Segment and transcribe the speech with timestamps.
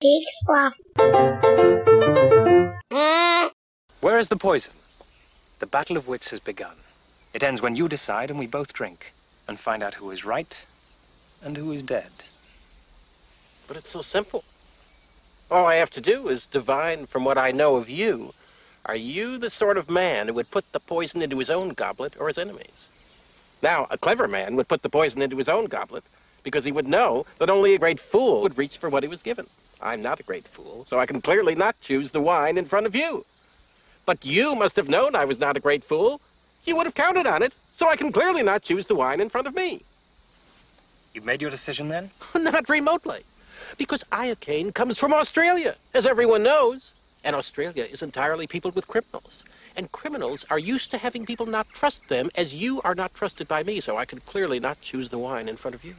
[0.00, 0.78] Big fluff.
[2.90, 3.48] Hmm.
[4.00, 4.72] Where is the poison?
[5.58, 6.76] The battle of wits has begun.
[7.34, 9.12] It ends when you decide and we both drink
[9.46, 10.64] and find out who is right
[11.42, 12.10] and who is dead.
[13.68, 14.42] But it's so simple.
[15.50, 18.32] All I have to do is divine from what I know of you.
[18.86, 22.14] Are you the sort of man who would put the poison into his own goblet
[22.18, 22.88] or his enemies?
[23.60, 26.04] Now, a clever man would put the poison into his own goblet
[26.42, 29.22] because he would know that only a great fool would reach for what he was
[29.22, 29.46] given.
[29.82, 32.86] I'm not a great fool, so I can clearly not choose the wine in front
[32.86, 33.24] of you.
[34.04, 36.20] But you must have known I was not a great fool.
[36.64, 39.28] You would have counted on it, so I can clearly not choose the wine in
[39.28, 39.82] front of me.
[41.14, 42.10] You've made your decision then?
[42.34, 43.20] not remotely.
[43.78, 46.94] Because iocane comes from Australia, as everyone knows.
[47.22, 49.44] And Australia is entirely peopled with criminals.
[49.76, 53.46] And criminals are used to having people not trust them as you are not trusted
[53.46, 55.96] by me, so I can clearly not choose the wine in front of you.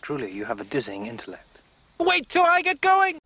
[0.00, 1.45] Truly, you have a dizzying intellect.
[1.98, 3.18] Wait till I get going!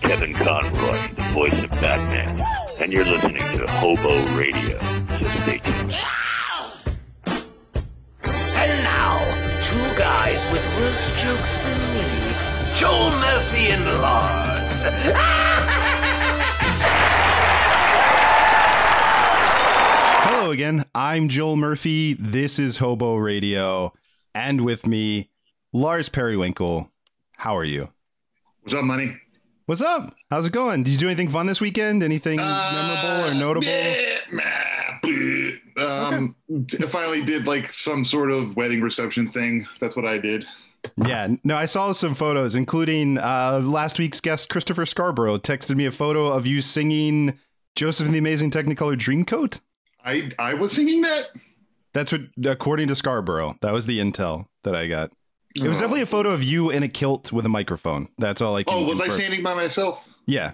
[0.00, 4.78] Kevin Conroy, the voice of Batman, and you're listening to Hobo Radio.
[4.78, 5.94] So stay tuned.
[8.24, 9.18] And now,
[9.60, 12.04] two guys with worse jokes than me,
[12.74, 14.84] Joel Murphy and Lars.
[20.24, 20.84] Hello again.
[20.94, 22.14] I'm Joel Murphy.
[22.14, 23.92] This is Hobo Radio.
[24.34, 25.30] And with me,
[25.72, 26.90] Lars Periwinkle.
[27.38, 27.88] How are you?
[28.62, 29.16] What's up, money?
[29.68, 30.14] What's up?
[30.30, 30.82] How's it going?
[30.82, 32.02] Did you do anything fun this weekend?
[32.02, 33.66] Anything memorable or notable?
[33.66, 35.58] Meh, meh, bleh.
[35.76, 39.66] Um, I finally did like some sort of wedding reception thing.
[39.78, 40.46] That's what I did.
[41.04, 45.84] Yeah, no, I saw some photos, including uh, last week's guest, Christopher Scarborough, texted me
[45.84, 47.38] a photo of you singing
[47.76, 49.60] Joseph and the Amazing Technicolor Dreamcoat.
[50.02, 51.26] I I was singing that.
[51.92, 55.12] That's what, according to Scarborough, that was the intel that I got.
[55.60, 55.80] It was Oh.
[55.80, 58.08] definitely a photo of you in a kilt with a microphone.
[58.18, 60.06] That's all I can Oh, was I standing by myself?
[60.26, 60.52] Yeah.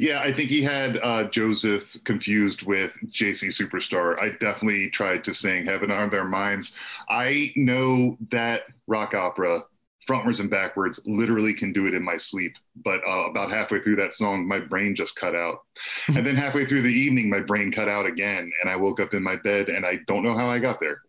[0.00, 4.20] Yeah, I think he had uh, Joseph confused with JC Superstar.
[4.20, 6.74] I definitely tried to sing Heaven on Their Minds.
[7.08, 9.60] I know that rock opera
[10.08, 12.52] frontwards and backwards, literally can do it in my sleep.
[12.84, 15.58] But uh, about halfway through that song, my brain just cut out.
[16.08, 18.50] and then halfway through the evening, my brain cut out again.
[18.60, 21.02] And I woke up in my bed and I don't know how I got there.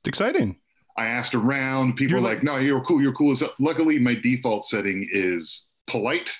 [0.00, 0.56] It's exciting.
[0.96, 1.94] I asked around.
[1.94, 3.00] People You're were like, no, you're cool.
[3.02, 3.32] You're cool.
[3.32, 6.36] as hell." Luckily, my default setting is polite.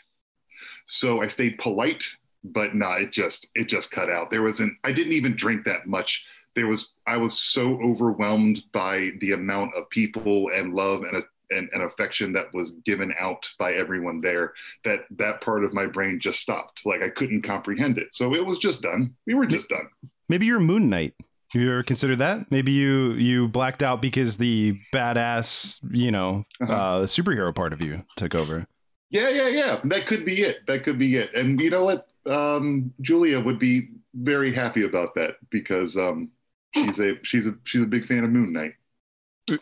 [0.87, 2.05] So I stayed polite,
[2.45, 4.31] but no, it just it just cut out.
[4.31, 4.75] There wasn't.
[4.85, 6.25] I didn't even drink that much.
[6.55, 6.91] There was.
[7.07, 12.33] I was so overwhelmed by the amount of people and love and and, and affection
[12.33, 14.53] that was given out by everyone there
[14.85, 16.83] that that part of my brain just stopped.
[16.85, 18.09] Like I couldn't comprehend it.
[18.13, 19.15] So it was just done.
[19.27, 19.89] We were just done.
[20.29, 21.15] Maybe you're Moon Knight.
[21.53, 22.51] Have you ever considered that?
[22.51, 26.73] Maybe you you blacked out because the badass, you know, Uh-huh.
[26.73, 28.67] uh, superhero part of you took over.
[29.11, 29.81] Yeah, yeah, yeah.
[29.85, 30.59] That could be it.
[30.69, 31.35] That could be it.
[31.35, 32.07] And you know what?
[32.27, 36.31] Um, Julia would be very happy about that because um,
[36.75, 38.75] she's a she's a she's a big fan of Moon Knight.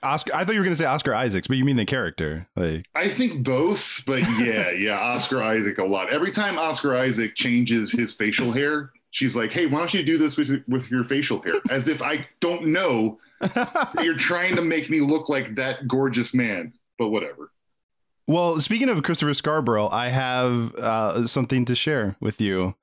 [0.02, 2.46] Oscar, I thought you were going to say Oscar Isaacs, but you mean the character.
[2.56, 6.12] Like, I think both, but yeah, yeah, Oscar Isaac a lot.
[6.12, 10.18] Every time Oscar Isaac changes his facial hair, she's like, "Hey, why don't you do
[10.18, 14.62] this with with your facial hair?" As if I don't know that you're trying to
[14.62, 16.72] make me look like that gorgeous man.
[16.98, 17.52] But whatever.
[18.26, 22.74] well, speaking of Christopher Scarborough, I have uh, something to share with you.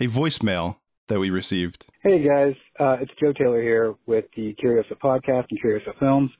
[0.00, 0.76] A voicemail
[1.08, 1.86] that we received.
[2.02, 6.30] Hey guys, uh, it's Joe Taylor here with the Curiosa podcast and Curiosa Films.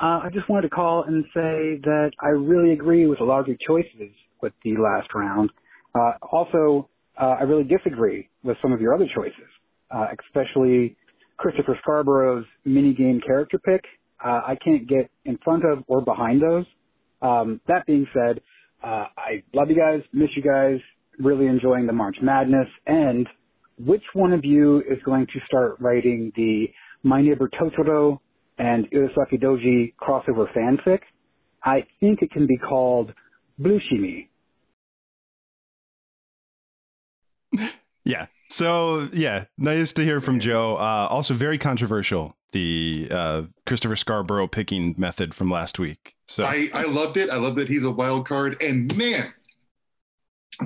[0.00, 3.40] Uh, I just wanted to call and say that I really agree with a lot
[3.40, 5.50] of your choices with the last round.
[5.94, 6.88] Uh, also,
[7.20, 9.48] uh, I really disagree with some of your other choices,
[9.90, 10.96] uh, especially
[11.36, 13.82] Christopher Scarborough's minigame character pick.
[14.24, 16.64] Uh, I can't get in front of or behind those.
[17.22, 18.40] Um, that being said,
[18.82, 20.78] uh, I love you guys, miss you guys,
[21.18, 23.26] really enjoying the March Madness, and
[23.78, 26.66] which one of you is going to start writing the
[27.02, 28.18] My Neighbor Totoro
[28.58, 31.00] and Urasaki Doji crossover fanfic?
[31.64, 33.12] I think it can be called
[33.58, 33.80] Blue
[38.04, 38.26] Yeah.
[38.48, 40.76] So yeah, nice to hear from Joe.
[40.76, 46.16] Uh, also very controversial the uh, Christopher Scarborough picking method from last week.
[46.26, 47.28] So I, I loved it.
[47.30, 48.62] I love that he's a wild card.
[48.62, 49.32] And man,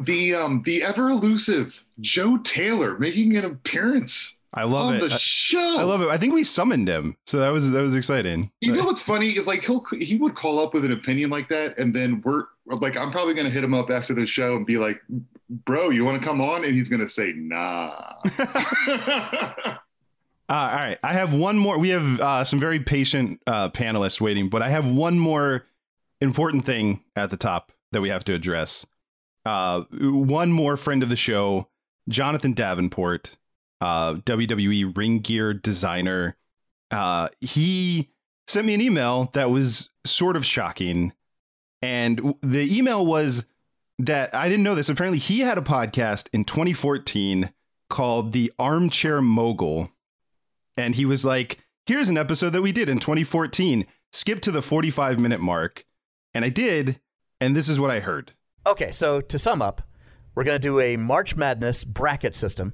[0.01, 5.01] the um the ever elusive Joe Taylor making an appearance I love it.
[5.01, 5.79] the I- show.
[5.79, 6.09] I love it.
[6.09, 8.51] I think we summoned him, so that was that was exciting.
[8.61, 11.49] You know what's funny is like he'll he would call up with an opinion like
[11.49, 14.67] that, and then we're like, I'm probably gonna hit him up after the show and
[14.67, 15.01] be like,
[15.49, 18.15] "Bro, you want to come on?" And he's gonna say, "Nah."
[20.49, 21.79] Uh, all right, I have one more.
[21.79, 25.65] We have uh, some very patient uh, panelists waiting, but I have one more
[26.21, 28.85] important thing at the top that we have to address.
[29.47, 31.69] Uh, one more friend of the show,
[32.07, 33.37] Jonathan Davenport,
[33.83, 36.37] uh, WWE ring gear designer.
[36.93, 38.11] Uh, he
[38.47, 41.13] sent me an email that was sort of shocking,
[41.83, 43.45] and the email was
[43.99, 44.89] that I didn't know this.
[44.89, 47.53] Apparently, he had a podcast in 2014
[47.91, 49.91] called The Armchair Mogul.
[50.77, 53.85] And he was like, here's an episode that we did in 2014.
[54.13, 55.85] Skip to the 45 minute mark.
[56.35, 57.01] And I did.
[57.41, 58.33] And this is what I heard.
[58.65, 59.83] Okay, so to sum up,
[60.35, 62.73] we're going to do a March Madness bracket system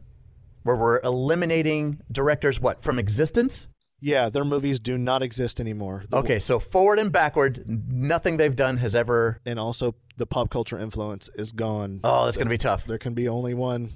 [0.68, 3.68] where we're eliminating directors what from existence.
[4.00, 6.04] Yeah, their movies do not exist anymore.
[6.10, 9.40] The- Okay, so forward and backward, nothing they've done has ever.
[9.46, 12.00] and also the pop culture influence is gone.
[12.04, 12.84] Oh, that's going to be tough.
[12.84, 13.92] There can be only one.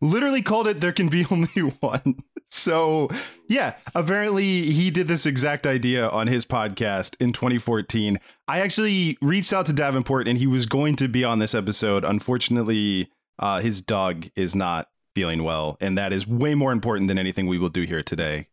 [0.00, 2.16] Literally called it There Can Be Only One.
[2.50, 3.08] So,
[3.48, 8.18] yeah, apparently he did this exact idea on his podcast in 2014.
[8.48, 12.04] I actually reached out to Davenport and he was going to be on this episode.
[12.04, 15.76] Unfortunately, uh, his dog is not feeling well.
[15.80, 18.48] And that is way more important than anything we will do here today.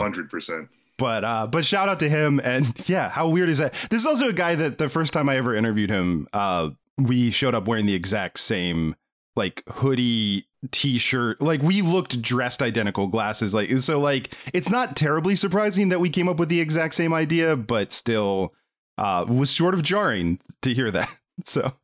[0.00, 0.68] Hundred percent.
[0.98, 4.06] but uh but shout out to him and yeah how weird is that this is
[4.06, 7.68] also a guy that the first time i ever interviewed him uh we showed up
[7.68, 8.96] wearing the exact same
[9.36, 15.36] like hoodie t-shirt like we looked dressed identical glasses like so like it's not terribly
[15.36, 18.52] surprising that we came up with the exact same idea but still
[18.96, 21.08] uh was sort of jarring to hear that
[21.44, 21.74] so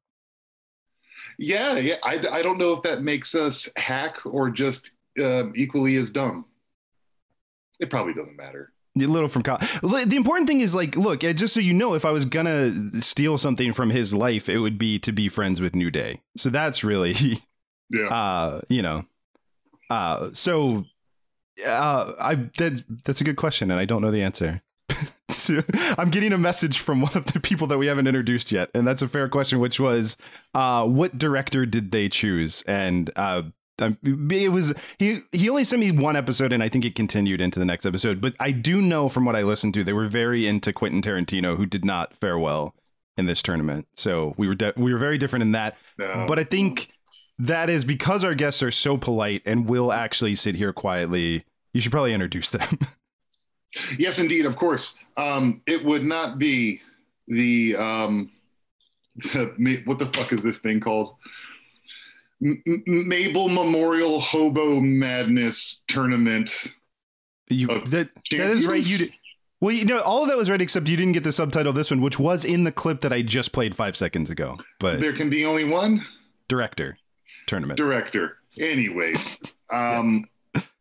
[1.38, 1.96] Yeah, yeah.
[2.04, 6.46] I, I don't know if that makes us hack or just uh, equally as dumb.
[7.80, 8.72] It probably doesn't matter.
[8.96, 9.68] A little from college.
[9.82, 12.72] The important thing is like, look, eh, just so you know, if I was gonna
[13.02, 16.20] steal something from his life, it would be to be friends with New Day.
[16.36, 17.14] So that's really,
[17.90, 18.06] Yeah.
[18.06, 19.04] uh, you know,
[19.90, 20.84] uh, so,
[21.66, 24.62] uh, I that that's a good question, and I don't know the answer.
[25.30, 25.62] So,
[25.98, 28.86] I'm getting a message from one of the people that we haven't introduced yet, and
[28.86, 30.16] that's a fair question, which was,
[30.54, 32.62] uh, what director did they choose?
[32.66, 33.42] And uh,
[33.80, 35.20] um, it was he.
[35.32, 38.20] He only sent me one episode, and I think it continued into the next episode.
[38.20, 41.56] But I do know from what I listened to, they were very into Quentin Tarantino,
[41.56, 42.74] who did not fare well
[43.16, 43.88] in this tournament.
[43.96, 45.76] So we were de- we were very different in that.
[45.98, 46.26] No.
[46.28, 46.90] But I think
[47.38, 51.44] that is because our guests are so polite and will actually sit here quietly.
[51.72, 52.78] You should probably introduce them.
[53.98, 54.94] Yes, indeed, of course.
[55.16, 56.80] Um, it would not be
[57.28, 58.30] the um,
[59.84, 61.14] what the fuck is this thing called?
[62.44, 66.52] M- Mabel Memorial Hobo Madness Tournament.
[67.48, 68.84] you that that is right.
[68.86, 69.12] You did.
[69.60, 71.74] Well, you know, all of that was right, except you didn't get the subtitle of
[71.76, 74.58] this one, which was in the clip that I just played five seconds ago.
[74.78, 76.04] But There can be only one
[76.48, 76.98] director
[77.46, 77.78] tournament.
[77.78, 78.38] director.
[78.58, 79.38] Anyways,
[79.72, 80.26] um,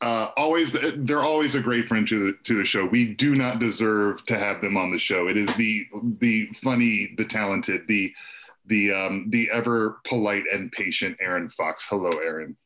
[0.02, 2.86] uh, always they're always a great friend to the to the show.
[2.86, 5.28] We do not deserve to have them on the show.
[5.28, 5.86] It is the
[6.20, 8.14] the funny, the talented, the
[8.66, 11.86] the um, the ever polite and patient Aaron Fox.
[11.88, 12.58] Hello, Aaron.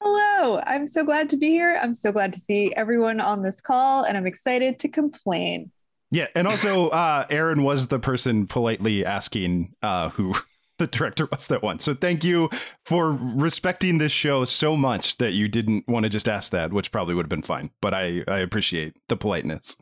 [0.00, 1.78] Hello, I'm so glad to be here.
[1.80, 5.70] I'm so glad to see everyone on this call, and I'm excited to complain.
[6.10, 10.34] Yeah, and also uh, Aaron was the person politely asking uh, who
[10.82, 11.78] the director was that one.
[11.78, 12.50] So thank you
[12.84, 16.90] for respecting this show so much that you didn't want to just ask that, which
[16.90, 17.70] probably would have been fine.
[17.80, 19.76] But I I appreciate the politeness.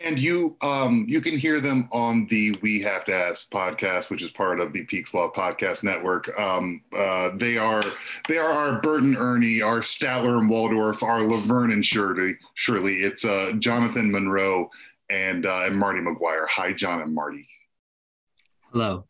[0.00, 4.22] And you um, you can hear them on the We Have to Ask podcast, which
[4.22, 6.28] is part of the Peak Sloth Podcast Network.
[6.38, 7.84] Um, uh, they are
[8.28, 12.36] they are our Burton Ernie, our Statler and Waldorf, our Laverne and Shirley.
[12.54, 14.68] Shirley, it's uh, Jonathan Monroe
[15.10, 16.48] and uh, and Marty McGuire.
[16.48, 17.48] Hi, John and Marty.
[18.72, 19.06] Hello.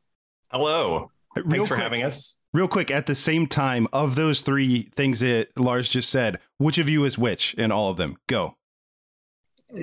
[0.54, 1.10] Hello.
[1.34, 2.40] Real Thanks for quick- having us.
[2.52, 6.78] Real quick, at the same time, of those three things that Lars just said, which
[6.78, 8.16] of you is which in all of them?
[8.28, 8.56] Go.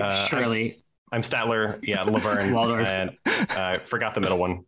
[0.00, 0.82] Uh, I'm, Shirley.
[1.12, 1.78] I'm Statler.
[1.82, 2.54] Yeah, Laverne.
[2.54, 2.86] Waldorf.
[2.86, 4.64] And I forgot the middle one.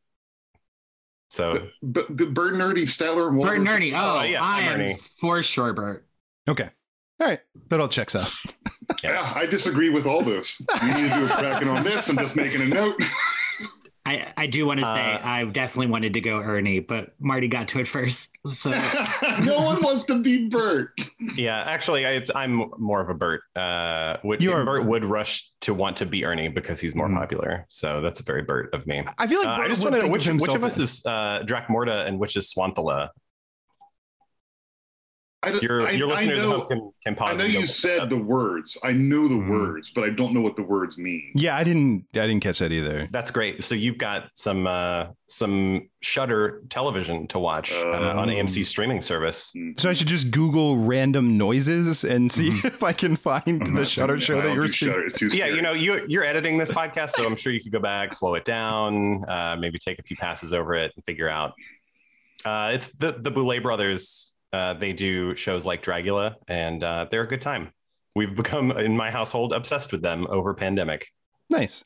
[1.30, 3.56] So But the Burton Ernie, Statler and Waldorf.
[3.56, 3.94] Bert and Ernie.
[3.94, 4.98] Oh, Oh, yeah, I I'm Ernie.
[5.18, 6.06] for sure Bert.
[6.46, 6.68] Okay.
[7.20, 7.40] All right.
[7.70, 8.30] That all checks out.
[9.02, 10.60] Yeah, I disagree with all those.
[10.82, 12.10] We need to do a cracking on this.
[12.10, 13.00] I'm just making a note.
[14.06, 17.48] I, I do want to say Uh, I definitely wanted to go Ernie, but Marty
[17.48, 18.30] got to it first.
[18.46, 18.70] So
[19.40, 20.90] no one wants to be Bert.
[21.34, 23.40] yeah, actually, I, it's, I'm more of a Bert.
[23.56, 27.08] Uh, would, You are- Bert would rush to want to be Ernie because he's more
[27.08, 27.16] Mhm.
[27.16, 27.64] popular.
[27.70, 29.02] So that's a very Bert of me.
[29.16, 31.02] I feel like Uh, I just would want to know which, which of us is
[31.06, 33.08] uh, Dracmorda and which is Swanthula.
[35.44, 38.00] I, don't- Your your I listeners at know- home can, can I know you said
[38.00, 38.10] up.
[38.10, 38.76] the words.
[38.82, 39.50] I know the Mhm.
[39.50, 41.32] words, but I don't know what the words mean.
[41.34, 42.06] Yeah, I didn't.
[42.14, 43.08] I didn't catch that either.
[43.10, 43.62] That's great.
[43.64, 48.32] So you've got some uh, some Shudder television to watch uh, on Oh.
[48.32, 49.54] AMC streaming service.
[49.78, 53.70] So I should just Google random noises and see if I can find I'm the
[53.70, 54.92] not Shudder gonna- show I that you're do speaking.
[54.94, 55.04] Shudder.
[55.06, 57.72] It's too Yeah, you know, you you're editing this podcast, so I'm sure you could
[57.72, 61.28] go back, slow it down, uh, maybe take a few passes over it, and figure
[61.28, 61.52] out.
[62.44, 64.33] Uh, it's the the Boulet brothers.
[64.54, 67.72] Uh, they do shows like Dragula, and uh, they're a good time.
[68.14, 71.08] We've become in my household obsessed with them over pandemic.
[71.50, 71.84] Nice.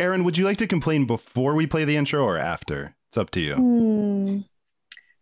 [0.00, 2.96] Aaron, would you like to complain before we play the intro or after?
[3.08, 3.54] It's up to you.
[3.54, 4.38] Hmm.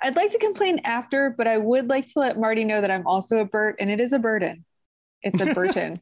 [0.02, 3.06] I'd like to complain after, but I would like to let Marty know that I'm
[3.06, 4.64] also a Bert, and it is a burden.
[5.22, 5.96] It's a Burton.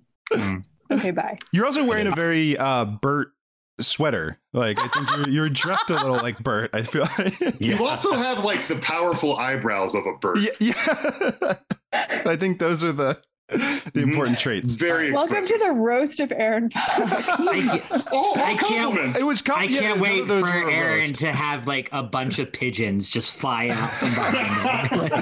[0.93, 1.39] okay, bye.
[1.51, 3.33] You're also wearing a very uh, Bert
[3.81, 4.39] sweater.
[4.53, 6.71] Like I think you're, you're dressed a little like Bert.
[6.75, 7.09] I feel.
[7.19, 7.61] Like.
[7.61, 10.39] You also have like the powerful eyebrows of a bird.
[10.39, 10.75] Yeah, yeah.
[12.23, 14.11] so I think those are the the mm-hmm.
[14.11, 14.75] important traits.
[14.75, 16.91] Very Welcome to the roast of Aaron Fox.
[16.97, 17.83] I,
[18.13, 19.41] all, all I can't- It was.
[19.41, 21.21] Com- I can't none wait for Aaron roast.
[21.21, 25.13] to have like a bunch of pigeons just fly out from behind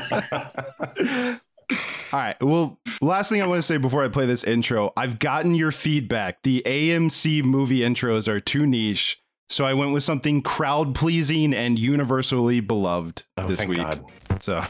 [0.98, 1.40] him.
[1.70, 1.78] All
[2.20, 2.36] right.
[2.40, 5.72] Well, last thing I want to say before I play this intro, I've gotten your
[5.72, 6.42] feedback.
[6.42, 11.78] The AMC movie intros are too niche, so I went with something crowd pleasing and
[11.78, 13.78] universally beloved Oh, this thank week.
[13.78, 14.04] God.
[14.40, 14.62] So.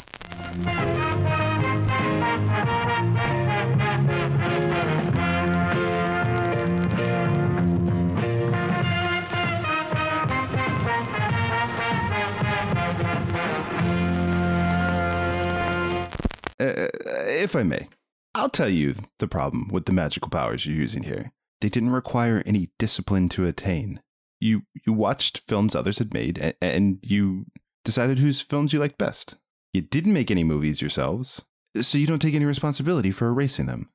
[17.47, 17.89] If I may,
[18.35, 21.33] I'll tell you the problem with the magical powers you're using here.
[21.61, 24.01] They didn't require any discipline to attain.
[24.41, 27.47] You you watched films others had made, and, and you
[27.85, 29.37] decided whose films you liked best.
[29.73, 31.45] You didn't make any movies yourselves,
[31.81, 33.91] so you don't take any responsibility for erasing them.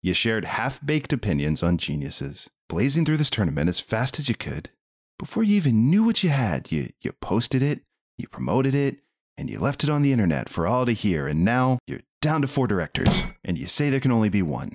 [0.00, 4.36] You shared half baked opinions on geniuses, blazing through this tournament as fast as you
[4.36, 4.70] could.
[5.18, 7.82] Before you even knew what you had, you, you posted it,
[8.16, 8.98] you promoted it,
[9.36, 12.40] and you left it on the internet for all to hear, and now you're down
[12.40, 14.70] to four directors, and you say there can only be one.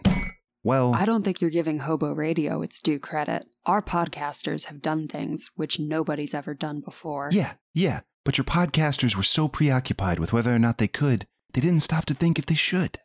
[0.64, 3.48] Well, I don't think you're giving Hobo Radio its due credit.
[3.66, 7.30] Our podcasters have done things which nobody's ever done before.
[7.32, 11.62] yeah, yeah, but your podcasters were so preoccupied with whether or not they could, they
[11.62, 13.00] didn't stop to think if they should.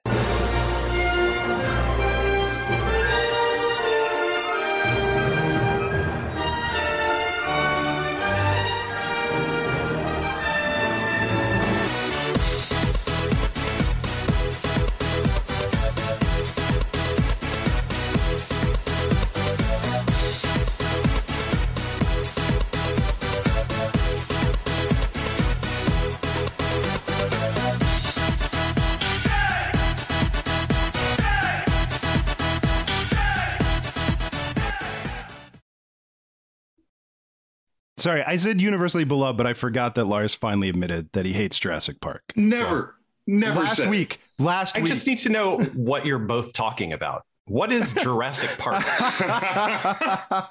[38.02, 41.58] Sorry, I said universally beloved, but I forgot that Lars finally admitted that he hates
[41.58, 42.22] Jurassic Park.
[42.34, 42.96] Never,
[43.28, 44.88] never last said week, last I week.
[44.88, 47.22] just need to know what you're both talking about.
[47.46, 48.82] What is Jurassic Park?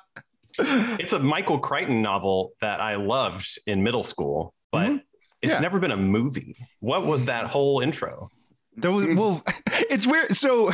[0.59, 5.01] it's a Michael Crichton novel that I loved in middle school, but it's
[5.43, 5.49] Mm-hmm.
[5.49, 5.59] Yeah.
[5.59, 6.55] never been a movie.
[6.81, 8.29] What was that whole intro?
[8.77, 9.43] That was, well,
[9.89, 10.35] it's weird.
[10.35, 10.71] So,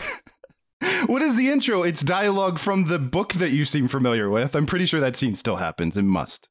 [1.06, 1.84] what is the intro?
[1.84, 4.56] It's dialogue from the book that you seem familiar with.
[4.56, 5.96] I'm pretty sure that scene still happens.
[5.96, 6.50] It must.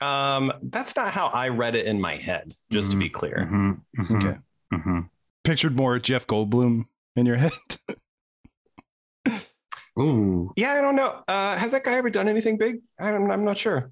[0.00, 3.48] Um, that's not how I read it in my head, just to be clear.
[3.50, 4.16] Mm-hmm.
[4.16, 5.08] Okay.
[5.44, 6.86] Pictured more Jeff Goldblum
[7.16, 7.52] in your head.
[9.98, 10.52] Ooh.
[10.56, 11.22] Yeah, I don't know.
[11.26, 12.80] Uh, has that guy ever done anything big?
[13.00, 13.90] I'm, I'm not sure.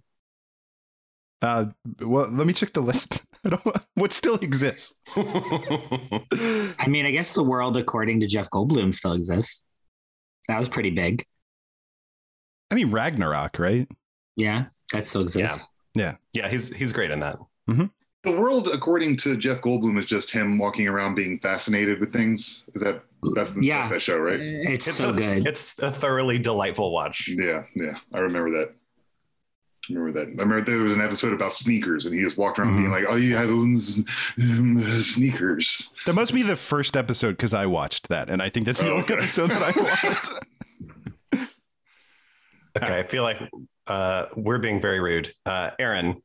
[1.43, 1.67] Uh,
[2.01, 3.25] well, let me check the list.
[3.45, 4.95] I don't, what still exists?
[5.17, 9.63] I mean, I guess the world according to Jeff Goldblum still exists.
[10.49, 11.25] That was pretty big.
[12.71, 13.89] I mean, Ragnarok, right?
[14.37, 15.69] Yeah, that still exists.
[15.97, 16.17] Yeah.
[16.33, 17.37] Yeah, he's he's great in that.
[17.69, 17.87] Mm-hmm.
[18.23, 22.65] The world, according to Jeff Goldblum, is just him walking around being fascinated with things.
[22.75, 23.03] Is that
[23.35, 23.89] that's the Yeah.
[23.89, 24.39] that show, right?
[24.41, 25.47] It's, so a, good.
[25.47, 27.29] It's a thoroughly delightful watch.
[27.29, 28.75] Yeah, yeah, I remember that.
[29.89, 30.27] I remember that.
[30.27, 33.05] I remember there was an episode about sneakers, and he just walked around being mm-hmm.
[33.05, 34.03] like, "Oh, you have those
[35.15, 38.81] sneakers." That must be the first episode because I watched that, and I think that's
[38.81, 39.15] the Oh, only okay.
[39.15, 40.33] episode that I watched.
[42.77, 43.39] Okay, I feel like
[43.87, 45.33] uh, we're being very rude.
[45.45, 46.23] Uh, Aaron,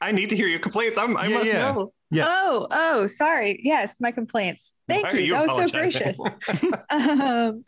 [0.00, 0.98] I need to hear your complaints.
[0.98, 1.58] I'm, I Yeah, must yeah.
[1.58, 1.92] know.
[2.10, 2.26] Yeah.
[2.28, 3.60] Oh, oh, sorry.
[3.62, 4.74] Yes, my complaints.
[4.86, 5.20] Thank Why you.
[5.20, 6.18] you That was so gracious.
[6.90, 7.64] um,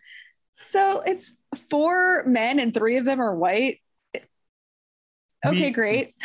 [0.66, 1.34] so it's
[1.70, 3.78] four men and three of them are white.
[5.46, 6.14] Okay, great.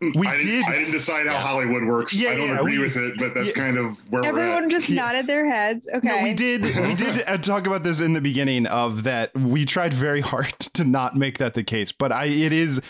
[0.00, 0.44] We I did.
[0.44, 2.14] Didn't, I didn't decide how Hollywood works.
[2.14, 3.54] Yeah, I don't yeah, agree we- with it, but that's yeah.
[3.54, 4.70] kind of where we're Everyone at.
[4.70, 5.88] just nodded their heads.
[5.94, 6.08] Okay.
[6.08, 6.62] No, we did.
[6.64, 9.34] We did uh, talk about this in the beginning of that.
[9.34, 12.80] We tried very hard to not make that the case, but I it is,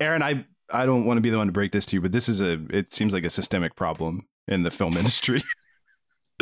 [0.00, 0.22] Aaron.
[0.22, 2.28] I I don't want to be the one to break this to you, but this
[2.28, 2.58] is a.
[2.70, 5.42] It seems like a systemic problem in the film industry.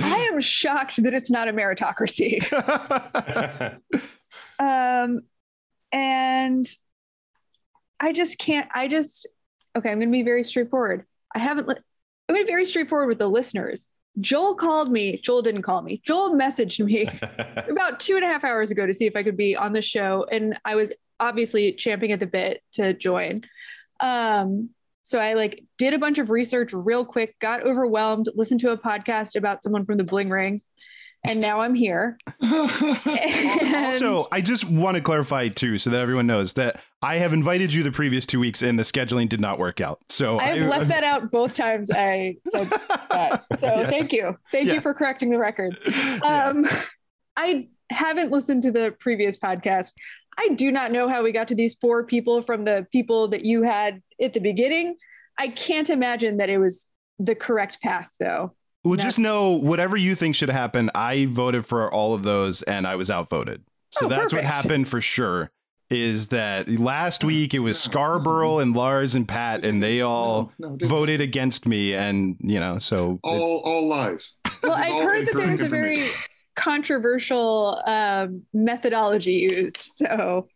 [0.00, 2.42] I am shocked that it's not a meritocracy.
[4.58, 5.20] um,
[5.92, 6.68] and
[8.00, 8.68] I just can't.
[8.74, 9.28] I just
[9.76, 9.90] okay.
[9.90, 11.04] I'm going to be very straightforward.
[11.34, 11.68] I haven't.
[11.68, 11.76] Li-
[12.28, 13.88] I'm going to be very straightforward with the listeners.
[14.20, 15.20] Joel called me.
[15.22, 16.00] Joel didn't call me.
[16.04, 17.08] Joel messaged me
[17.70, 19.82] about two and a half hours ago to see if I could be on the
[19.82, 23.42] show, and I was obviously champing at the bit to join.
[24.00, 24.70] Um,
[25.02, 28.78] so I like did a bunch of research real quick, got overwhelmed, listened to a
[28.78, 30.60] podcast about someone from the Bling Ring,
[31.28, 32.18] and now I'm here.
[33.76, 37.72] Also, I just want to clarify too, so that everyone knows that I have invited
[37.72, 40.00] you the previous two weeks, and the scheduling did not work out.
[40.08, 42.68] So I've I, left that out both times I said
[43.10, 43.44] that.
[43.58, 43.88] So Yeah.
[43.88, 44.36] thank you.
[44.52, 44.74] Thank Yeah.
[44.74, 45.78] you for correcting the record.
[46.22, 46.68] Um,
[47.36, 49.92] I haven't listened to the previous podcast.
[50.38, 53.44] I do not know how we got to these four people from the people that
[53.44, 54.96] you had at the beginning.
[55.38, 56.86] I can't imagine that it was
[57.18, 58.54] the correct path, though.
[58.88, 60.90] Well, just know whatever you think should happen.
[60.94, 63.62] I voted for all of those, and I was outvoted.
[63.90, 65.50] So Oh, that's what happened for sure.
[65.88, 71.20] Is that last week it was Scarborough and Lars and Pat, and they all voted
[71.20, 74.34] against me, and you know, so all it's, all lies.
[74.62, 76.08] Well, I've heard that there was a very
[76.56, 79.76] controversial um, methodology used.
[79.96, 80.48] So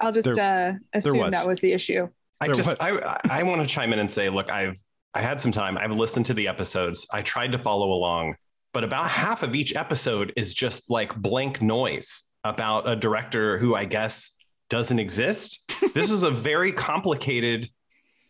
[0.00, 1.30] I'll just There- uh, assume was.
[1.32, 2.08] that was the issue.
[2.40, 4.76] I just I I want to chime in and say, look, I've
[5.16, 5.78] I had some time.
[5.78, 7.06] I've listened to the episodes.
[7.10, 8.36] I tried to follow along,
[8.74, 13.74] but about half of each episode is just like blank noise about a director who
[13.74, 14.36] I guess
[14.68, 15.72] doesn't exist.
[15.94, 17.70] this is a very complicated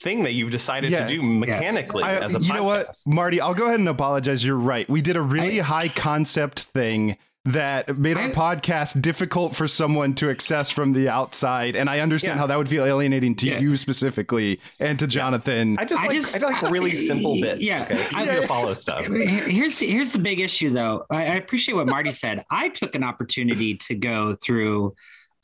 [0.01, 1.01] thing that you've decided Yeah.
[1.01, 3.41] to do mechanically I- as a you know what, Marty?
[3.41, 4.45] I'll go ahead and apologize.
[4.47, 4.89] You're right.
[4.89, 7.17] We did a really high concept thing
[7.47, 12.37] that made our podcast difficult for someone to access from the outside, and I understand
[12.37, 12.41] Yeah.
[12.41, 15.77] how that would feel alienating to you specifically and to Jonathan.
[15.79, 17.61] I just like I like really simple bits.
[17.63, 18.01] Yeah, okay?
[18.05, 19.07] Easy I- to follow stuff.
[19.07, 21.05] Here's the, here's the big issue, though.
[21.11, 22.45] I, I appreciate what Marty said.
[22.51, 24.95] I took an opportunity to go through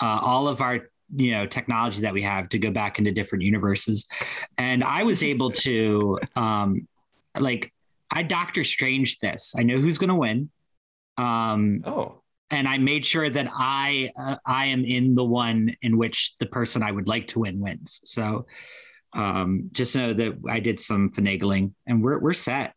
[0.01, 3.45] uh, all of our you know technology that we have to go back into different
[3.45, 4.07] universes,
[4.59, 6.89] and I was able to um,
[7.39, 7.73] like
[8.11, 9.55] I Doctor Strange this.
[9.57, 10.51] I know who's going to win.
[11.19, 12.21] Um, oh.
[12.51, 16.47] And I made sure that I uh, I am in the one in which the
[16.47, 18.01] person I would like to win wins.
[18.05, 18.47] So
[19.15, 22.75] um, just know that I did some finagling, and we're we're set.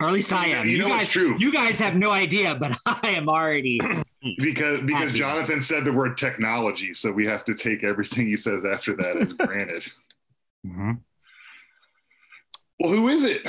[0.00, 0.68] Or at least I You know- am.
[0.68, 1.36] you know guys, true.
[1.38, 3.78] You guys have no idea, but I am already.
[4.38, 5.18] because because Happy.
[5.18, 9.16] Jonathan said the word technology, so we have to take everything he says after that
[9.18, 9.86] as granted.
[10.66, 10.92] Mm-hmm.
[12.80, 13.46] Well, who is it?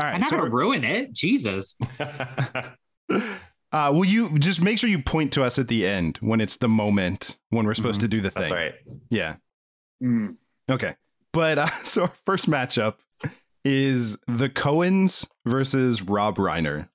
[0.00, 1.12] All I'm not gonna ruin it.
[1.12, 1.76] Jesus.
[3.72, 6.56] Uh, will you just make sure you point to us at the end when it's
[6.56, 8.40] the moment when we're supposed to do the thing?
[8.40, 8.72] That's right.
[9.10, 9.36] Yeah.
[10.02, 10.36] Mm.
[10.68, 10.96] Okay.
[11.32, 12.96] But uh, so our first matchup
[13.64, 16.88] is the Coens versus Rob Reiner.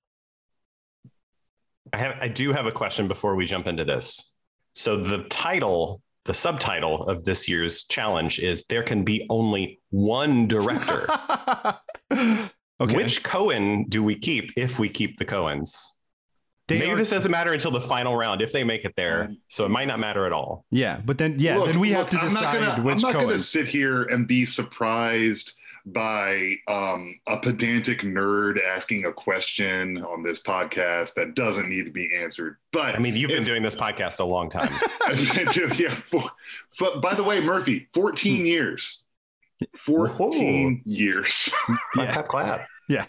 [1.93, 4.35] I have I do have a question before we jump into this.
[4.73, 10.47] So the title, the subtitle of this year's challenge is there can be only one
[10.47, 11.07] director.
[12.81, 12.95] Okay.
[12.95, 15.85] Which Coen do we keep if we keep the Coens?
[16.67, 19.31] They Maybe are- this doesn't matter until the final round if they make it there.
[19.49, 20.65] So it might not matter at all.
[20.71, 22.95] Yeah, but then yeah, Look, then we look, have to I'm not decide gonna, which
[22.95, 25.53] I'm not going to sit here and be surprised
[25.87, 31.91] by um, a pedantic nerd asking a question on this podcast that doesn't need to
[31.91, 32.57] be answered.
[32.73, 34.71] But I mean, you've been doing this podcast a long time.
[35.77, 35.93] yeah.
[35.93, 36.23] For,
[36.79, 38.45] but by the way, Murphy, 14 Hmm.
[38.47, 39.03] years.
[39.75, 41.49] 14 years.
[41.97, 42.11] Yeah.
[42.11, 42.67] clap, clap.
[42.89, 43.05] Yeah.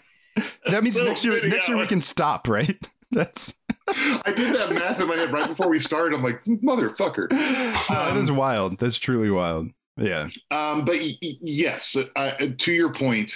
[0.69, 2.89] That means So next year next year we can stop, right?
[3.11, 3.55] That's
[3.89, 6.15] I did that math in my head right before we started.
[6.15, 7.29] I'm like, motherfucker.
[7.89, 8.79] that is wild.
[8.79, 9.69] That's truly wild.
[9.97, 10.29] Yeah.
[10.51, 13.33] Um, but y- y- yes, uh, to your point,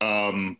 [0.00, 0.56] um,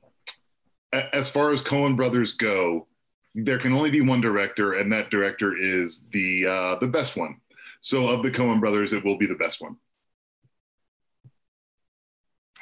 [0.93, 2.87] a- as far as Coen brothers go,
[3.35, 7.41] there can only be one director, and that director is the uh, the best one.
[7.81, 9.77] So, of the Coen brothers, it will be the best one.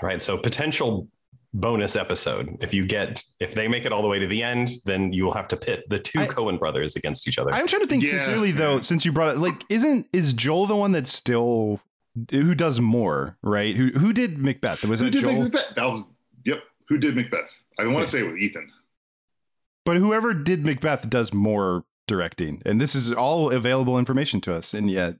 [0.02, 0.20] All right.
[0.22, 1.08] So potential
[1.54, 2.56] bonus episode.
[2.60, 5.24] If you get if they make it all the way to the end, then you
[5.24, 7.52] will have to pit the two Coen brothers against each other.
[7.52, 8.10] I'm trying to think Yeah.
[8.10, 11.80] sincerely though, since you brought it like isn't is Joel the one that's still
[12.30, 13.74] who does more, right?
[13.76, 14.84] Who who did Macbeth?
[14.84, 15.42] Was Who that did Joel?
[15.44, 15.74] Macbeth?
[15.76, 16.10] That was
[16.44, 16.62] yep.
[16.88, 17.50] Who did Macbeth?
[17.78, 18.70] I want to say it was Ethan.
[19.84, 22.60] But whoever did Macbeth does more directing.
[22.66, 25.18] And this is all available information to us, and yet N-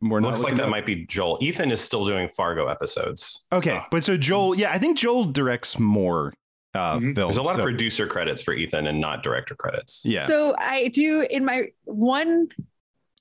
[0.00, 1.38] we're not Looks like that at- might be Joel.
[1.40, 3.46] Ethan is still doing Fargo episodes.
[3.52, 6.32] Okay, but so Joel, yeah, I think Joel directs more
[6.74, 7.14] uh, films.
[7.14, 10.04] There's a lot so- of producer credits for Ethan and not director credits.
[10.04, 10.24] Yeah.
[10.26, 12.48] So I do in my one,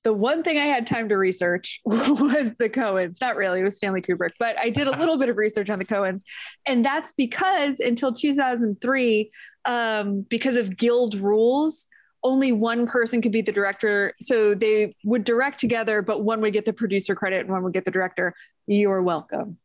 [0.04, 3.18] the one thing I had time to research was the Coens.
[3.22, 5.80] Not really, it was Stanley Kubrick, but I did a little bit of research on
[5.80, 6.22] the Coens,
[6.66, 9.32] and that's because until 2003,
[9.66, 11.88] um, because of guild rules.
[12.26, 14.14] Only one person could be the director.
[14.20, 17.74] So they would direct together, but one would get the producer credit and one would
[17.74, 18.34] get the director.
[18.66, 19.60] You're welcome.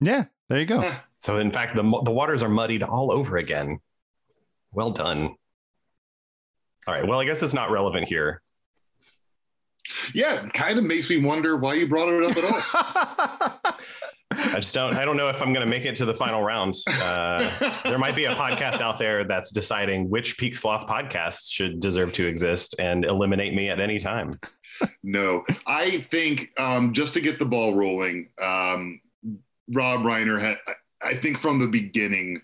[0.00, 0.94] yeah, there you go.
[1.18, 3.80] So in fact, the the waters are muddied all over again.
[4.72, 5.34] Well done.
[6.86, 7.06] All right.
[7.06, 8.42] Well, I guess it's not relevant here.
[10.14, 13.74] Yeah, it kind of makes me wonder why you brought it up at all.
[14.36, 14.94] I just don't.
[14.94, 16.86] I don't know if I'm going to make it to the final rounds.
[16.86, 21.80] Uh, there might be a podcast out there that's deciding which Peak Sloth podcast should
[21.80, 24.38] deserve to exist and eliminate me at any time.
[25.02, 29.00] no, I think um, just to get the ball rolling, um,
[29.72, 30.58] Rob Reiner had.
[31.02, 32.40] I- think from the beginning,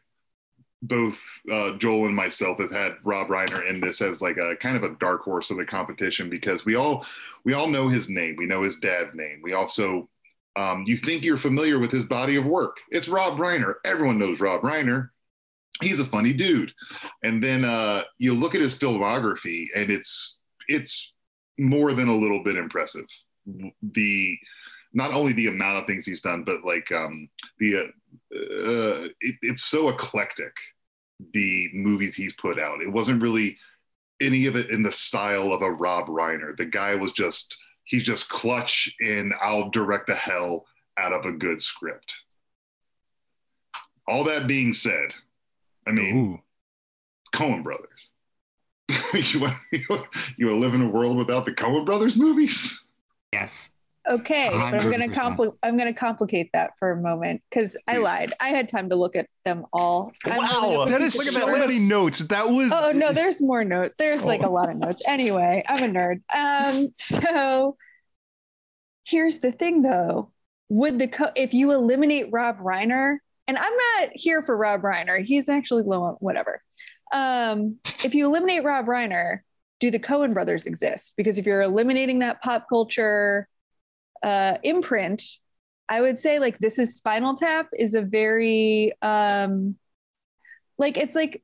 [0.83, 4.77] both uh, Joel and myself have had Rob Reiner in this as like a kind
[4.77, 7.07] of a dark horse of the competition because we all
[7.45, 8.37] we all know his name.
[8.37, 9.41] We know his dad's name.
[9.43, 10.09] We also
[10.57, 12.79] um, you think you're familiar with his body of work.
[12.91, 13.75] It's Rob Reiner.
[13.85, 15.11] Everyone knows Rob Reiner.
[15.81, 16.73] He's a funny dude.
[17.23, 21.13] And then uh, you look at his filmography, and it's it's
[21.59, 23.07] more than a little bit impressive.
[23.83, 24.39] The
[24.93, 27.85] not only the amount of things he's done, but like um, the uh,
[28.35, 30.53] uh, it, it's so eclectic.
[31.33, 32.83] The movies he's put out.
[32.83, 33.57] It wasn't really
[34.21, 36.57] any of it in the style of a Rob Reiner.
[36.57, 37.55] The guy was just
[37.91, 40.65] he's just clutch and I'll direct the hell
[40.97, 42.15] out of a good script.
[44.07, 45.13] All that being said,
[45.87, 46.41] I mean,
[47.35, 48.11] Coen Brothers.
[49.33, 52.17] you, want, you, want, you want to live in a world without the Coen Brothers
[52.17, 52.85] movies?
[53.33, 53.71] Yes.
[54.11, 58.35] Okay, but I'm gonna compli- I'm gonna complicate that for a moment because I lied.
[58.41, 60.13] I had time to look at them all.
[60.25, 62.19] I'm up that is so many notes.
[62.19, 63.95] That was Oh no, there's more notes.
[63.99, 64.53] There's like a Oh.
[64.53, 65.01] lot of notes.
[65.07, 66.23] Anyway, I'm a nerd.
[66.35, 67.77] Um, so
[69.05, 70.33] here's the thing though.
[70.69, 73.17] Would the co- if you eliminate Rob Reiner,
[73.49, 76.63] and I'm not here for Rob Reiner, he's actually low on whatever.
[77.13, 79.41] Um, if you eliminate Rob Reiner,
[79.81, 81.15] do the Coen brothers exist?
[81.17, 83.49] Because if you're eliminating that pop culture
[84.23, 85.23] uh, imprint,
[85.89, 89.77] I would say like this is Spinal Tap is a very um,
[90.79, 91.43] like it's like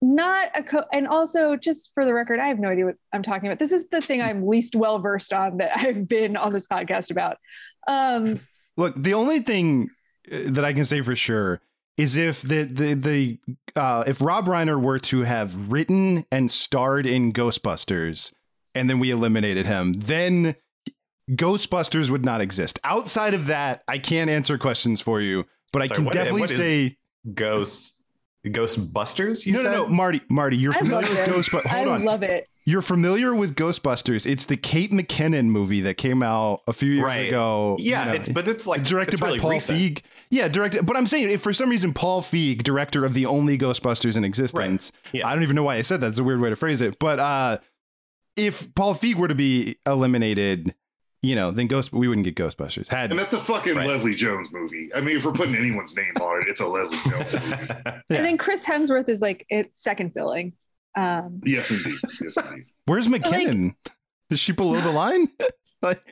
[0.00, 3.22] not a co- and also just for the record i have no idea what i'm
[3.22, 3.60] talking about.
[3.60, 7.10] This is the thing i'm least well versed on that i've been on this podcast
[7.10, 7.38] about.
[7.86, 8.40] Um
[8.76, 9.90] Look, the only thing
[10.30, 11.60] uh, that I can say for sure
[11.96, 13.38] is if the the the
[13.76, 18.32] uh, if Rob Reiner were to have written and starred in Ghostbusters,
[18.74, 20.56] and then we eliminated him, then
[21.30, 22.78] Ghostbusters would not exist.
[22.84, 26.40] Outside of that, I can't answer questions for you, but I Sorry, can what- definitely
[26.42, 26.98] what is say
[27.34, 27.98] ghosts.
[28.44, 29.46] Ghostbusters.
[29.46, 31.66] You no, said no, no, Marty, Marty, you're i familiar with it Ghostbusters.
[31.66, 34.24] i Hold on, love it you're familiar with Ghostbusters.
[34.24, 37.28] It's the Kate McKinnon movie that came out a few years Right.
[37.28, 37.76] ago.
[37.80, 39.78] Yeah, you know, it's, but it's like directed it's by really Paul recent.
[39.78, 40.02] Feig.
[40.30, 40.86] Yeah, directed.
[40.86, 44.24] But I'm saying, if for some reason Paul Feig, director of the only Ghostbusters in
[44.24, 45.26] existence, Yeah.
[45.26, 46.08] I don't even know why I said that.
[46.08, 46.98] It's a weird way to phrase it.
[47.00, 47.58] But uh,
[48.36, 50.74] if Paul Feig were to be eliminated,
[51.22, 52.88] you know, then Ghost we wouldn't get Ghostbusters.
[52.88, 53.86] Had And that's a fucking Right.
[53.86, 54.90] Leslie Jones movie.
[54.94, 57.46] I mean, if we're putting anyone's name on it, it's a Leslie Jones movie.
[57.48, 58.00] Yeah.
[58.10, 60.52] and then chris hemsworth is like it's second billing
[60.96, 61.98] um Yes, indeed.
[62.20, 62.64] Yes, indeed.
[62.86, 63.74] where's McKinnon?
[64.30, 65.28] Is she below the line?
[65.82, 66.02] like,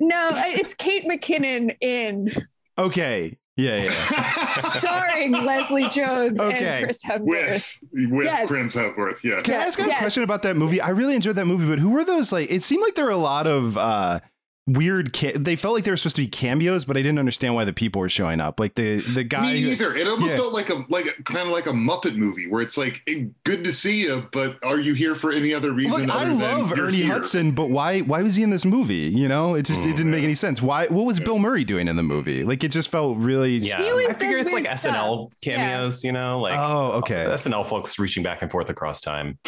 [0.00, 2.30] no it's kate mckinnon in
[2.78, 4.72] okay, yeah, yeah.
[4.78, 6.66] starring leslie jones Okay.
[6.78, 8.46] and chris hemsworth With with Yes.
[8.48, 9.42] Chris Hemsworth, yeah.
[9.42, 9.98] Can I ask a Yes.
[9.98, 10.80] question about that movie?
[10.80, 12.30] I really enjoyed that movie, but who were those?
[12.32, 14.20] Like, it seemed like there were a lot of uh,
[14.68, 15.12] weird.
[15.16, 17.64] Ca- they felt like they were supposed to be cameos, but I didn't understand why
[17.64, 18.60] the people were showing up.
[18.60, 19.52] Like the the guy.
[19.54, 19.94] Me who- either.
[19.94, 20.38] It almost Yeah.
[20.38, 23.08] felt like a like kind of like a Muppet movie where it's like
[23.44, 26.02] good to see you, but are you here for any other reason?
[26.02, 27.12] Look, I other than love you're Ernie here?
[27.12, 28.00] Hudson, but why?
[28.00, 28.94] Why was he in this movie?
[28.94, 30.60] You know, it just it didn't make mm, any sense.
[30.62, 30.86] Why?
[30.88, 32.44] What was Bill Murray doing in the movie?
[32.44, 33.56] Like, it just felt really.
[33.56, 35.40] Yeah, I figure it's like weird SNL stuff.
[35.40, 36.04] cameos.
[36.04, 37.24] You know, like Oh, okay.
[37.28, 39.38] SNL folks reaching back and forth across time.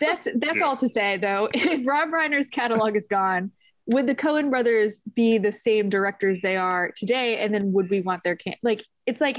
[0.00, 3.50] That's that's all to say though if rob reiner's catalog is gone
[3.86, 8.00] would the coen brothers be the same directors they are today and then would we
[8.00, 9.38] want their can like it's like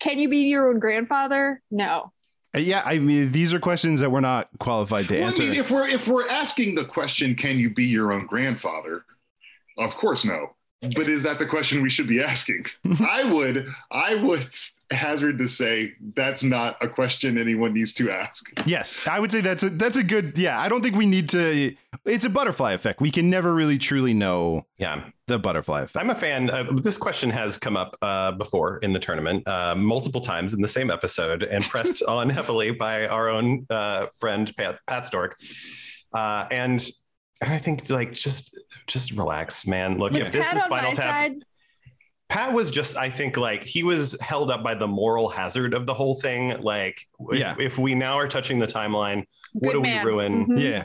[0.00, 2.12] can you be your own grandfather no
[2.54, 5.42] Uh, Yeah, I mean, these are questions that we're not qualified to Well, I answer.
[5.42, 9.04] mean, if we're if we're asking the question, can you be your own grandfather?
[9.78, 10.54] Of course, no.
[10.94, 12.66] But is that the question we should be asking?
[13.00, 14.46] I would, I would
[14.90, 18.44] hazard to say that's not a question anyone needs to ask.
[18.66, 20.38] Yes, I would say that's a that's a good.
[20.38, 21.74] Yeah, I don't think we need to.
[22.04, 23.00] It's a butterfly effect.
[23.00, 24.66] We can never really truly know.
[24.78, 25.96] Yeah, the butterfly effect.
[25.96, 26.50] I'm a fan.
[26.50, 30.60] Of, this question has come up uh, before in the tournament uh, multiple times in
[30.60, 35.38] the same episode and pressed on heavily by our own uh, friend Pat, Pat Stork.
[36.12, 36.46] Uh,
[37.40, 39.98] and I think like just just relax, man.
[39.98, 41.32] Look, Was if this is on Spinal Tap, side?
[42.28, 45.86] Pat was just, I think, like he was held up by the moral hazard of
[45.86, 46.60] the whole thing.
[46.60, 47.54] Like, if, Yeah.
[47.58, 50.04] if we now are touching the timeline, what do man.
[50.04, 50.46] we ruin?
[50.46, 50.60] Mhm.
[50.60, 50.84] Yeah.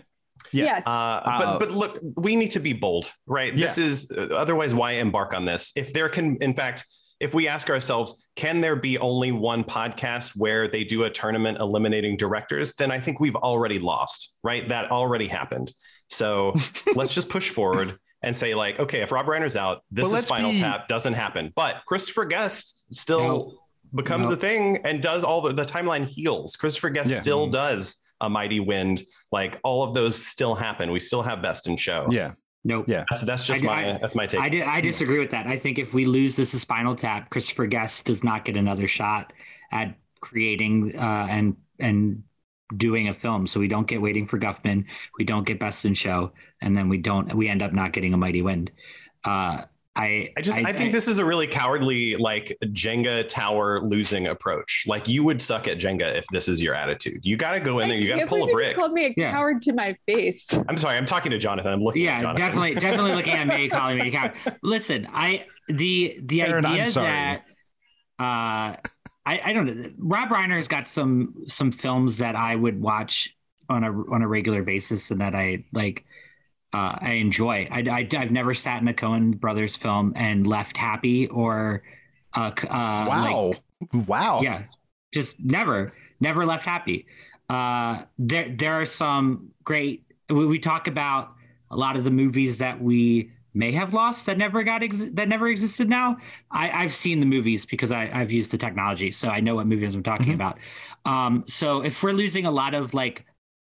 [0.51, 0.83] Yes.
[0.85, 3.55] Uh, Uh, but but look, we need to be bold, right?
[3.55, 5.71] This is uh, otherwise why embark on this?
[5.75, 6.85] If there can, in fact,
[7.19, 11.59] if we ask ourselves, can there be only one podcast where they do a tournament
[11.59, 12.73] eliminating directors?
[12.73, 14.67] Then I think we've already lost, right?
[14.69, 15.71] That already happened.
[16.11, 16.53] So
[16.95, 20.13] let's just push forward and say, like, okay, if Rob Reiner's out, this But is
[20.13, 21.51] let's Final be- Tap doesn't happen.
[21.55, 23.59] But Christopher Guest still No.
[23.95, 24.35] becomes No.
[24.35, 26.55] a thing and does all the, the timeline heals.
[26.55, 27.19] Christopher Guest Yeah.
[27.21, 29.01] still does a mighty wind.
[29.31, 30.91] Like all of those still happen.
[30.91, 32.07] We still have best in show.
[32.11, 32.33] Yeah.
[32.63, 32.85] Nope.
[32.87, 33.05] Yeah.
[33.09, 34.39] That's that's just I- my I- that's my take.
[34.41, 35.47] I, di- I disagree with that.
[35.47, 38.85] I think if we lose this is Spinal Tap, Christopher Guest does not get another
[38.85, 39.33] shot
[39.71, 42.21] at creating uh, and and
[42.77, 43.47] doing a film.
[43.47, 44.85] So we don't get Waiting for Guffman,
[45.17, 46.31] we don't get Best in Show,
[46.61, 48.71] and then we don't we end up not getting a Mighty Wind.
[49.23, 54.27] Uh, I I just I, think this is a really cowardly like Jenga tower losing
[54.27, 54.85] approach.
[54.87, 57.25] Like you would suck at Jenga if this is your attitude.
[57.25, 57.97] You got to go in there.
[57.97, 58.75] You got to pull a believe you brick.
[58.77, 59.33] called me a Yeah.
[59.33, 60.47] coward to my face.
[60.69, 60.95] I'm sorry.
[60.95, 61.73] I'm talking to Jonathan.
[61.73, 62.03] I'm looking.
[62.03, 62.41] yeah, at Jonathan.
[62.45, 64.33] definitely, definitely looking at me, calling me a coward.
[64.63, 67.07] Listen, I the the Aaron, I'm idea sorry.
[67.07, 67.43] that
[68.17, 68.75] uh,
[69.25, 69.91] I I don't know.
[69.97, 73.35] Rob Reiner's got some some films that I would watch
[73.69, 76.05] on a on a regular basis and that I like.
[76.73, 77.67] Uh, I enjoy.
[77.69, 77.79] I,
[78.13, 81.83] I have never sat in a Coen Brothers film and left happy or
[82.33, 83.53] uh, uh, Wow.
[83.81, 84.39] like, wow.
[84.41, 84.63] yeah,
[85.13, 87.07] just never, never left happy.
[87.49, 90.05] Uh, there, there are some great.
[90.29, 91.33] We, we talk about
[91.69, 95.27] a lot of the movies that we may have lost that never got ex- that
[95.27, 95.89] never existed.
[95.89, 96.17] Now,
[96.49, 99.67] I, I've seen the movies because I, I've used the technology, so I know what
[99.67, 100.57] movies I'm talking about.
[101.05, 103.25] Um, so if we're losing a lot of like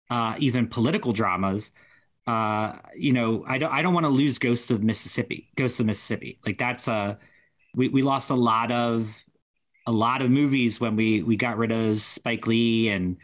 [0.10, 1.72] uh, even political dramas,
[2.28, 5.50] uh, you know, I don't I don't want to lose Ghosts of Mississippi.
[5.56, 7.17] Ghosts of Mississippi, like that's a
[7.76, 9.24] we we lost a lot of
[9.86, 13.17] a lot of movies when we we got rid of Spike Lee and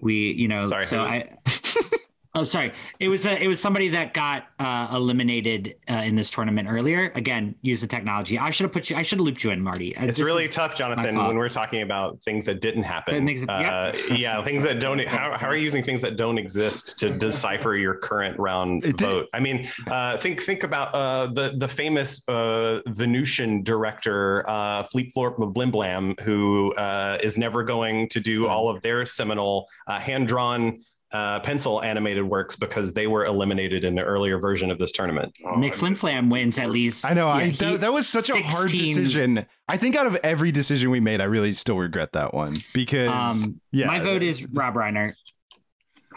[0.00, 1.36] we you know Sorry, so was- I
[2.38, 6.30] oh sorry it was a, it was somebody that got uh, eliminated uh, in this
[6.30, 9.42] tournament earlier again use the technology I should have put you I should have looped
[9.44, 12.84] you in Marty Uh, It's really tough, Jonathan, when we're talking about things that didn't
[12.84, 13.26] happen.
[13.26, 15.00] Didn't uh, yeah, things that don't.
[15.00, 19.26] How, how are you using things that don't exist to decipher your current round vote?
[19.32, 25.12] I mean, uh, think think about uh, the the famous uh, Venusian director uh, Fleet
[25.14, 30.28] Florp Blimblam, who uh, is never going to do all of their seminal uh, hand
[30.28, 30.80] drawn.
[31.10, 35.32] Uh, pencil animated works because they were eliminated in the earlier version of this tournament.
[35.56, 37.28] Nick Flinflam wins at least I know.
[37.28, 39.46] I he- that, that was such a hard decision.
[39.68, 43.08] I think out of every decision we made, I really still regret that one because
[43.08, 43.86] um yeah.
[43.86, 45.14] my vote is Rob Reiner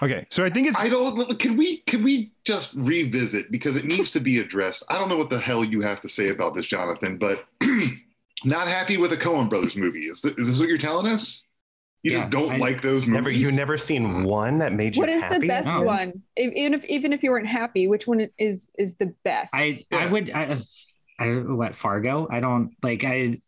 [0.01, 0.25] okay.
[0.29, 1.39] So I think it's I don't.
[1.39, 1.77] Can we?
[1.79, 4.83] Can we just revisit because it needs to be addressed?
[4.89, 7.45] I don't know what the hell you have to say about this, Jonathan, but
[8.45, 10.07] not happy with a Coen Brothers movie.
[10.07, 11.43] Is this, is this what you're telling us?
[12.03, 13.13] You just don't I- like those movies.
[13.13, 15.39] Never, you never seen one that made you What is happy?
[15.39, 15.83] the best No.
[15.83, 16.23] one?
[16.35, 19.53] If, even if even if you weren't happy, which one is is the best?
[19.55, 20.57] I I would I,
[21.19, 23.39] I what Fargo I don't like I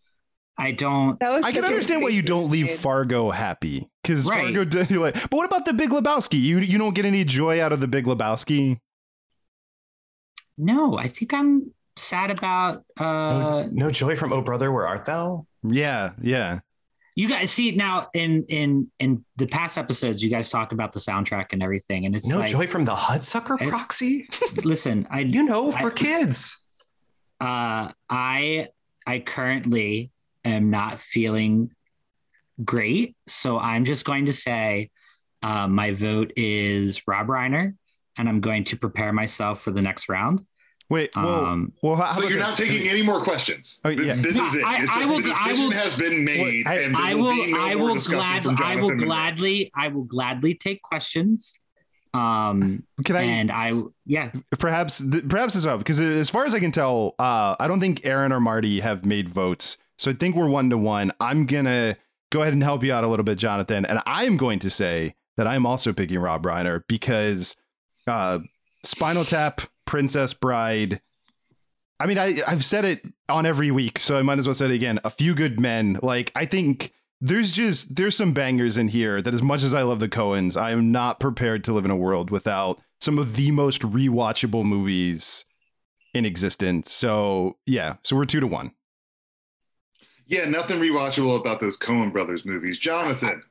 [0.56, 2.78] I don't that was I can understand why you don't leave movie.
[2.78, 4.44] Fargo happy because Right.
[4.44, 5.16] Fargo did like.
[5.16, 6.40] But what about the Big Lebowski?
[6.40, 8.78] You you don't get any joy out of the Big Lebowski.
[10.58, 15.06] no I think I'm sad about uh no, no joy from Oh Brother, Where Art
[15.06, 15.48] Thou?
[15.64, 16.60] Yeah, yeah.
[17.16, 21.00] You guys see now in in in the past episodes you guys talked about the
[21.00, 24.28] soundtrack and everything and it's No like joy from the Hudsucker I- Proxy?
[24.64, 26.64] listen I You know, for I- kids.
[27.40, 28.68] uh I
[29.06, 30.12] I currently
[30.46, 31.72] am not feeling
[32.64, 34.90] great so I'm just going to say
[35.42, 37.76] uh, my vote is Rob Reiner
[38.18, 40.46] and I'm going to prepare myself for the next round
[40.94, 42.68] Wait, well, Um, well, how, how So you're not this?
[42.68, 43.80] taking any more questions.
[43.84, 44.16] Oh, yeah.
[44.16, 44.64] This is it.
[44.64, 47.24] I- It's I will- the I decision will- has been made, I- and I will,
[47.24, 51.58] will no I will discussion glad I will gladly I will gladly take questions.
[52.14, 53.72] Um Can I and I
[54.06, 54.30] yeah
[54.60, 57.80] perhaps th- perhaps as well because as far as I can tell, uh, I don't
[57.80, 61.12] think Aaron or Marty have made votes, so I think we're one to one.
[61.20, 61.98] I'm gonna
[62.32, 64.70] go ahead and help you out a little bit, Jonathan, and I am going to
[64.70, 67.56] say that I'm also picking Rob Reiner because
[68.06, 68.40] uh,
[68.84, 71.02] Spinal Tap, Princess Bride.
[72.00, 74.66] I mean, I I've said it on every week, so I might as well say
[74.66, 75.00] it again.
[75.04, 76.00] A few good men.
[76.04, 76.92] Like I think
[77.22, 80.58] there's just there's some bangers in here that as much as I love the Coens,
[80.58, 84.66] I am not prepared to live in a world without some of the most rewatchable
[84.66, 85.46] movies
[86.14, 86.92] in existence.
[86.92, 88.72] So yeah, so we're two to one.
[90.26, 92.80] Yeah, nothing rewatchable about those Coen Brothers movies.
[92.80, 93.44] Jonathan.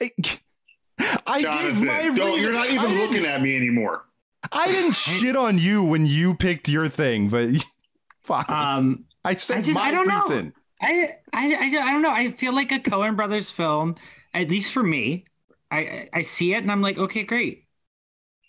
[0.00, 4.04] I Jonathan, gave my don't- reason- you're not even I looking at me anymore.
[4.52, 7.64] I didn't shit on you when you picked your thing, but
[8.22, 8.44] fine.
[8.48, 10.46] Um, I said I just my I don't reason.
[10.46, 10.52] know.
[10.80, 12.10] I, I I I don't know.
[12.12, 13.96] I feel like a Coen Brothers film,
[14.34, 15.24] at least for me.
[15.70, 17.64] I I I see it and I'm like, okay, great.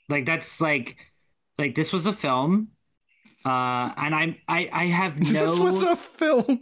[0.10, 0.97] Like that's like
[1.58, 2.69] like this was a film,
[3.45, 5.47] uh, and I'm I I have no.
[5.47, 6.60] This was a film.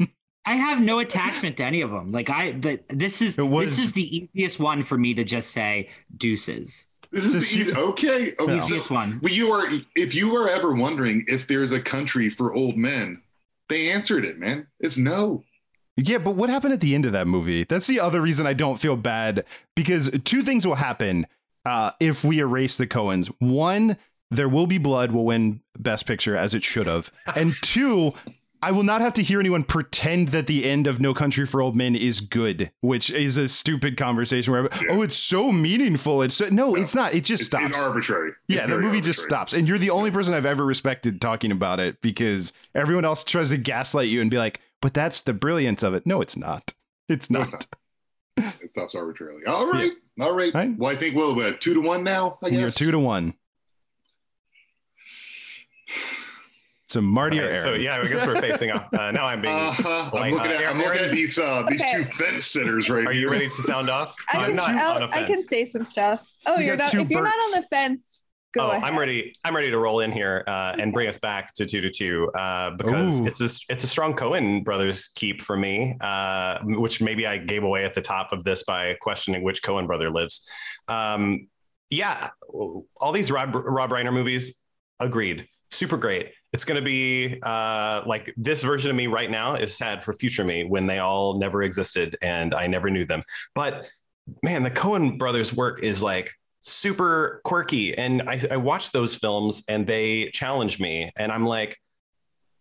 [0.47, 2.11] I have no attachment to any of them.
[2.11, 5.49] Like I, the, this is was- this is the easiest one for me to just
[5.51, 6.85] say deuces.
[7.15, 8.33] This is the easy, okay.
[8.39, 9.19] Oh, so- Easiest one.
[9.23, 13.21] Well, you are if you were ever wondering if there's a country for old men,
[13.69, 14.67] they answered it, man.
[14.81, 15.43] It's no.
[15.95, 17.63] Yeah, but what happened at the end of that movie?
[17.63, 21.25] That's the other reason I don't feel bad because two things will happen
[21.63, 23.31] uh, if we erase the Coens.
[23.39, 23.95] One,
[24.29, 28.13] there will be blood will win Best Picture as it should have, and two,
[28.65, 31.61] I will not have to hear anyone pretend that the end of No Country for
[31.61, 36.23] Old Men is good, which is a stupid conversation where oh, it's so meaningful.
[36.23, 37.13] It's so, no, it's not.
[37.13, 37.69] It just It's, stops.
[37.69, 38.31] it's arbitrary.
[38.47, 39.53] Yeah, It's the movie just stops.
[39.53, 43.51] And you're the only person I've ever respected talking about it because everyone else tries
[43.51, 46.07] to gaslight you and be like, but that's the brilliance of it.
[46.07, 46.73] No, it's not.
[47.07, 47.53] It's No, not.
[47.53, 47.67] it's
[48.37, 48.55] not.
[48.63, 49.43] It stops arbitrarily.
[49.47, 49.91] All right.
[50.19, 50.51] All right.
[50.55, 50.75] Right.
[50.75, 52.39] Well, I think we'll uh, two to one now.
[52.43, 52.59] I guess.
[52.59, 53.35] You're two to one.
[56.95, 57.57] So Marty or Aaron?
[57.59, 58.87] so yeah, I guess we're facing off.
[58.93, 59.53] Uh, now I'm being.
[59.53, 60.09] Uh-huh.
[60.13, 61.91] I'm looking at, Uh, I'm looking at these uh, these Okay.
[61.91, 63.09] two fence sitters right here.
[63.09, 63.21] Are here.
[63.23, 64.15] you ready to sound off?
[64.31, 66.25] I I'm can, not I'll- on a I can say some stuff.
[66.45, 66.91] Oh, We you're not.
[66.91, 68.21] two If you're not on the fence,
[68.53, 68.83] go oh, ahead.
[68.85, 69.33] I'm ready.
[69.43, 72.31] I'm ready to roll in here uh, and bring us back to two to two
[72.31, 73.27] uh, because Ooh.
[73.27, 77.63] it's a it's a strong Coen brothers keep for me, uh, which maybe I gave
[77.65, 80.49] away at the top of this by questioning which Coen brother lives.
[80.87, 81.49] Um,
[81.89, 84.63] yeah, all these Rob Rob Reiner movies,
[85.01, 86.31] agreed, super great.
[86.53, 90.13] It's going to be uh, like this version of me right now is sad for
[90.13, 93.21] future me when they all never existed and I never knew them.
[93.53, 93.89] But
[94.41, 97.97] man, the Coen brothers' work is like super quirky.
[97.97, 101.11] And I, I watch those films and they challenge me.
[101.15, 101.77] And I'm like,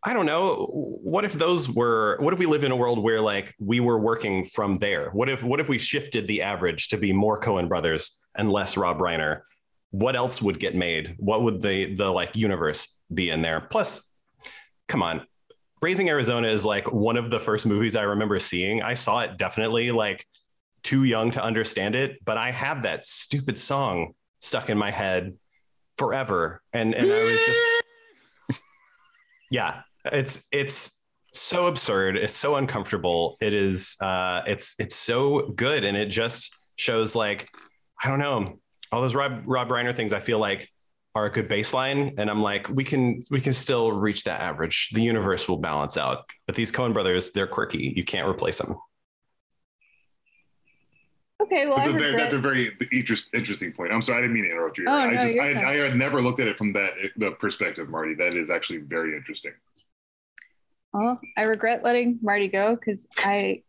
[0.07, 0.67] I don't know.
[0.71, 3.99] What if those were, what if we lived in a world where like we were
[3.99, 5.09] working from there?
[5.11, 8.77] What if, what if we shifted the average to be more Coen brothers and less
[8.77, 9.43] Rob Reiner?
[9.95, 11.15] What else would get made?
[11.19, 13.61] What would the, the like universe be in there?
[13.61, 14.11] Plus,
[14.89, 15.25] come on.
[15.81, 18.83] Raising Arizona is like one of the first movies I remember seeing.
[18.83, 20.27] I saw it definitely like
[20.83, 25.35] too young to understand it, but I have that stupid song stuck in my head
[25.97, 26.61] forever.
[26.73, 27.61] And and I was just
[29.53, 31.01] Yeah, it's it's
[31.33, 32.17] so absurd.
[32.17, 33.37] It's so uncomfortable.
[33.41, 37.49] It is uh it's it's so good and it just shows like
[38.03, 38.59] I don't know,
[38.95, 40.71] all those Rob Rob Reiner things I feel like
[41.17, 44.91] are a good baseline and I'm like we can we can still reach that average.
[44.93, 46.31] The universe will balance out.
[46.47, 47.93] But these Coen brothers, they're quirky.
[47.97, 48.77] You can't replace them.
[51.43, 53.93] okay, well, That's a, very, that's a very interest, interesting point.
[53.93, 54.85] I'm sorry, I didn't mean to interrupt you.
[54.87, 55.65] Oh, I no, just, you're I, fine.
[55.65, 58.15] I had never looked at it from that the perspective, Marty.
[58.15, 59.53] That is actually very interesting.
[60.93, 63.63] Well, I regret letting Marty go because I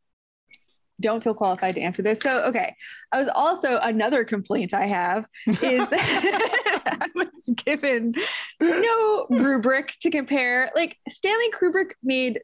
[1.02, 2.20] don't feel qualified to answer this.
[2.20, 2.76] So, okay.
[3.12, 7.28] I was also another complaint I have is that I was
[7.66, 8.14] given
[8.62, 10.72] no rubric to compare.
[10.76, 12.42] Like Stanley Kubrick made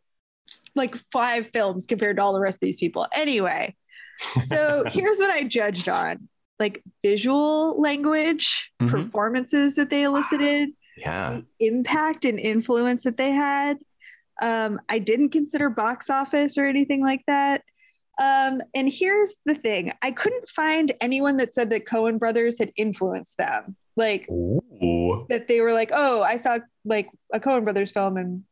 [0.75, 3.07] like five films compared to all the rest of these people.
[3.13, 3.75] Anyway,
[4.47, 6.27] so here's what I judged on
[6.59, 8.89] like visual language, Mhm.
[8.91, 11.41] performances that they elicited Yeah.
[11.59, 13.77] impact and influence that they had.
[14.41, 17.63] Um, I didn't consider box office or anything like that.
[18.21, 22.71] Um, and here's the thing I couldn't find anyone that said that Coen brothers had
[22.75, 23.75] influenced them.
[23.95, 25.25] Like Ooh.
[25.29, 28.43] that they were like, oh, I saw like a Coen brothers film and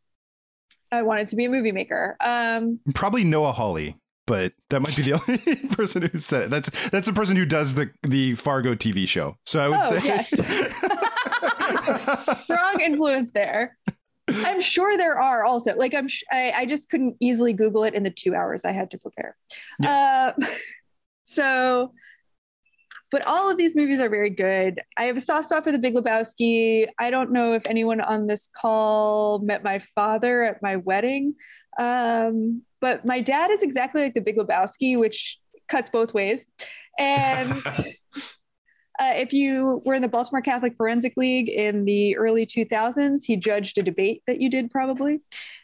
[0.91, 2.17] I wanted to be a movie maker.
[2.19, 5.37] Um, Probably Noah Hawley, but that might be the only
[5.75, 6.49] person who said it.
[6.49, 9.37] That's that's the person who does the the Fargo TV show.
[9.45, 10.29] So I would Oh, say yes.
[12.43, 13.77] strong influence there.
[14.45, 17.93] I'm sure there are also like I'm sh- I, I just couldn't easily Google it
[17.93, 19.35] in the two hours I had to prepare.
[19.85, 20.33] Uh,
[21.25, 21.93] so,
[23.11, 24.81] but all of these movies are very good.
[24.97, 26.87] I have a soft spot for The Big Lebowski.
[26.97, 31.35] I don't know if anyone on this call met my father at my wedding,
[31.79, 35.37] um, but my dad is exactly like The Big Lebowski, which
[35.67, 36.45] cuts both ways,
[36.97, 37.61] and.
[38.99, 43.37] Uh, if you were in the Baltimore Catholic Forensic League in the early 2000s, he
[43.37, 45.21] judged a debate that you did probably.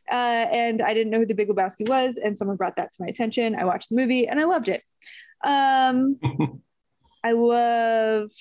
[0.10, 3.02] Uh, and I didn't know who the Big Lebowski was, and someone brought that to
[3.02, 3.56] my attention.
[3.56, 4.84] I watched the movie and I loved it.
[5.44, 6.18] Um,
[7.24, 8.32] I love.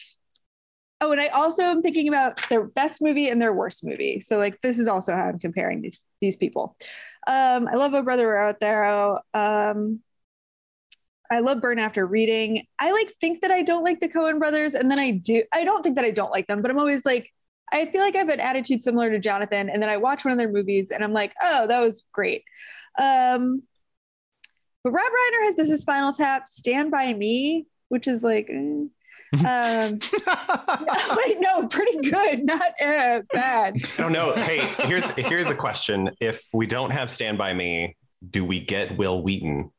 [1.00, 4.20] Oh, and I also am thinking about their best movie and their worst movie.
[4.20, 6.76] So like this is also how I'm comparing these these people.
[7.26, 9.18] Um, I love a brother out there.
[9.34, 10.00] Um,
[11.34, 12.64] I love Burn After Reading.
[12.78, 15.42] I like think that I don't like the Coen brothers, and then I do.
[15.52, 17.28] I don't think that I don't like them, but I'm always like,
[17.72, 20.30] I feel like I have an attitude similar to Jonathan, and then I watch one
[20.30, 22.44] of their movies, and I'm like, oh, that was great.
[23.00, 23.64] Um,
[24.84, 28.84] but Rob Reiner has this is Spinal Tap, Stand by Me, which is like, eh.
[29.34, 29.98] um,
[31.16, 33.76] wait, no, pretty good, not uh, bad.
[33.98, 34.34] I don't know.
[34.34, 36.10] Hey, here's here's a question.
[36.20, 37.96] If we don't have Stand By Me,
[38.30, 39.72] do we get Wil Wheaton?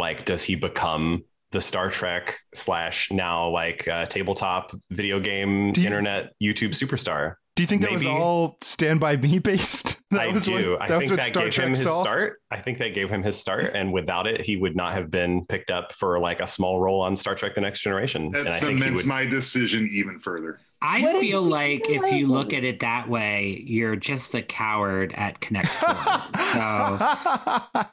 [0.00, 6.32] Like, does he become the Star Trek slash now like uh, tabletop video game internet
[6.42, 7.34] YouTube superstar?
[7.60, 9.98] Do you think that was all Stand By Me based?
[10.12, 10.72] That I was do.
[10.72, 12.00] what- I was think what that Star gave Trek him his saw?
[12.02, 12.40] start.
[12.50, 15.46] I think that gave him his start, and without it, he would not have been
[15.46, 18.32] picked up for like a small role on Star Trek: The Next Generation.
[18.32, 19.06] That and I think he cements would.
[19.06, 20.58] my decision even further.
[20.82, 24.42] I What feel like think if you look at it that way, you're just a
[24.42, 25.90] coward at Connect Four.
[25.90, 26.58] so,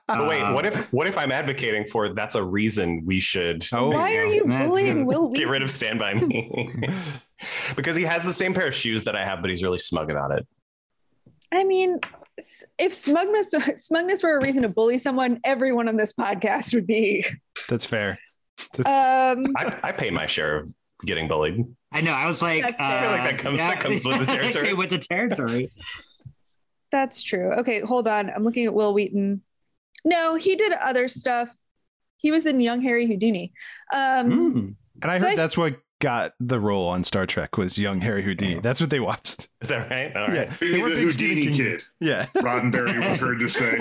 [0.07, 3.63] But wait, uh, what if what if I'm advocating for that's a reason we should
[3.73, 3.89] Oh.
[3.89, 6.73] Why are you bullying Will get rid of Stand By Me?
[7.75, 10.09] because he has the same pair of shoes that I have, but he's really smug
[10.11, 10.47] about it.
[11.51, 11.99] I mean,
[12.77, 17.25] if smugness smugness were a reason to bully someone, everyone on this podcast would be.
[17.69, 18.19] That's fair.
[18.73, 20.73] That's- Um, I, I pay my share of
[21.05, 21.63] getting bullied.
[21.91, 22.11] I know.
[22.11, 22.73] I was like, uh.
[22.79, 24.73] I feel like that comes- that comes with the territory.
[24.73, 25.71] with the territory.
[26.91, 27.53] that's true.
[27.59, 28.29] Okay, hold on.
[28.29, 29.41] I'm looking at Wil Wheaton.
[30.05, 31.49] No, he did other stuff.
[32.17, 33.53] He was in Young Harry Houdini.
[33.93, 34.75] Um, Mm.
[35.01, 38.01] and I So heard I- that's what got the role on Star Trek was young
[38.01, 38.57] Harry Houdini.
[38.57, 38.59] Oh.
[38.61, 39.49] That's what they watched.
[39.61, 40.15] Is that right?
[40.15, 40.33] All right.
[40.47, 41.65] Yeah, Maybe they were the big Stephen Houdini King.
[41.77, 41.83] kid.
[41.99, 42.25] Yeah.
[42.37, 43.79] Roddenberry was heard to say.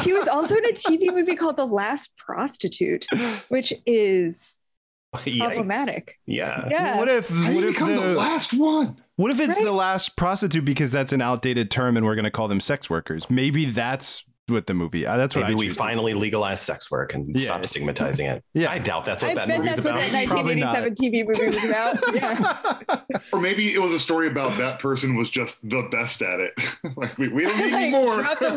[0.04, 3.06] he was also in a TV movie called The Last Prostitute,
[3.48, 4.58] which is
[5.16, 5.38] Yikes.
[5.38, 6.18] problematic.
[6.26, 6.68] Yeah.
[6.70, 6.98] Yeah.
[6.98, 9.00] What if How what if the the last one?
[9.16, 9.64] what if it's Right?
[9.64, 12.88] the last prostitute because that's an outdated term and we're going to call them sex
[12.88, 13.28] workers?
[13.28, 15.06] Maybe that's what the movie.
[15.06, 15.76] Uh, that's what Maybe I we choose.
[15.76, 17.44] finally legalize sex work and Yeah.
[17.44, 18.44] stop stigmatizing it.
[18.54, 18.70] Yeah.
[18.70, 20.12] I doubt that's what I that bet movie's that's what about.
[20.12, 21.98] that Probably 1987 TV movie was about.
[23.10, 23.18] Yeah.
[23.32, 26.52] Or maybe it was a story about that person was just the best at it.
[26.96, 28.22] like we, we don't need Like, more.
[28.22, 28.50] drop the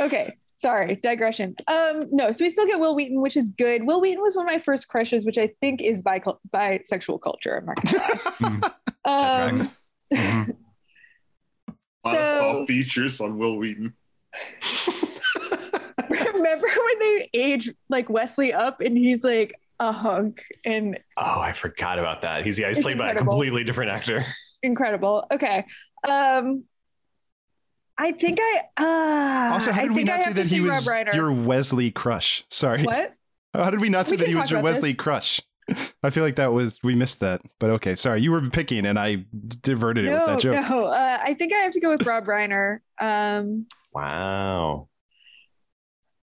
[0.00, 1.54] Okay, sorry, digression.
[1.68, 3.84] Um, no, so we still get Wil Wheaton, which is good.
[3.86, 6.20] Wil Wheaton was one of my first crushes, which I think is bi-
[6.52, 7.58] bisexual culture.
[7.58, 7.84] I'm not
[8.40, 8.60] gonna
[9.04, 9.48] lie.
[9.52, 9.56] um,
[10.10, 10.54] tracks.
[12.04, 13.94] A lot of So- soft features on Wil Wheaton.
[16.10, 21.52] remember when they age like Wesley up and he's like a hunk and Oh, I
[21.52, 22.44] forgot about that.
[22.44, 24.24] He's yeah, he's It's played by a completely different actor.
[24.62, 25.26] incredible.
[25.32, 25.64] Okay.
[26.06, 26.64] Um
[27.96, 30.60] I think I uh Also, how I did we think I not say that he
[30.60, 32.44] was your Wesley crush?
[32.50, 32.82] Sorry.
[32.82, 33.14] what?
[33.54, 34.76] How did we not say We that he was your about this.
[34.78, 35.40] Wesley crush?
[36.02, 37.40] I feel like that was we missed that.
[37.58, 38.20] But okay, sorry.
[38.20, 39.24] You were picking and I
[39.62, 40.68] diverted it with that joke.
[40.68, 40.84] no.
[40.84, 42.80] Uh, I think I have to go with Rob Reiner.
[43.00, 44.88] Um Wow.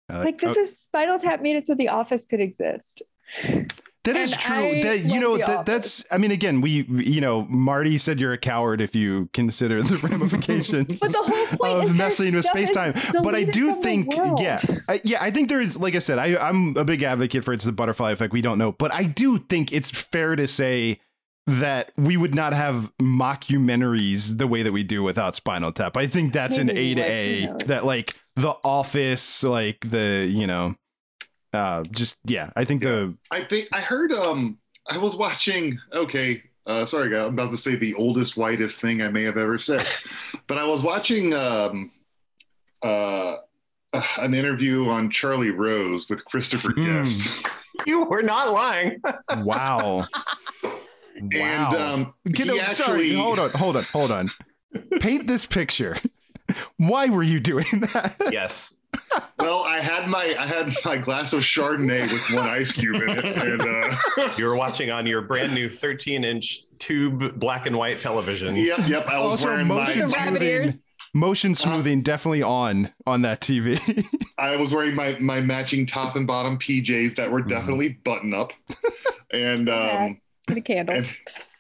[0.10, 3.02] I like this oh, is Spinal Tap made it so the office could exist.
[4.08, 4.56] That is true.
[4.56, 8.34] I That you know that that's I mean again, we you know, Marty said you're
[8.34, 12.72] a coward if you consider the ramifications But the whole point of messing with space
[12.72, 12.94] time.
[13.24, 14.62] But I do think yeah.
[14.88, 17.54] I, yeah, I think there is like I said, I I'm a big advocate for
[17.54, 18.34] it's the butterfly effect.
[18.34, 21.00] We don't know, but I do think it's fair to say
[21.48, 25.96] that we would not have mockumentaries the way that we do without Spinal Tap.
[25.96, 30.76] I think that's an A to A that like The Office, like the you know,
[31.58, 32.52] uh, just yeah.
[32.56, 34.58] I think the I think I heard um
[34.90, 39.10] I was watching okay, uh sorry I'm about to say the oldest whitest thing I
[39.10, 39.84] may have ever said.
[40.48, 41.92] but I was watching um
[42.84, 43.38] uh
[43.94, 46.86] uh, an interview on Charlie Rose with Christopher Hmm.
[46.86, 47.48] Guest.
[47.86, 49.00] You were not lying.
[49.38, 50.06] wow.
[51.16, 51.94] And Wow.
[51.94, 54.32] um Get he a- actually sorry, hold on, hold on, hold on.
[55.00, 55.96] Paint this picture.
[56.78, 58.16] Why were you doing that?
[58.32, 58.77] yes.
[59.40, 63.10] Well, I had my I had my glass of Chardonnay with one ice cube in
[63.10, 67.78] it, and uh, You were watching on your brand new 13 inch tube black and
[67.78, 68.56] white television.
[68.56, 69.08] yep, yep.
[69.08, 70.82] I was Also, wearing motion my rabbit smoothing, ears.
[71.14, 73.80] motion smoothing definitely on on that TV.
[74.38, 77.32] I was wearing my my matching top and bottom PJs that Mm-hmm.
[77.34, 78.52] were definitely button up,
[79.32, 80.96] and um, And a candle.
[80.96, 81.10] and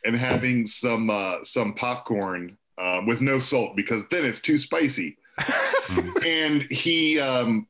[0.05, 5.17] and having some uh, some popcorn uh, with no salt because then it's too spicy.
[6.25, 7.67] and he um,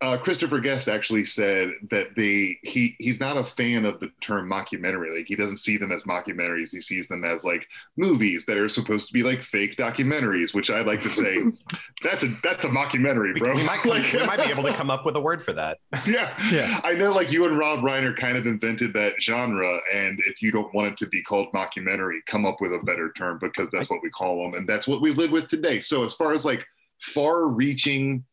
[0.00, 4.50] uh, Christopher Guest actually said that they he he's not a fan of the term
[4.50, 5.16] mockumentary.
[5.16, 6.70] Like he doesn't see them as mockumentaries.
[6.72, 10.54] He sees them as like movies that are supposed to be like fake documentaries.
[10.56, 11.38] Which I'd like to say
[12.02, 13.54] that's a that's a mockumentary, bro.
[13.54, 15.78] We might, Like- we might be able to come up with a word for that.
[16.04, 16.34] yeah.
[16.50, 16.80] Yeah.
[16.82, 19.78] I know like you and Rob Reiner kind of invented that genre.
[19.94, 23.12] And if you don't want it to be called mockumentary, come up with a better
[23.16, 24.54] term because that's what we call them.
[24.58, 25.78] And that's what we live with today.
[25.78, 26.66] So as far as like
[27.02, 28.24] far reaching,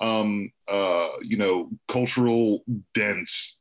[0.00, 2.64] um, uh, you know, cultural
[2.94, 3.58] dents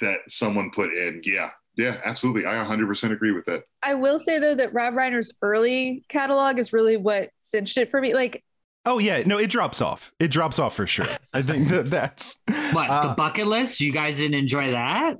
[0.00, 1.50] that someone put in, yeah.
[1.76, 2.46] Yeah, absolutely.
[2.46, 3.64] I 100% agree with that.
[3.82, 8.00] I will say though that Rob Reiner's early catalog is really what cinched it for
[8.00, 8.14] me.
[8.14, 8.42] Like
[8.86, 10.12] Oh yeah, no, it drops off.
[10.20, 11.06] It drops off for sure.
[11.34, 12.38] I think that that's
[12.72, 13.80] What Uh, the bucket list?
[13.80, 15.16] You guys didn't enjoy that?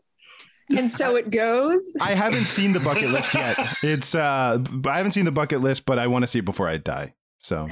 [0.75, 1.83] and so it goes.
[2.01, 3.59] I haven't seen the bucket list yet.
[3.83, 6.69] It's uh I haven't seen the bucket list, but I want to see it before
[6.69, 7.15] I die.
[7.39, 7.69] So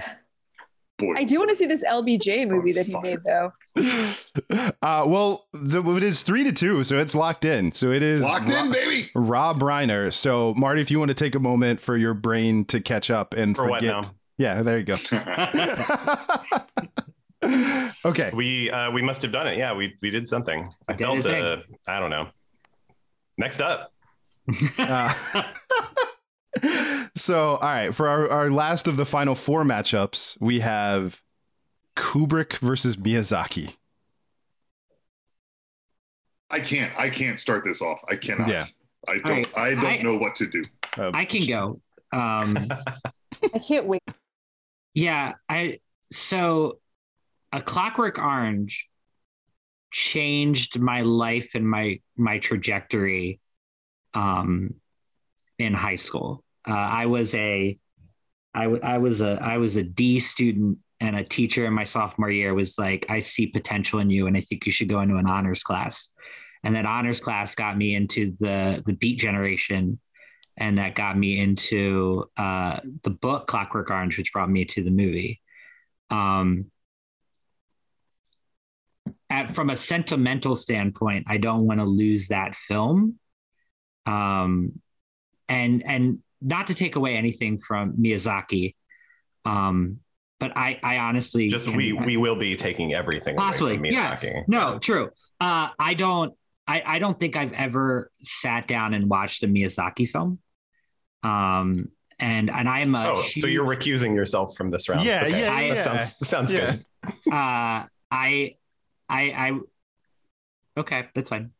[0.99, 3.53] Boy, I do want to see this LBJ movie that he made though.
[4.82, 7.72] uh well the, it is three to two, so it's locked in.
[7.72, 9.11] So it is locked in, baby.
[9.14, 10.12] Rob Reiner.
[10.12, 13.34] So Marty, if you want to take a moment for your brain to catch up
[13.34, 14.03] and For what forget.
[14.05, 14.11] now?
[14.38, 14.97] Yeah, there you go.
[18.05, 18.30] okay.
[18.34, 19.59] We uh, we must have done it.
[19.59, 20.68] Yeah, we we did something.
[20.88, 21.57] I Did felt uh,
[21.88, 22.28] I don't know.
[23.36, 23.92] Next up,
[24.78, 25.12] Uh,
[27.16, 31.22] so, all right, for our, our last of the final four matchups, we have
[31.96, 33.74] Kubrick versus Miyazaki.
[36.50, 36.96] I can't.
[36.98, 37.98] I can't start this off.
[38.09, 38.48] I cannot.
[38.48, 38.66] Yeah.
[39.09, 39.24] I don't.
[39.24, 39.48] right.
[39.57, 40.62] I don't I- know what to do.
[40.96, 41.80] Uh, I can go.
[42.12, 42.57] Um,
[43.55, 44.02] I can't wait.
[44.94, 45.80] yeah, I
[46.12, 46.78] so
[47.52, 48.88] a Clockwork Orange
[49.90, 53.40] changed my life and my my trajectory
[54.12, 54.74] um
[55.59, 56.44] in high school.
[56.66, 57.78] Uh, I was a
[58.55, 61.84] I, w- I was a I was a D student and a teacher in my
[61.84, 65.00] sophomore year was like I see potential in you and I think you should go
[65.00, 66.09] into an honors class.
[66.62, 69.98] And that honors class got me into the the Beat Generation
[70.57, 74.90] and that got me into uh, the book Clockwork Orange, which brought me to the
[74.90, 75.40] movie.
[76.11, 76.70] Um,
[79.28, 83.18] at, from a sentimental standpoint, I don't want to lose that film.
[84.07, 84.80] Um,
[85.49, 88.74] and and not to take away anything from Miyazaki,
[89.45, 90.01] um,
[90.40, 93.86] but I I honestly just can- we we will be taking everything away Possibly, from
[93.86, 94.16] yeah.
[94.16, 94.45] Miyazaki.
[94.49, 95.11] no, true.
[95.40, 96.34] Uh, I don't.
[96.66, 100.38] I, I don't think I've ever sat down and watched a Miyazaki film.
[101.22, 105.05] Um, and and I'm a Oh, so you're recusing yourself from this round?
[105.05, 105.80] Yeah, yeah, I- That yeah.
[105.82, 106.76] sounds that sounds Yeah.
[107.03, 107.11] good.
[107.32, 108.57] uh, I I
[109.09, 109.61] I
[110.78, 111.51] okay, that's fine.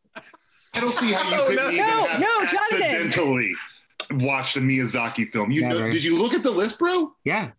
[0.73, 1.71] I don't see how you Oh, could no.
[1.71, 2.83] even No, have no, Jonathan.
[2.83, 3.53] accidentally
[4.11, 5.51] watched a Miyazaki film.
[5.51, 7.13] You know, did you look at the list, bro?
[7.25, 7.51] Yeah,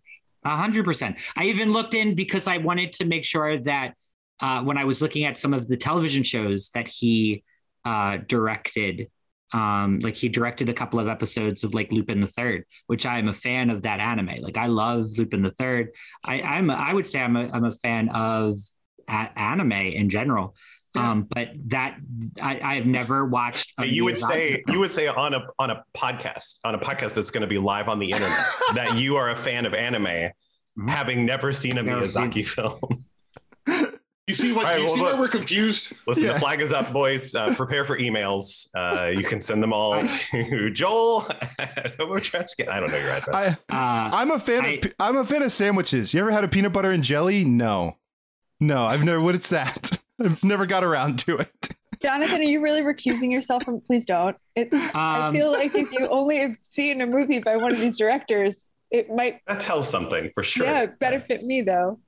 [0.43, 1.17] a hundred percent.
[1.35, 3.93] I even looked in because I wanted to make sure that
[4.39, 7.43] uh, when I was looking at some of the television shows that he
[7.85, 9.09] uh, directed,
[9.53, 13.19] um, like he directed a couple of episodes of like Lupin the Third, which I
[13.19, 14.35] am a fan of that anime.
[14.41, 15.89] Like I love Lupin the Third.
[16.23, 18.57] I, I'm a, I would say I'm a I'm a fan of
[19.07, 20.55] a- anime in general.
[20.95, 21.97] Um, but that
[22.41, 23.73] I, I've never watched.
[23.77, 24.75] a You would say film.
[24.75, 27.57] you would say on a on a podcast on a podcast that's going to be
[27.57, 28.37] live on the internet
[28.75, 30.31] that you are a fan of anime,
[30.87, 33.05] having never seen a Never seen- Miyazaki film.
[34.27, 34.65] You see what?
[34.65, 35.11] All right, you well, see look.
[35.11, 35.93] where we're confused?
[36.07, 36.33] Listen, Yeah.
[36.33, 37.35] the flag is up, boys.
[37.35, 38.67] Uh, prepare for emails.
[38.75, 41.27] Uh, you can send them all to Joel
[41.59, 42.67] at Hobo Trash Can.
[42.67, 43.57] I don't know your address.
[43.69, 43.75] I,
[44.07, 46.11] Uh, I'm a fan I- of I'm a fan of sandwiches.
[46.15, 47.45] You ever had a peanut butter and jelly?
[47.45, 47.97] No.
[48.59, 49.99] No, I've never what it's that.
[50.23, 51.69] I've never got around to it.
[52.01, 53.81] Jonathan, are you really recusing yourself from?
[53.81, 54.35] Please don't.
[54.55, 57.79] It, I Um, feel like if you only have seen a movie by one of
[57.79, 60.65] these directors, it might that tells something for sure.
[60.65, 61.99] yeah benefit me though.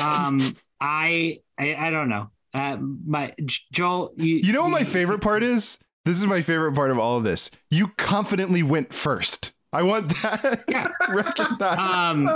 [0.00, 2.30] um, I, I I don't know.
[2.54, 3.34] Uh, my
[3.72, 5.78] Joel, you You know what my favorite part is?
[6.04, 7.50] This is my favorite part of all of this.
[7.70, 9.52] You confidently went first.
[9.72, 10.88] I want that Yeah.
[11.08, 11.62] recognized.
[11.80, 12.28] Um,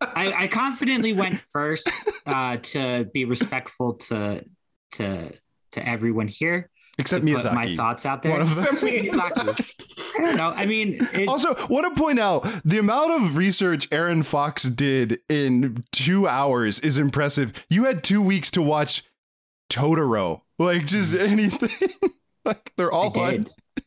[0.00, 1.88] I, I confidently went first
[2.26, 4.44] uh, to be respectful to
[4.92, 5.32] to
[5.72, 6.70] to everyone here.
[7.00, 8.32] Except to put my thoughts out there.
[8.32, 8.40] One.
[8.42, 9.72] Except Miyazaki.
[10.18, 10.50] I don't know.
[10.50, 15.20] I mean, it's, Also, want to point out the amount of research Aaron Fox did
[15.28, 17.52] in two hours is impressive.
[17.70, 19.04] You had two weeks to watch
[19.70, 21.70] Totoro, like just anything.
[22.44, 23.30] like they're all I on.
[23.76, 23.84] did.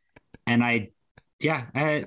[0.47, 0.91] and I,
[1.41, 2.05] yeah, I,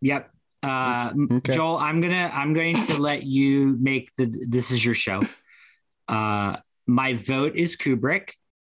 [0.00, 0.30] yep.
[0.62, 1.54] Uh, Okay.
[1.54, 4.26] Joel, I'm gonna I'm going to let you make the.
[4.48, 5.22] This is your show.
[6.06, 6.56] Uh,
[6.88, 8.30] my vote is Kubrick,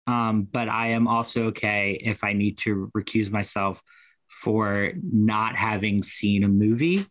[0.07, 3.81] um, but I am also okay if I need to recuse myself
[4.29, 7.07] for not having seen a movie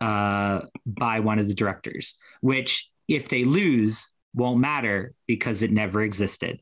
[0.00, 2.16] uh, by one of the directors.
[2.40, 6.60] Which, if they lose, won't matter because it never existed.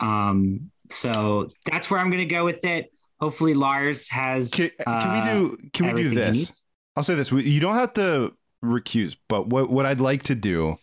[0.00, 2.92] Um, so that's where I'm going to go with it.
[3.20, 4.50] Hopefully, Lars has.
[4.50, 5.58] Can, can we uh, do?
[5.72, 6.60] Can we do this?
[6.96, 10.76] I'll say this: you don't have to recuse, but what what I'd like to do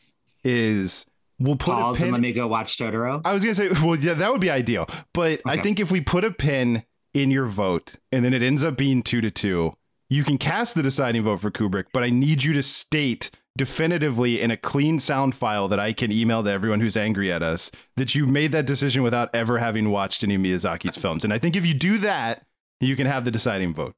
[0.46, 1.06] is
[1.40, 2.04] we'll put Pause a pin.
[2.08, 3.22] and let me go watch Totoro.
[3.26, 4.88] I was gonna say, well, yeah, that would be ideal.
[5.14, 6.84] But I think if we put a pin
[7.14, 9.74] in your vote and then it ends up being two to two,
[10.10, 11.86] you can cast the deciding vote for Kubrick.
[11.94, 16.12] But I need you to state definitively in a clean sound file that I can
[16.12, 19.90] email to everyone who's angry at us that you made that decision without ever having
[19.90, 21.24] watched any of Miyazaki's films.
[21.26, 22.46] And I think if you do that,
[22.80, 23.96] you can have the deciding vote.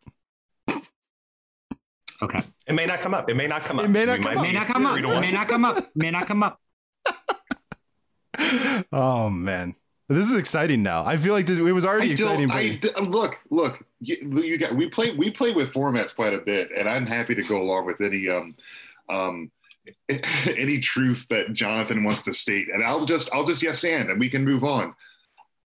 [2.24, 2.39] Okay.
[2.68, 3.30] It may not come up.
[3.30, 3.86] It may not come up.
[3.86, 4.44] It may not come might up.
[4.44, 4.94] be May not come up.
[4.94, 5.22] three to one.
[5.22, 5.89] May not come up.
[5.96, 6.60] May not come up.
[8.93, 9.76] Oh man,
[10.09, 11.05] this is exciting now.
[11.05, 12.51] I feel like this, it was already I exciting.
[12.51, 16.39] I, d- look, look, you, you got, we play, we play with formats quite a
[16.39, 18.55] bit, and I'm happy to go along with any, um,
[19.09, 19.51] um,
[20.45, 24.20] any truths that Jonathan wants to state, and I'll just, I'll just yes and, and
[24.20, 24.93] we can move on.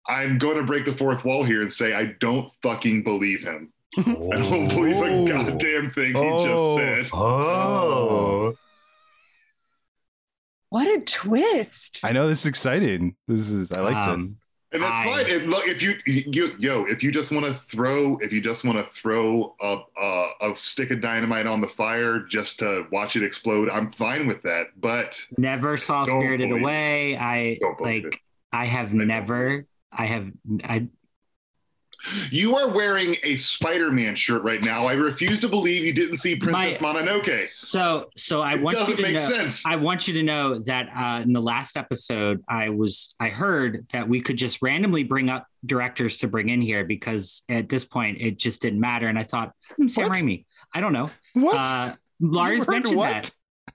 [0.09, 3.73] I'm going to break the fourth wall here and say I don't fucking believe him.
[3.99, 6.77] I don't believe a goddamn thing he Oh.
[6.79, 7.19] just said.
[7.19, 8.55] Oh.
[10.73, 12.01] What a twist.
[12.03, 13.15] I know this is exciting.
[13.29, 14.15] This is I like this.
[14.15, 14.37] Um,
[14.73, 15.31] And that's I- fine.
[15.31, 18.65] And look, if you, you, yo, if you just want to throw, if you just
[18.65, 23.17] want to throw a, a, a stick of dynamite on the fire just to watch
[23.17, 24.69] it explode, I'm fine with that.
[24.81, 26.65] But Never saw Spirited believe it.
[26.65, 27.17] Away.
[27.19, 28.21] I Don't believe like.
[28.51, 29.67] I have never.
[29.93, 30.31] I have.
[30.65, 30.89] I
[32.31, 34.87] you are wearing a Spider-Man shirt right now.
[34.87, 37.47] I refuse to believe you didn't see Princess Mononoke.
[37.49, 39.65] So, so I It want you to make know, sense.
[39.65, 43.87] I want you to know that uh, in the last episode, I was I heard
[43.93, 47.85] that we could just randomly bring up directors to bring in here because at this
[47.85, 49.09] point it just didn't matter.
[49.09, 50.19] And I thought hmm, Sam What?
[50.19, 50.45] Raimi.
[50.75, 51.11] I don't know.
[51.35, 51.57] What?
[51.57, 53.11] Uh, Lars mentioned what?
[53.11, 53.31] that.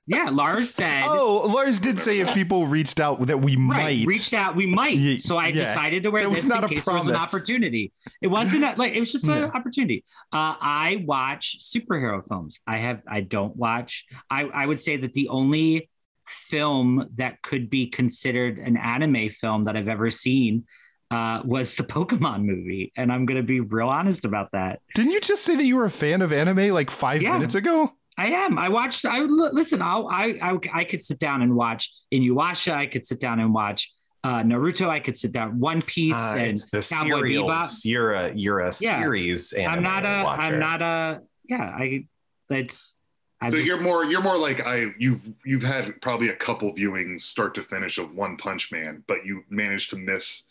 [0.06, 1.04] Yeah, Lars said.
[1.06, 4.08] Oh, Lars did say if people reached out that we Right, might.
[4.08, 4.56] reached out.
[4.56, 5.20] We might.
[5.20, 5.66] So I yeah.
[5.66, 7.92] decided to wear That was this not in a case there was an opportunity.
[8.22, 9.46] It wasn't a, like it was just an Yeah.
[9.54, 10.06] opportunity.
[10.32, 12.60] Uh, I watch superhero films.
[12.66, 13.02] I have.
[13.08, 14.06] I don't watch.
[14.30, 15.90] I I would say that the only
[16.26, 20.66] film that could be considered an anime film that I've ever seen
[21.12, 24.80] uh, was the Pokemon movie, and I'm going to be real honest about that.
[24.94, 27.34] Didn't you just say that you were a fan of anime like five Yeah.
[27.34, 27.94] minutes ago?
[28.18, 28.58] I am.
[28.58, 29.06] I watched.
[29.06, 29.82] I li- listen.
[29.82, 32.74] I'll, I I I could sit down and watch Inuyasha.
[32.74, 33.94] I could sit down and watch
[34.24, 34.90] uh, Naruto.
[34.90, 37.52] I could sit down One Piece Uh, and it's the Cowboy serials.
[37.52, 37.86] Bebop.
[37.86, 39.02] You're a you're a Yeah.
[39.02, 39.54] series.
[39.58, 40.24] I'm not a.
[40.24, 40.42] watcher.
[40.42, 41.22] I'm not a.
[41.48, 41.64] Yeah.
[41.78, 42.06] I.
[42.50, 42.96] It's.
[43.40, 46.74] I so just, you're more you're more like I you've you've had probably a couple
[46.74, 50.42] viewings start to finish of One Punch Man, but you managed to miss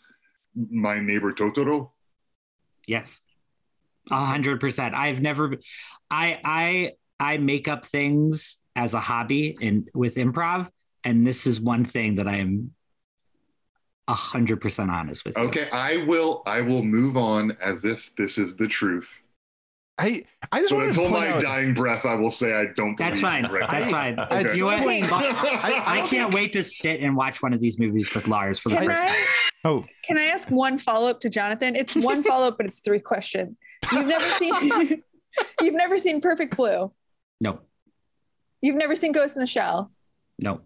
[0.55, 1.89] My Neighbor Totoro.
[2.87, 3.19] Yes.
[4.09, 4.95] A hundred percent.
[4.95, 5.57] I've never.
[6.09, 10.69] I I I make up things as a hobby and with improv,
[11.03, 12.71] and this is one thing that I am
[14.07, 15.37] a hundred percent honest with.
[15.37, 15.43] you.
[15.45, 19.09] Okay, I will I will move on as if this is the truth.
[19.99, 21.41] I I just But want to until point my out.
[21.41, 22.95] dying breath, I will say I don't.
[22.97, 23.43] That's fine.
[23.51, 23.97] That's now.
[23.97, 24.19] fine.
[24.19, 24.55] Okay.
[24.55, 24.79] You know what?
[24.87, 28.59] I, I don't can't wait to sit and watch one of these movies with Lars
[28.59, 29.25] for the Can first time.
[29.63, 31.75] Oh, can I ask one follow up to Jonathan?
[31.75, 33.57] It's one follow up, but it's three questions.
[33.91, 35.03] You've never seen
[35.61, 36.91] you've never seen Perfect Blue.
[37.39, 37.59] No,
[38.61, 39.91] You've never seen Ghost in the Shell.
[40.39, 40.61] no,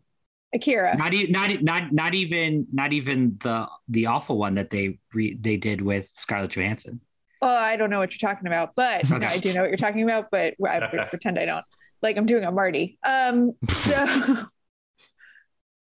[0.53, 0.95] Akira.
[0.97, 5.37] not e- not not not even not even the the awful one that they re-
[5.39, 7.01] they did with Scarlett Johansson.
[7.41, 9.25] Oh, I don't know what you're talking about, but Okay.
[9.25, 11.65] I do know what you're talking about, but I pretend I don't.
[12.01, 12.97] Like I'm doing a Marty.
[13.03, 13.95] Um, so,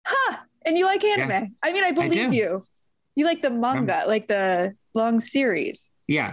[0.05, 0.36] huh?
[0.64, 1.30] And you like anime?
[1.30, 1.47] Yeah.
[1.62, 2.36] I mean, I believe do.
[2.36, 2.62] you.
[3.14, 5.91] You like the manga, like the long series.
[6.07, 6.32] Yeah,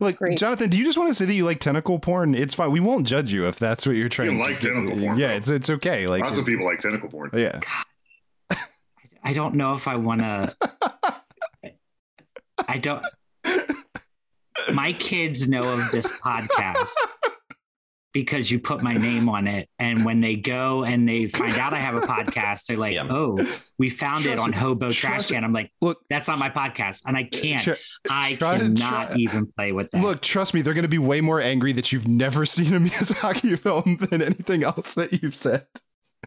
[0.00, 0.38] look, Great.
[0.38, 2.34] Jonathan, do you just want to say that you like tentacle porn?
[2.34, 2.70] It's fine.
[2.70, 4.74] We won't judge you if that's what you're trying like to do.
[4.74, 5.34] tentacle porn, Yeah, though.
[5.34, 6.06] it's it's okay.
[6.06, 7.30] Like, Lots of people like tentacle porn.
[7.34, 7.60] yeah.
[9.24, 10.56] I don't know if I want to.
[12.68, 13.04] I don't.
[14.72, 16.90] My kids know of this podcast
[18.16, 21.74] because you put my name on it, and when they go and they find out
[21.74, 23.06] I have a podcast, they're like, Yeah.
[23.10, 23.36] "Oh,
[23.76, 24.56] we found it on me.
[24.56, 27.62] Hobo Trash Can." I'm like, Look, "That's not my podcast," and I uh, can't.
[27.62, 27.72] Tr-
[28.08, 30.00] I try- cannot try- even play with that.
[30.00, 32.80] Look, trust me, they're going to be way more angry that you've never seen a
[32.80, 35.66] Miyazaki film than anything else that you've said.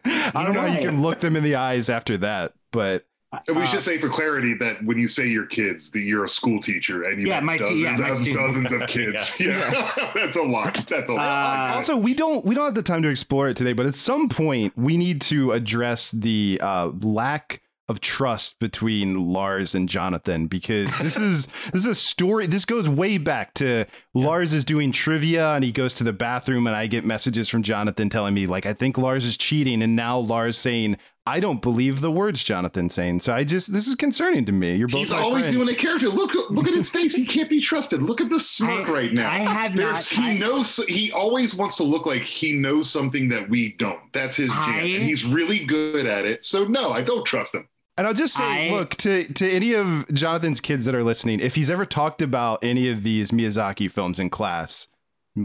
[0.04, 3.04] I don't know how you can look them in the eyes after that, but
[3.46, 6.24] And we Uh, should say for clarity that when you say your kids, that you're
[6.24, 8.80] a school teacher and you Yeah, have my t- dozens, yeah, my of, dozens of
[8.88, 9.34] kids.
[9.38, 10.74] yeah, that's a lot.
[10.88, 11.70] That's a lot.
[11.70, 13.72] Uh, also we don't we don't have the time to explore it today.
[13.72, 19.74] But at some point, we need to address the uh, lack of trust between Lars
[19.74, 22.46] and Jonathan because this is this is a story.
[22.48, 26.66] This goes way back to Lars is doing trivia and he goes to the bathroom
[26.66, 29.94] and I get messages from Jonathan telling me like I think Lars is cheating and
[29.94, 30.98] now Lars saying
[31.30, 33.20] I don't believe the words Jonathan's saying.
[33.20, 34.74] So I just this is concerning to me.
[34.74, 35.56] You're both He's always friends.
[35.56, 36.08] doing a character.
[36.08, 37.14] Look, look at his face.
[37.14, 38.02] He can't be trusted.
[38.02, 39.30] Look at the smirk I- right now.
[39.30, 40.76] I have There's, not- He I- knows.
[40.88, 44.00] He always wants to look like he knows something that we don't.
[44.12, 46.42] That's his jam, and he's really good at it.
[46.42, 47.68] So no, I don't trust him.
[47.96, 51.40] And I'll just say, I- look to to any of Jonathan's kids that are listening,
[51.40, 54.88] if he's ever talked about any of these Miyazaki films in class,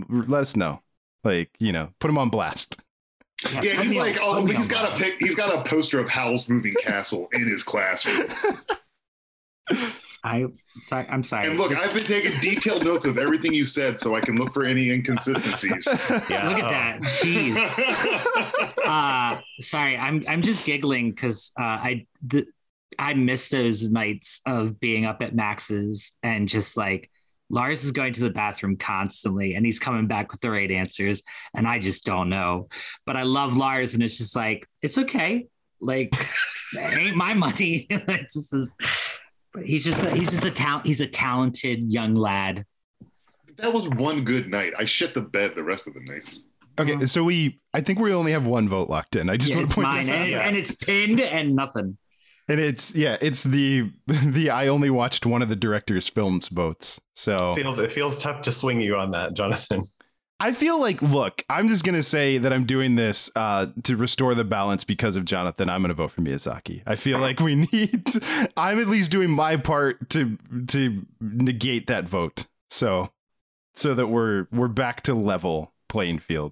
[0.10, 0.82] let us know.
[1.24, 2.78] Like you know, put him on blast.
[3.44, 6.50] Yeah, put he's like, oh, he's got a pic, he's got a poster of Howl's
[6.50, 8.30] Moving Castle in his classroom.
[10.26, 10.48] I
[10.82, 11.48] sorry, I'm sorry.
[11.48, 14.54] And look, I've been taking detailed notes of everything you said, so I can look
[14.56, 15.88] for any inconsistencies.
[16.30, 16.50] Yeah.
[16.50, 17.00] Look at that.
[17.02, 17.56] Jeez.
[18.86, 22.46] uh sorry, I'm I'm just giggling because uh I the,
[22.98, 27.12] I miss those nights of being up at Max's and just like
[27.50, 31.22] Lars is going to the bathroom constantly and he's coming back with the right answers
[31.54, 32.68] and I just don't know.
[33.06, 35.48] But I love Lars and it's just like it's okay.
[35.80, 36.14] Like
[36.74, 37.88] it ain't my money.
[37.90, 38.76] It's just this-
[39.54, 42.66] but he's just a, he's just a talent he's a talented young lad.
[43.58, 44.74] That was one good night.
[44.78, 46.40] I shit the bed the rest of the nights.
[46.78, 49.30] Okay, so we I think we only have one vote locked in.
[49.30, 50.26] I just Yeah, want to point mine that out.
[50.26, 51.98] and, and it's pinned and nothing.
[52.48, 57.00] And it's yeah, it's the the I only watched one of the director's films votes.
[57.16, 59.86] So It feels it feels tough to swing you on that, Jonathan.
[60.38, 64.36] I feel like, look, I'm just gonna say that I'm doing this uh, to restore
[64.36, 65.70] the balance because of Jonathan.
[65.70, 66.84] I'm gonna vote for Miyazaki.
[66.86, 68.04] I feel like we need.
[68.58, 70.38] I'm at least doing my part to
[70.68, 72.48] to negate that vote.
[72.70, 73.12] So,
[73.76, 76.52] so that we're we're back to level playing field.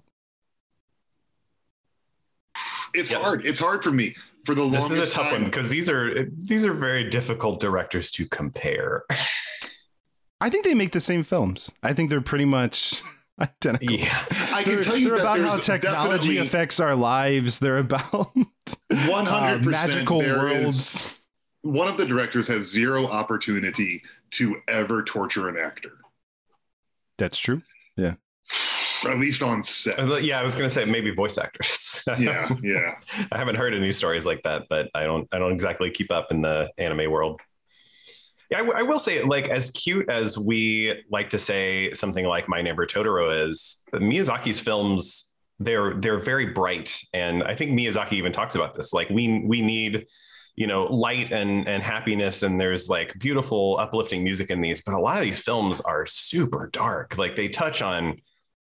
[2.94, 3.44] It's hard.
[3.44, 4.16] It's hard for me.
[4.44, 7.60] For the This is a tough time, one because these are these are very difficult
[7.60, 9.04] directors to compare.
[10.40, 11.72] I think they make the same films.
[11.82, 13.02] I think they're pretty much
[13.40, 13.94] identical.
[13.96, 14.22] Yeah,
[14.52, 17.58] I can They're, tell you they're that about how technology affects our lives.
[17.58, 18.02] They're about
[18.92, 21.16] 100% uh, magical there is- worlds.
[21.62, 25.92] one of the directors has zero opportunity to ever torture an actor,
[27.18, 27.62] That's true.
[27.96, 28.14] Yeah.
[29.04, 30.22] At least on set.
[30.22, 30.40] Yeah.
[30.40, 32.02] I was gonna say maybe voice actors.
[32.18, 32.94] Yeah, yeah.
[33.32, 36.28] I haven't heard any stories like that, but I don't I don't exactly keep up
[36.30, 37.40] in the anime world.
[38.50, 42.26] Yeah, I, w- I will say, like, as cute as we like to say something
[42.26, 48.12] like "My Neighbor Totoro" is, Miyazaki's films they're they're very bright, and I think Miyazaki
[48.14, 48.92] even talks about this.
[48.92, 50.06] Like, we we need
[50.56, 54.94] you know light and and happiness, and there's like beautiful, uplifting music in these, but
[54.94, 57.16] a lot of these films are super dark.
[57.16, 58.18] Like, they touch on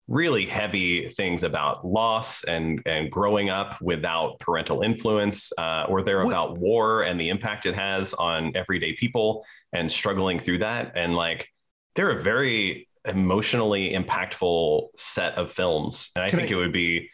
[0.07, 6.21] really heavy things about loss and and growing up without parental influence uh, or they're
[6.21, 10.91] about war and the impact it has on everyday people and struggling through that.
[10.95, 11.47] And like
[11.95, 16.11] they're a very emotionally impactful set of films.
[16.15, 17.09] And i Can think I- it would be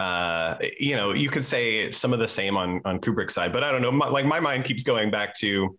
[0.00, 3.62] uh, you know you could say some of the same on on kubrick's side but
[3.62, 3.92] i don't know.
[3.92, 5.78] My, like my mind keeps going back to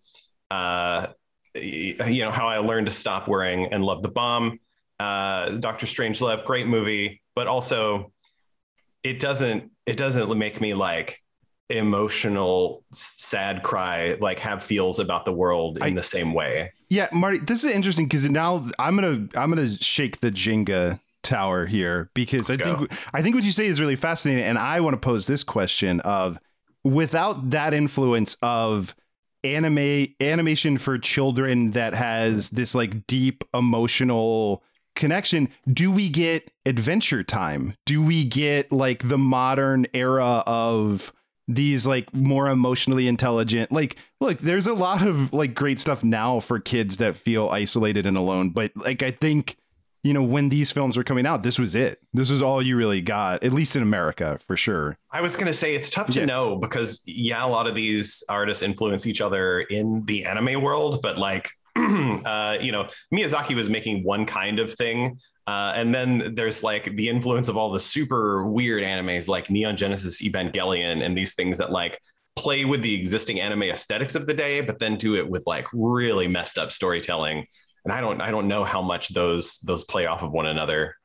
[0.50, 1.08] uh,
[1.54, 4.58] you know how i learned to stop wearing and love the bomb
[5.00, 8.12] uh, Doctor Strangelove, great movie, but also
[9.02, 11.20] it doesn't it doesn't make me like
[11.70, 16.70] emotional sad cry like have feels about the world in the same way.
[16.88, 21.66] Yeah, Marty, this is interesting because now I'm gonna I'm gonna shake the Jenga tower
[21.66, 22.78] here because Let's I go.
[22.78, 25.42] think I think what you say is really fascinating, and I want to pose this
[25.42, 26.38] question of
[26.84, 28.94] without that influence of
[29.42, 34.62] anime animation for children that has this like deep emotional
[34.94, 37.76] connection do we get adventure time?
[37.86, 41.12] Do we get like the modern era of
[41.46, 46.40] these like more emotionally intelligent like look there's a lot of like great stuff now
[46.40, 49.58] for kids that feel isolated and alone but like i think
[50.02, 52.00] you know when these films were coming out this was it.
[52.14, 54.96] This was all you really got at least in america for sure.
[55.10, 56.24] I was going to say it's tough to Yeah.
[56.26, 61.00] know because yeah, a lot of these artists influence each other in the anime world,
[61.02, 61.50] but like,
[62.24, 65.18] uh, you know, Miyazaki was making one kind of thing.
[65.46, 69.76] Uh, and then there's like the influence of all the super weird animes like Neon
[69.76, 71.98] Genesis Evangelion and these things that like
[72.36, 75.66] play with the existing anime aesthetics of the day, but then do it with like
[75.72, 77.46] really messed up storytelling.
[77.84, 80.96] And I don't, I don't know how much those those play off of one another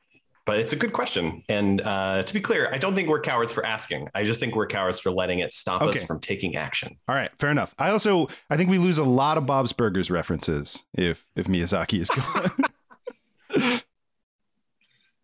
[0.50, 1.44] but it's a good question.
[1.48, 4.08] And uh, to be clear, I don't think we're cowards for asking.
[4.16, 6.96] I just think we're cowards for letting it stop us from taking action.
[7.06, 10.10] all right fair enough i also i think we lose a lot of bob's burgers
[10.10, 13.80] references if if miyazaki is gone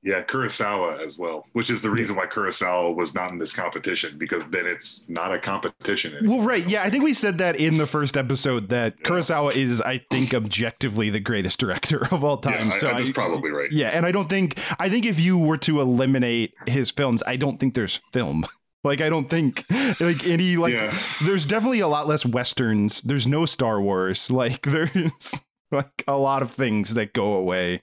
[0.07, 4.17] Yeah, Kurosawa as well, which is the reason why Kurosawa was not in this competition
[4.17, 6.15] because then it's not a competition.
[6.15, 6.39] anymore.
[6.39, 6.71] Well, right.
[6.71, 10.33] Yeah, I think we said that in the first episode that Kurosawa is, I think,
[10.33, 12.69] objectively the greatest director of all time.
[12.69, 13.73] Yeah, so I- that's probably right.
[13.73, 17.35] Yeah, and I don't think I think if you were to eliminate his films, I
[17.35, 18.47] don't think there's film.
[18.85, 19.65] Like I don't think
[19.99, 20.97] like any like yeah.
[21.25, 23.03] there's definitely a lot less westerns.
[23.03, 24.31] There's no Star Wars.
[24.31, 25.35] Like there's
[25.71, 27.83] like a lot of things that go away.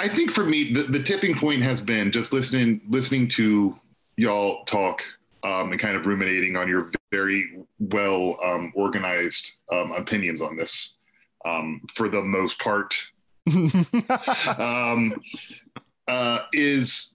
[0.00, 3.78] I think for me, the, the tipping point has been just listening listening to
[4.16, 5.02] y'all talk
[5.44, 10.94] um, and kind of ruminating on your very well um, organized um, opinions on this.
[11.44, 13.00] Um, for the most part,
[14.58, 15.14] um,
[16.08, 17.14] uh, is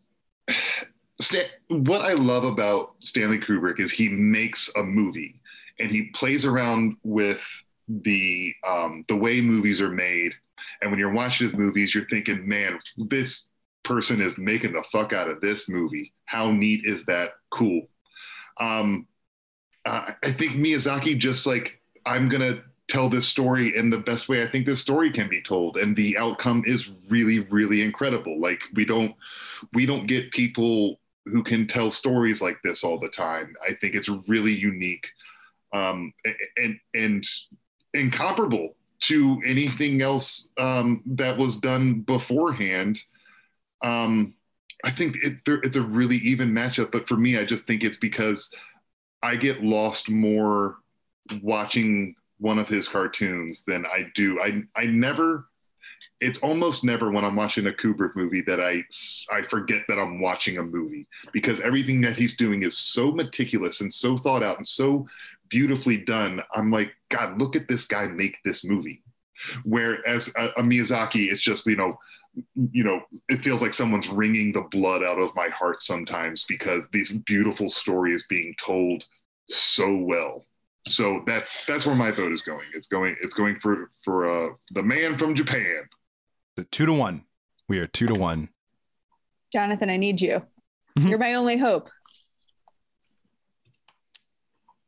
[1.19, 5.39] Stan- what I love about Stanley Kubrick is he makes a movie
[5.79, 7.45] and he plays around with
[7.87, 10.33] the um, the way movies are made.
[10.81, 13.49] And when you're watching his movies, you're thinking, man, this
[13.83, 16.13] person is making the fuck out of this movie.
[16.25, 17.31] How neat is that?
[17.51, 17.87] Cool.
[18.59, 19.07] Um,
[19.85, 24.43] uh, I think Miyazaki just like I'm gonna tell this story in the best way
[24.43, 28.39] I think this story can be told, and the outcome is really, really incredible.
[28.39, 29.15] Like we don't
[29.73, 33.53] we don't get people who can tell stories like this all the time.
[33.67, 35.09] I think it's really unique
[35.73, 36.13] um,
[36.57, 37.23] and and
[37.93, 42.99] incomparable to anything else um, that was done beforehand.
[43.83, 44.33] Um,
[44.83, 47.97] I think it, it's a really even matchup, but for me, I just think it's
[47.97, 48.51] because
[49.21, 50.77] I get lost more
[51.41, 54.39] watching one of his cartoons than I do.
[54.41, 55.47] I I never.
[56.19, 58.83] It's almost never when I'm watching a Kubrick movie that I
[59.33, 63.81] I forget that I'm watching a movie because everything that he's doing is so meticulous
[63.81, 65.07] and so thought out and so
[65.53, 66.41] beautifully done.
[66.55, 69.03] I'm like, God, look at this guy make this movie.
[69.63, 71.95] Whereas a, a Miyazaki, it's just you know,
[72.71, 76.89] you know, it feels like someone's wringing the blood out of my heart sometimes because
[76.89, 79.05] this beautiful story is being told
[79.47, 80.43] so well.
[80.87, 82.65] So that's that's where my vote is going.
[82.73, 85.87] It's going it's going for for uh, the man from Japan.
[86.55, 87.25] The two to one.
[87.69, 88.49] We are two to one.
[89.51, 90.41] Jonathan, I need you.
[90.97, 91.89] You're my only hope.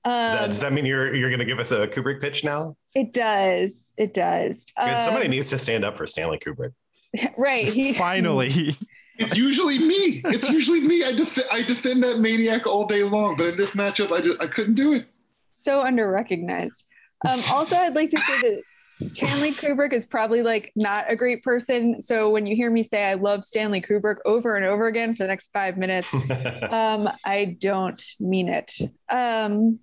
[0.06, 2.44] Does that, Um, does that mean you're you're going to give us a Kubrick pitch
[2.44, 2.78] now?
[2.94, 3.92] it does.
[3.98, 4.66] It does.
[4.78, 5.00] Good.
[5.02, 6.74] Somebody Um, needs to stand up for Stanley Kubrick.
[7.38, 7.68] right.
[7.68, 8.78] He, Finally.
[9.18, 10.22] It's usually me.
[10.26, 11.06] It's usually me.
[11.06, 14.42] I def- I defend that maniac all day long, but in this matchup, I just
[14.42, 15.06] I couldn't do it.
[15.54, 16.84] so underrecognized.
[17.26, 18.62] Um, also, I'd like to say that
[19.08, 22.02] Stanley Kubrick is probably like not a great person.
[22.02, 25.24] So when you hear me say I love Stanley Kubrick over and over again for
[25.24, 28.74] the next five minutes, um, I don't mean it.
[29.10, 29.80] Um,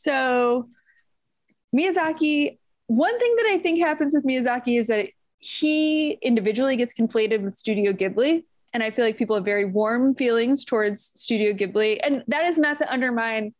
[0.00, 0.66] so
[1.76, 7.42] Miyazaki, one thing that I think happens with Miyazaki is that he individually gets conflated
[7.42, 8.44] with Studio Ghibli.
[8.72, 12.00] And I feel like people have very warm feelings towards Studio Ghibli.
[12.02, 13.52] And that is not to undermine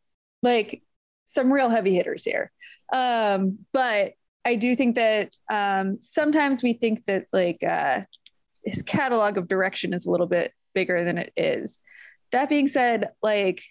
[0.42, 0.82] like
[1.26, 2.50] some real heavy hitters here.
[2.90, 4.14] Um, but
[4.44, 8.02] I do think that um, sometimes we think that like uh,
[8.64, 11.80] his catalog of direction is a little bit bigger than it is.
[12.32, 13.62] That being said, like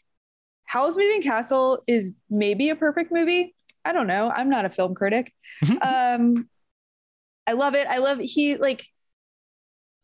[0.70, 3.56] Howl's Moving Castle is maybe a perfect movie.
[3.84, 4.30] I don't know.
[4.30, 5.34] I'm not a film critic.
[5.82, 6.48] um,
[7.48, 7.88] I love it.
[7.88, 8.86] I love he like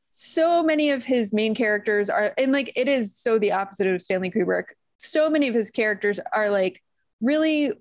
[0.09, 4.01] so many of his main characters are and like it is so the opposite of
[4.01, 4.69] Stanley Kubrick.
[4.97, 6.81] So many of his characters are like
[7.21, 7.71] really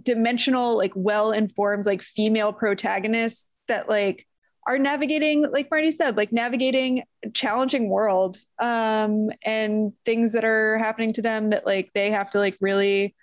[0.00, 4.28] dimensional, like well-informed, like female protagonists that like
[4.66, 10.78] are navigating, like Marty said, like navigating a challenging world um and things that are
[10.78, 13.14] happening to them that like they have to like really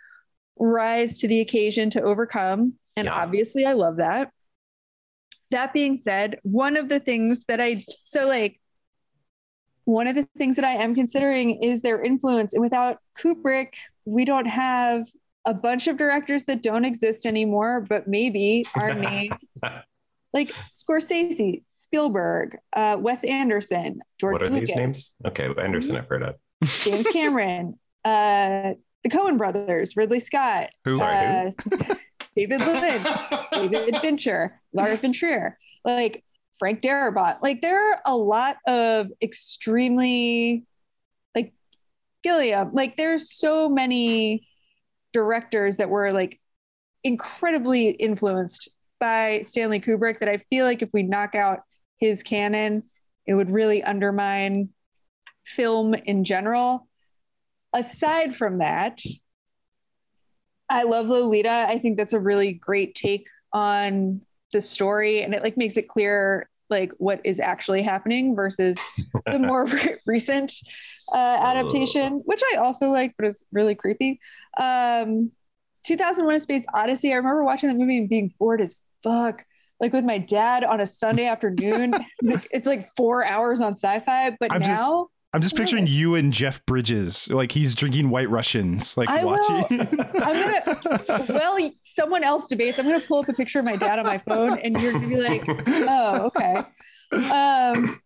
[0.58, 2.74] rise to the occasion to overcome.
[2.96, 4.32] And obviously I love that.
[5.52, 8.60] That being said, one of the things that I so like
[9.86, 12.54] one of the things that I am considering is their influence.
[12.54, 13.74] And without Kubrick,
[14.06, 15.08] we don't have
[15.46, 19.38] a bunch of directors that don't exist anymore, but maybe are named
[20.34, 25.16] like Scorsese, Spielberg, uh, Wes Anderson, George what are Lucas, these names?
[25.26, 26.36] Okay, Anderson, I've heard of.
[26.64, 28.74] James Cameron, uh,
[29.04, 30.96] the Coen brothers, Ridley Scott, Who?
[30.96, 31.52] Sorry, uh,
[32.36, 33.08] David Lynch,
[33.52, 36.24] David Fincher, Lars von Trier, like
[36.60, 37.38] Frank Darabont.
[37.42, 40.66] Like there are a lot of extremely
[41.34, 41.54] like
[42.24, 42.72] Gilliam.
[42.74, 44.48] Like there's so many
[45.12, 46.40] directors that were like
[47.04, 48.70] incredibly influenced
[49.00, 51.62] by Stanley Kubrick that I feel like if we knock out
[51.97, 52.84] his canon,
[53.26, 54.70] it would really undermine
[55.45, 56.88] film in general.
[57.74, 59.00] Aside from that,
[60.70, 61.66] I love Lolita.
[61.68, 64.22] I think that's a really great take on
[64.52, 68.78] the story and it like makes it clear like what is actually happening versus
[69.26, 70.54] the more re- recent
[71.12, 74.20] uh, adaptation, which I also like, but it's really creepy.
[74.60, 75.32] Um,
[75.84, 77.14] 2001: A Space Odyssey.
[77.14, 79.45] I remember watching that movie and being bored as fuck,
[79.80, 81.93] like with my dad on a Sunday afternoon.
[82.52, 84.91] It's like four hours on Sci-Fi, but I'm just
[85.32, 89.32] I'm just picturing you and Jeff Bridges, like he's drinking White Russians, like I will-
[89.38, 89.80] watching.
[89.82, 91.26] I'm gonna.
[91.30, 92.80] Well, someone else debates.
[92.80, 95.08] I'm gonna pull up a picture of my dad on my phone, and you're gonna
[95.08, 96.64] be like, "Oh, okay."
[97.32, 98.02] Um,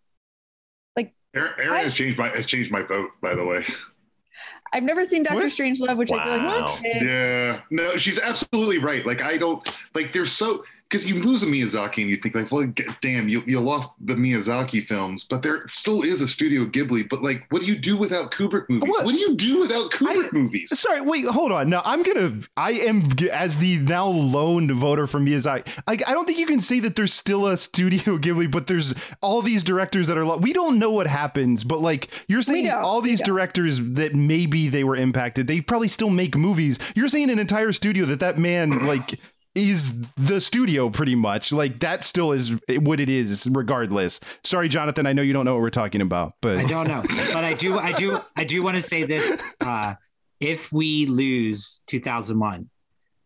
[1.35, 3.65] Aaron, Aaron has changed my has changed my vote, by the way.
[4.71, 6.69] I've never seen Doctor Strangelove, which I feel like What?
[6.69, 7.01] is big.
[7.03, 9.03] Yeah, no, she's absolutely right.
[9.05, 10.11] Like I don't like.
[10.13, 10.63] They're so
[10.93, 12.71] because you lose a Miyazaki and you think like, well,
[13.01, 17.09] damn, you you lost the Miyazaki films, but there still is a Studio Ghibli.
[17.09, 18.87] But like, what do you do without Kubrick movies?
[18.87, 20.77] What, do you do without Kubrick movies?
[20.79, 21.69] Sorry, wait, hold on.
[21.69, 22.39] No, I'm gonna.
[22.55, 25.67] I am as the now lone voter from Miyazaki.
[25.87, 28.93] Like, I don't think you can say that there's still a Studio Ghibli, but there's
[29.21, 30.25] all these directors that are.
[30.25, 34.67] Lo- we don't know what happens, but like you're saying, all these directors that maybe
[34.67, 35.47] they were impacted.
[35.47, 36.77] They probably still make movies.
[36.93, 39.19] You're saying an entire studio that that man like.
[39.55, 42.03] Is the studio pretty much like that?
[42.03, 44.19] Still is what it is, regardless.
[44.43, 45.05] Sorry, Jonathan.
[45.05, 47.53] I know you don't know what we're talking about, but I don't know, but I
[47.53, 47.77] do.
[47.77, 48.19] I do.
[48.35, 49.93] I do want to say this: uh,
[50.39, 52.69] if we lose 2001,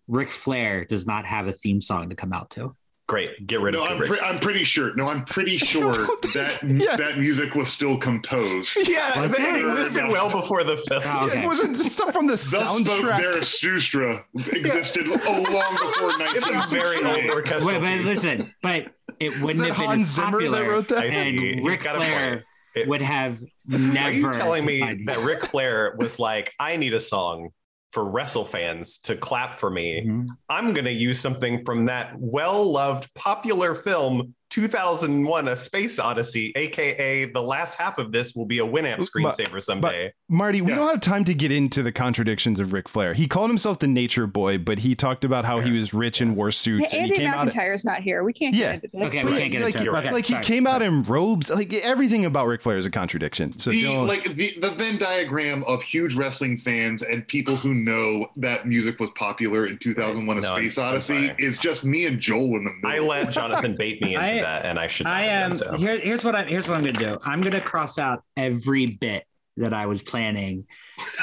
[0.09, 2.75] Ric Flair does not have a theme song to come out to.
[3.07, 4.93] Great, get rid No, of I'm, pre- I'm pretty sure.
[4.95, 6.59] No, I'm pretty sure that
[6.97, 8.77] that music was still composed.
[8.87, 9.61] Yeah, Was it it?
[9.61, 11.01] existed well before the film.
[11.05, 11.43] Oh, okay.
[11.43, 13.21] it wasn't stuff from the Thus spoke soundtrack.
[13.21, 17.29] Zarathustra existed oh, long before It's a very old 1968.
[17.29, 18.87] orchestral Wait, but listen, but
[19.21, 20.97] it wouldn't have been Hans as Zimmer that wrote that?
[20.99, 21.17] I see.
[21.29, 22.43] and He's Ric got Flair.
[22.75, 23.99] It- would have never.
[23.99, 27.49] Are you telling me that Ric Flair was like, I need a song
[27.91, 30.03] for wrestle fans to clap for me?
[30.05, 30.27] Mhm.
[30.49, 36.51] I'm going to use something from that well loved popular film 2001 A Space Odyssey,
[36.55, 40.11] aka the last half of this will be a Winamp screensaver someday.
[40.29, 40.77] Marty, we Yeah.
[40.77, 43.13] don't have time to get into the contradictions of Ric Flair.
[43.13, 46.35] He called himself the nature boy, but he talked about how he was rich and
[46.35, 47.47] wore suits, Hey, and he Andy came out.
[47.47, 48.23] McIntyre's not here.
[48.23, 48.75] We can't Yeah.
[48.77, 49.01] get into this.
[49.03, 49.97] Okay, we can't get like, into it.
[49.99, 50.45] Okay, like he sorry.
[50.45, 51.49] came out in robes.
[51.49, 53.57] Like everything about Ric Flair is a contradiction.
[53.59, 58.27] So the like the, the Venn diagram of huge wrestling fans and people who know
[58.37, 62.57] that music was popular in 2001: A No, Space Odyssey is just me and Joel
[62.57, 63.11] in the middle.
[63.11, 65.07] I let Jonathan bait me into I- that, and I should.
[65.07, 65.53] I am.
[65.53, 65.75] so.
[65.75, 66.47] Here, here's what I'm.
[66.47, 67.17] Here's what I'm gonna do.
[67.25, 69.23] I'm gonna cross out every bit
[69.57, 70.65] that I was planning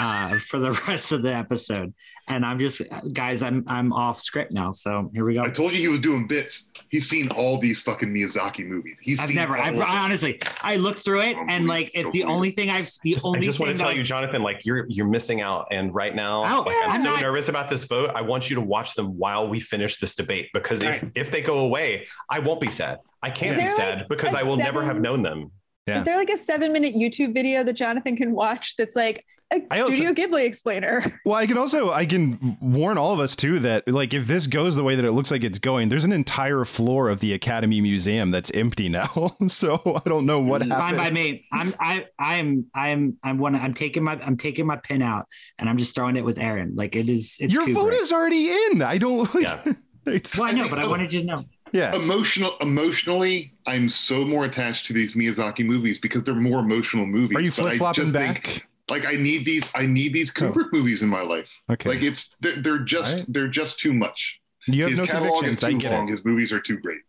[0.00, 1.94] uh, for the rest of the episode,
[2.28, 2.80] and I'm just,
[3.12, 3.42] guys.
[3.42, 4.72] I'm I'm off script now.
[4.72, 5.42] So here we go.
[5.42, 6.70] I told you he was doing bits.
[6.88, 8.98] He's seen all these fucking Miyazaki movies.
[9.02, 9.56] He's I've seen never.
[9.58, 9.78] I've.
[9.78, 13.20] I honestly, I looked through it, and like, if the only thing I've, the I
[13.24, 15.66] only just want to tell that you, Jonathan, like you're you're missing out.
[15.70, 18.10] And right now, Oh, like I'm, I'm so not- nervous about this vote.
[18.14, 21.12] I want you to watch them while we finish this debate because if Right.
[21.14, 22.98] if they go away, I won't be sad.
[23.22, 25.50] I can't be sad like, because I will never have known them.
[25.86, 25.98] Yeah.
[25.98, 29.24] Is there like a seven minute YouTube video that Jonathan can watch that's like
[29.56, 31.20] a I also- Studio Ghibli explainer?
[31.24, 34.46] well, I can also I can warn all of us too that like if this
[34.46, 37.32] goes the way that it looks like it's going, there's an entire floor of the
[37.32, 39.36] Academy Museum that's empty now.
[39.48, 40.98] so I don't know what mm, Fine happened.
[40.98, 41.46] by me.
[41.52, 43.54] I'm I I'm I'm I'm one.
[43.54, 45.26] I'm taking my I'm taking my pin out,
[45.58, 46.74] and I'm just throwing it with Aaron.
[46.74, 47.36] Like it is.
[47.40, 47.74] It's Your Kubrick.
[47.74, 48.82] vote is already in.
[48.82, 49.44] I don't like.
[49.44, 49.72] Yeah.
[50.06, 51.44] It's, Well, I know, but I wanted you to know.
[51.72, 51.94] yeah.
[51.96, 57.34] Emotional, emotionally, I'm so more attached to these Miyazaki movies because they're more emotional movies.
[57.36, 58.68] Are you But flip flopping just think, back?
[58.90, 59.68] Like I need these.
[59.74, 61.58] I need these Kubrick movies in my life.
[61.70, 61.88] Okay.
[61.90, 63.26] Like it's they're, they're just All right.
[63.32, 64.40] they're just too much.
[64.66, 65.64] you have His no catalog is convictions.
[65.64, 66.08] I too get long.
[66.08, 66.12] it.
[66.12, 67.00] His movies are too great.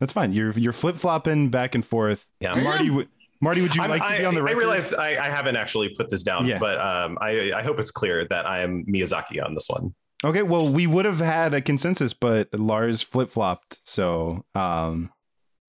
[0.00, 0.32] That's fine.
[0.32, 2.26] You're you're flip flopping back and forth.
[2.40, 2.54] Yeah.
[2.54, 2.90] Marty.
[2.90, 3.08] would
[3.42, 4.54] Marty, would you I'm- like to I, be on the right?
[4.54, 6.58] I realize I, I haven't actually put this down, Yeah.
[6.58, 9.94] but um, I, I hope it's clear that I am Miyazaki on this one.
[10.22, 13.80] Okay, well, we would have had a consensus, but Lars flip flopped.
[13.88, 15.10] So, um,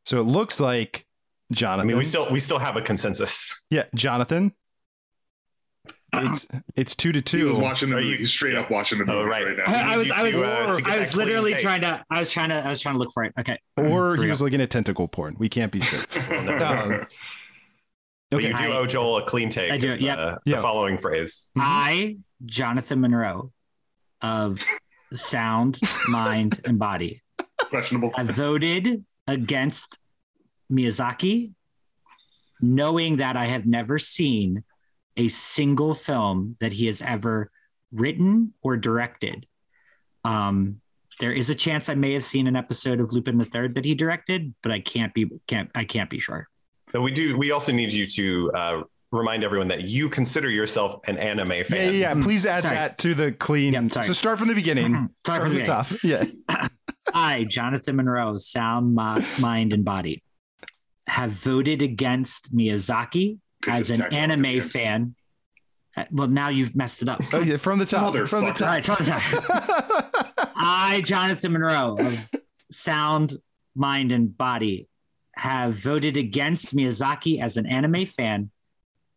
[0.05, 1.05] so it looks like
[1.53, 1.87] Jonathan.
[1.87, 3.63] I mean, we still we still have a consensus.
[3.69, 4.53] yeah, Jonathan.
[6.13, 7.37] It's it's two to two.
[7.37, 7.49] He two.
[7.49, 8.11] was watching the Are movie.
[8.11, 9.45] you- He's straight up watching the movie Oh, right.
[9.45, 9.63] right, now.
[9.65, 11.61] I, I was I was to, uh, to I was literally tape.
[11.61, 13.33] trying to I was trying to I was trying to look for it.
[13.39, 13.57] Okay.
[13.77, 14.45] or he was go.
[14.45, 15.35] looking at tentacle porn.
[15.39, 15.99] We can't be sure.
[16.31, 17.05] Um,
[18.29, 18.47] But okay.
[18.49, 19.71] you do I- owe Joel a clean take.
[19.71, 20.17] I do, of, yep.
[20.17, 20.55] uh, Yeah.
[20.57, 21.51] The following phrase.
[21.57, 23.51] I, Jonathan Monroe,
[24.21, 24.59] of
[25.11, 25.77] Sound,
[26.09, 27.21] Mind, and Body,
[27.57, 28.11] Questionable.
[28.15, 29.97] I voted against
[30.71, 31.51] Miyazaki,
[32.61, 34.63] knowing that I have never seen
[35.17, 37.51] a single film that he has ever
[37.91, 39.45] written or directed.
[40.23, 40.81] Um,
[41.19, 43.85] there is a chance I may have seen an episode of Lupin the Third that
[43.85, 46.47] he directed, but I can't be can't I can't be sure.
[46.91, 47.37] But we do.
[47.37, 48.81] We also need you to uh,
[49.11, 51.93] remind everyone that you consider yourself an anime Yeah, yeah, fan.
[51.95, 52.13] yeah.
[52.21, 52.75] Please add Sorry.
[52.75, 53.73] that to the clean.
[53.73, 54.05] Yep, sorry.
[54.07, 54.93] so start from the beginning.
[54.93, 55.87] Sorry start from from the the top.
[56.03, 56.67] Yeah.
[57.13, 60.23] I, Jonathan Monroe, Sound, Mind, and Body,
[61.07, 64.61] have voted against Miyazaki Could as an anime again.
[64.69, 65.15] fan.
[65.95, 67.21] Uh, Well, now you've messed it up.
[67.33, 68.13] Oh, yeah, from the top.
[68.27, 68.61] From the Motherfucker.
[68.61, 70.51] All right, top.
[70.55, 72.19] I, Jonathan Monroe of
[72.71, 73.37] Sound,
[73.75, 74.87] Mind, and Body,
[75.33, 78.51] have voted against Miyazaki as an anime fan,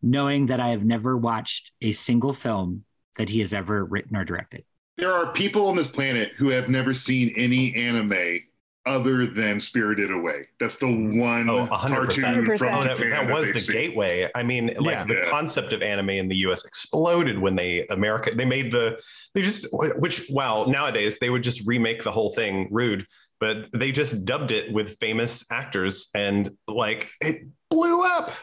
[0.03, 2.85] knowing that I have never watched a single film
[3.19, 4.65] that he has ever written or directed.
[4.97, 8.41] There are people on this planet who have never seen any anime
[8.87, 10.47] other than Spirited Away.
[10.61, 12.21] That's the one Oh, 100%.
[12.23, 13.73] cartoon from Oh, that, that was they've the seen.
[13.77, 14.31] gateway.
[14.35, 15.05] I mean, like Yeah.
[15.05, 15.31] the Yeah.
[15.31, 19.01] concept of anime in the US exploded when they America they made the
[19.35, 19.67] they just
[19.99, 23.07] which wow, nowadays they would just remake the whole thing rude,
[23.41, 28.31] but they just dubbed it with famous actors and like it blew up.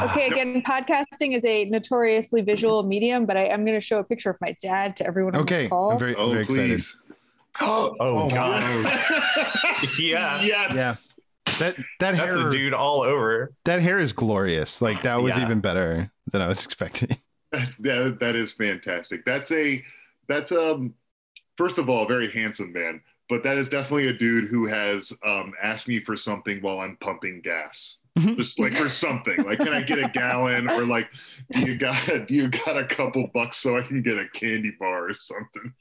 [0.00, 4.04] Okay, again, podcasting is a notoriously visual medium, but I am going to show a
[4.04, 5.90] picture of my dad to everyone on Okay, this call.
[5.90, 6.68] I'm very, Oh, very excited.
[6.70, 6.96] please.
[7.60, 8.62] Oh, oh god.
[8.84, 9.82] wow.
[9.98, 10.40] yeah.
[10.74, 11.14] Yes.
[11.58, 13.52] That that That's hair, a dude all over.
[13.64, 14.80] that hair is glorious.
[14.80, 15.42] Like that was Yeah.
[15.44, 17.16] even better than I was expecting.
[17.80, 19.24] that, that is fantastic.
[19.24, 19.82] That's a
[20.28, 20.94] that's um
[21.56, 25.12] first of all a very handsome man, but that is definitely a dude who has
[25.24, 27.96] um asked me for something while I'm pumping gas.
[28.18, 29.36] Just like for something.
[29.44, 31.08] Like can I get a gallon or like
[31.52, 34.72] do you got do you got a couple bucks so I can get a candy
[34.78, 35.72] bar or something?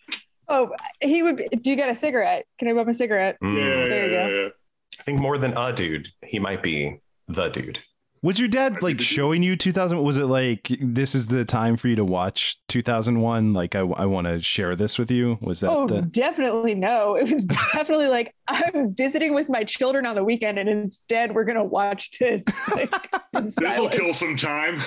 [0.50, 0.70] Oh,
[1.02, 1.38] he would.
[1.38, 2.46] Be, do you got a cigarette?
[2.60, 3.38] Can I bum a cigarette?
[3.44, 3.56] Mm.
[3.90, 4.52] There you go.
[5.00, 7.80] I think more than a dude, he might be the dude.
[8.24, 10.02] Was your dad like showing you 2000?
[10.04, 13.54] Was it like this is the time for you to watch 2001?
[13.54, 15.38] Like I, I want to share this with you.
[15.40, 16.02] Was that Oh, the?
[16.02, 17.16] definitely no.
[17.16, 21.44] It was definitely like I'm visiting with my children on the weekend, and instead we're
[21.46, 22.44] gonna watch this.
[22.76, 22.92] Like,
[23.34, 24.82] This will kill some time.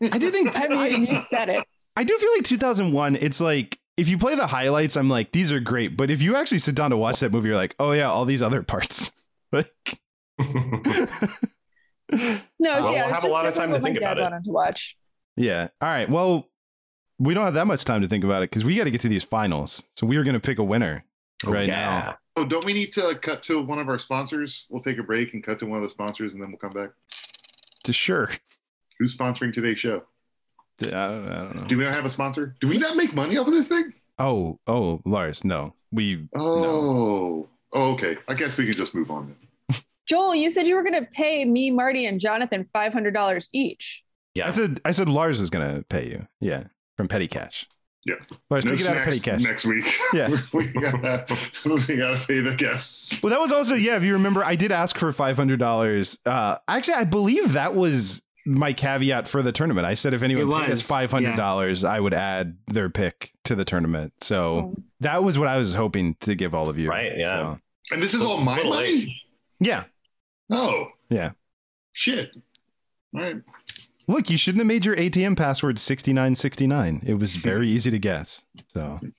[0.00, 1.64] I do think I mean, you said it.
[1.96, 3.16] I do feel like 2001.
[3.16, 6.36] It's like if you play the highlights, I'm like these are great, but if you
[6.36, 9.10] actually sit down to watch that movie, you're like, oh yeah, all these other parts.
[9.54, 10.00] Like,
[12.12, 14.12] No, Well, yeah, we'll have a lot of time to definitely what think my dad
[14.12, 14.22] about it.
[14.22, 14.96] Wanted to watch.
[15.36, 15.68] yeah.
[15.80, 16.08] All right.
[16.08, 16.48] Well,
[17.18, 19.00] we don't have that much time to think about it because we got to get
[19.02, 19.84] to these finals.
[19.96, 21.04] So we are going to pick a winner
[21.46, 22.16] oh, right now.
[22.36, 24.66] Oh, don't we need to cut to one of our sponsors?
[24.70, 26.72] We'll take a break and cut to one of the sponsors, and then we'll come
[26.72, 26.90] back.
[27.84, 28.30] To sure.
[28.98, 30.02] Who's sponsoring today's show?
[30.86, 31.64] I don't, I don't know.
[31.64, 32.56] Do we not have a sponsor?
[32.60, 33.92] Do we not make money off of this thing?
[34.18, 35.74] Oh, oh, Lars, no.
[35.90, 38.16] We Oh, oh okay.
[38.28, 39.34] I guess we can just move on
[39.68, 39.80] then.
[40.06, 44.02] Joel, you said you were gonna pay me, Marty, and Jonathan five hundred dollars each.
[44.34, 44.48] Yeah.
[44.48, 46.26] I said I said Lars was gonna pay you.
[46.40, 46.64] Yeah,
[46.96, 47.66] from Petty Cash.
[48.04, 48.16] Yeah.
[48.50, 49.42] Lars, No take it out of Petty Cash.
[49.42, 49.86] next week.
[50.12, 50.28] Yeah.
[50.52, 51.24] we gotta
[51.64, 53.22] we gotta pay the guests.
[53.22, 53.96] Well, that was also yeah.
[53.96, 56.18] If you remember, I did ask for five hundred dollars.
[56.26, 59.86] Uh, actually, I believe that was my caveat for the tournament.
[59.86, 62.90] I said if anyone It paid us was, five hundred dollars, I would add their
[62.90, 64.12] pick to the tournament.
[64.20, 66.88] So that was what I was hoping to give all of you.
[66.90, 67.54] Right, yeah.
[67.54, 67.60] So,
[67.94, 68.94] And this is all my Little late.
[68.94, 69.22] money.
[69.60, 69.84] yeah.
[70.50, 71.32] Oh Yeah.
[71.92, 72.30] shit!
[73.14, 73.36] All right.
[74.08, 77.02] Look, you shouldn't have made your ATM password sixty nine sixty nine.
[77.06, 78.44] It was very easy to guess.
[78.68, 79.10] So, all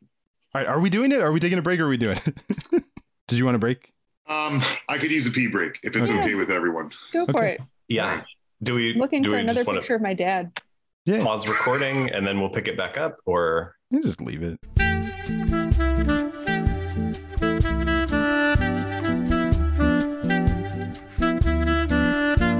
[0.53, 1.21] right, are we doing it?
[1.21, 1.79] Are we taking a break?
[1.79, 2.35] or Are we doing it?
[3.27, 3.93] Did you want a break?
[4.27, 6.19] Um, I could use a pee break if it's Okay.
[6.19, 6.91] okay with everyone.
[7.13, 7.53] Go for Okay.
[7.53, 7.61] it.
[7.87, 8.23] Yeah.
[8.63, 10.57] Do we I'm looking do for we another just picture of my dad.
[11.05, 14.57] Yeah, pause recording and then we'll pick it back up or you just leave it.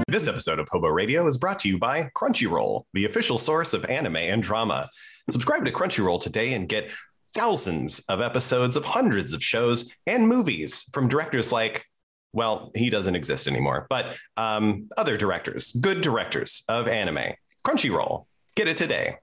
[0.06, 3.86] This episode of Hobo Radio is brought to you by Crunchyroll, the official source of
[3.86, 4.90] anime and drama.
[5.30, 6.92] Subscribe to Crunchyroll today and get
[7.34, 11.86] thousands of episodes of hundreds of shows and movies from directors like,
[12.34, 17.34] well, he doesn't exist anymore, but um, other directors, good directors of anime.
[17.64, 18.26] Crunchyroll,
[18.56, 19.16] get it today.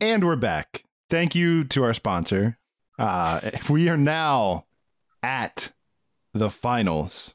[0.00, 0.84] And we're back.
[1.10, 2.58] Thank you to our sponsor.
[2.98, 4.66] Uh, we are now
[5.22, 5.72] at
[6.32, 7.34] the finals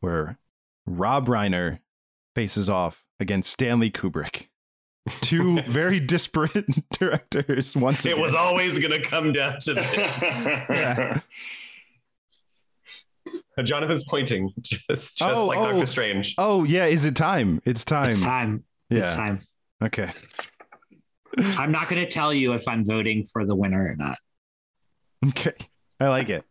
[0.00, 0.38] where
[0.86, 1.80] Rob Reiner
[2.34, 4.46] faces off against Stanley Kubrick.
[5.20, 8.22] Two very disparate directors once It again.
[8.22, 10.22] was always going to come down to this.
[10.22, 11.20] Yeah.
[13.56, 15.70] Uh, Jonathan's pointing, just just Oh, like oh.
[15.72, 16.34] Doctor Strange.
[16.38, 16.86] Oh, yeah.
[16.86, 17.60] Is it time?
[17.64, 18.10] It's time.
[18.10, 18.64] It's time.
[18.90, 19.06] Yeah.
[19.06, 19.40] It's time.
[19.82, 20.10] Okay.
[21.58, 24.18] I'm not going to tell you if I'm voting for the winner or not.
[25.28, 25.54] Okay.
[26.00, 26.44] I like it.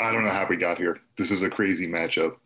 [0.00, 1.00] I don't know how we got here.
[1.16, 2.36] This is a crazy matchup.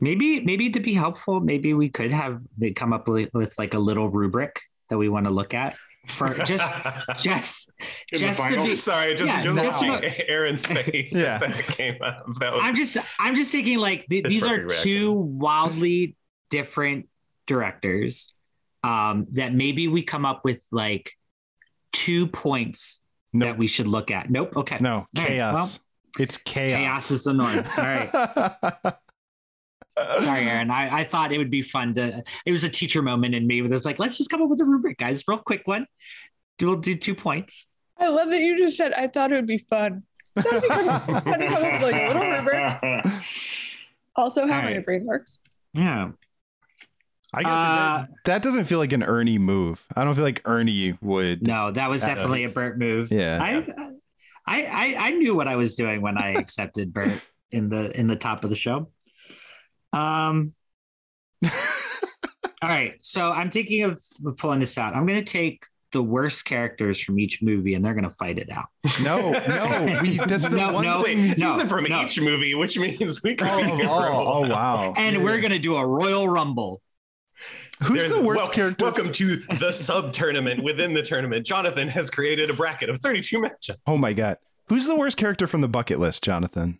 [0.00, 2.40] Maybe, maybe to be helpful, maybe we could have
[2.74, 4.58] come up with, with like a little rubric
[4.88, 6.64] that we want to look at for just,
[7.18, 7.70] just,
[8.10, 8.76] In the just to be.
[8.76, 11.34] Sorry, just, Yeah, just just watching Aaron's face Yeah.
[11.34, 12.24] as that came up.
[12.40, 16.16] That was I'm just, I'm just thinking like th- these are perfect two wildly
[16.48, 17.08] different
[17.46, 18.32] directors.
[18.82, 21.12] Um, that maybe we come up with like
[21.92, 23.02] two points
[23.34, 23.48] Nope.
[23.50, 24.30] that we should look at.
[24.30, 24.56] Nope.
[24.56, 24.78] Okay.
[24.80, 25.54] No, All right, chaos.
[25.54, 26.78] well, it's chaos.
[26.80, 27.58] chaos is the norm.
[27.76, 28.94] All right.
[29.98, 30.70] Sorry, Aaron.
[30.70, 32.22] I, I thought it would be fun to.
[32.46, 34.60] It was a teacher moment in me where there's like, let's just come up with
[34.60, 35.22] a rubric, guys.
[35.28, 35.86] Real quick one.
[36.60, 37.66] We'll do two points.
[37.98, 38.92] I love that you just said.
[38.92, 40.02] I thought it would be fun.
[40.36, 43.04] That'd be fun to come up with like little rubric.
[44.16, 45.38] Also, how All my brain works.
[45.74, 46.10] Yeah.
[47.32, 49.84] I guess Uh, that, that doesn't feel like an Ernie move.
[49.96, 51.46] I don't feel like Ernie would.
[51.46, 53.10] No, that was That definitely was- a Bert move.
[53.12, 53.38] Yeah.
[53.40, 53.92] I,
[54.46, 57.12] I, I, I knew what I was doing when I accepted Bert
[57.52, 58.90] in the in the top of the show.
[59.92, 60.54] Um.
[61.44, 61.50] all
[62.68, 64.00] right, so I'm thinking of
[64.36, 64.94] pulling this out.
[64.94, 68.38] I'm going to take the worst characters from each movie, and they're going to fight
[68.38, 68.66] it out.
[69.02, 71.18] No, no, we, that's the No, one no, thing.
[71.18, 72.02] Wait, no, these are from no.
[72.02, 74.94] each movie, which means we could Oh, be here oh, for a oh, wow.
[74.96, 76.80] And we're going to do a Royal Rumble.
[77.82, 78.84] Who's There's- the worst wel- character?
[78.84, 81.46] Welcome to the sub tournament within the tournament.
[81.46, 83.78] Jonathan has created a bracket of 32 matchups.
[83.86, 84.36] Oh my god.
[84.68, 86.78] Who's the worst character from the bucket list, Jonathan?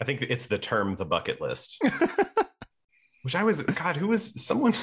[0.00, 1.82] I think it's the term the bucket list.
[3.22, 4.74] Which I was, God, who was someone?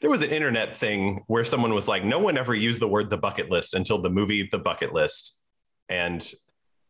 [0.00, 3.10] There was an internet thing where someone was like, no one ever used the word
[3.10, 5.40] the bucket list until the movie The Bucket List.
[5.88, 6.26] And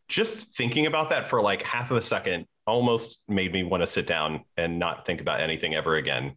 [0.09, 3.87] just thinking about that for like half of a second almost made me want to
[3.87, 6.37] sit down and not think about anything ever again.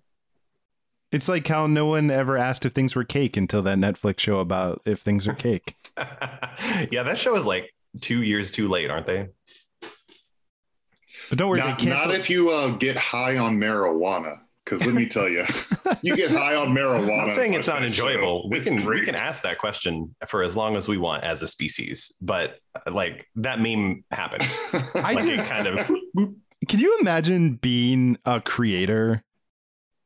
[1.11, 4.39] It's like how no one ever asked if things were cake until that Netflix show
[4.39, 5.75] about if things are cake.
[5.97, 9.27] yeah, that show is like two years too late, aren't they?
[11.31, 14.35] But don't worry, Not, they not if you uh, get high on marijuana.
[14.65, 15.45] Because let me tell you,
[16.01, 17.19] you get high on marijuana.
[17.21, 18.49] I'm not saying it's watch not that show, enjoyable.
[18.49, 21.41] We it's can we can ask that question for as long as we want as
[21.41, 24.43] a species, but uh, like that meme happened.
[24.93, 25.87] I like just- kind of
[26.67, 29.23] Can you imagine being a creator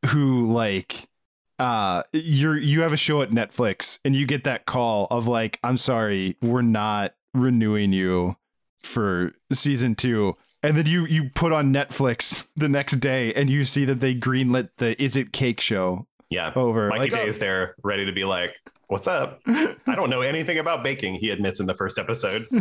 [0.06, 1.10] who like
[1.58, 5.60] uh you're you have a show at Netflix and you get that call of like
[5.64, 8.36] I'm sorry, we're not renewing you
[8.84, 13.66] for season 2 and then you you put on Netflix the next day and you
[13.66, 16.52] see that they greenlit the Is It Cake show yeah.
[16.56, 18.56] over Mikey like oh, Day's there, ready to be like,
[18.88, 21.16] "What's up?" I don't know anything about baking.
[21.16, 22.42] He admits in the first episode.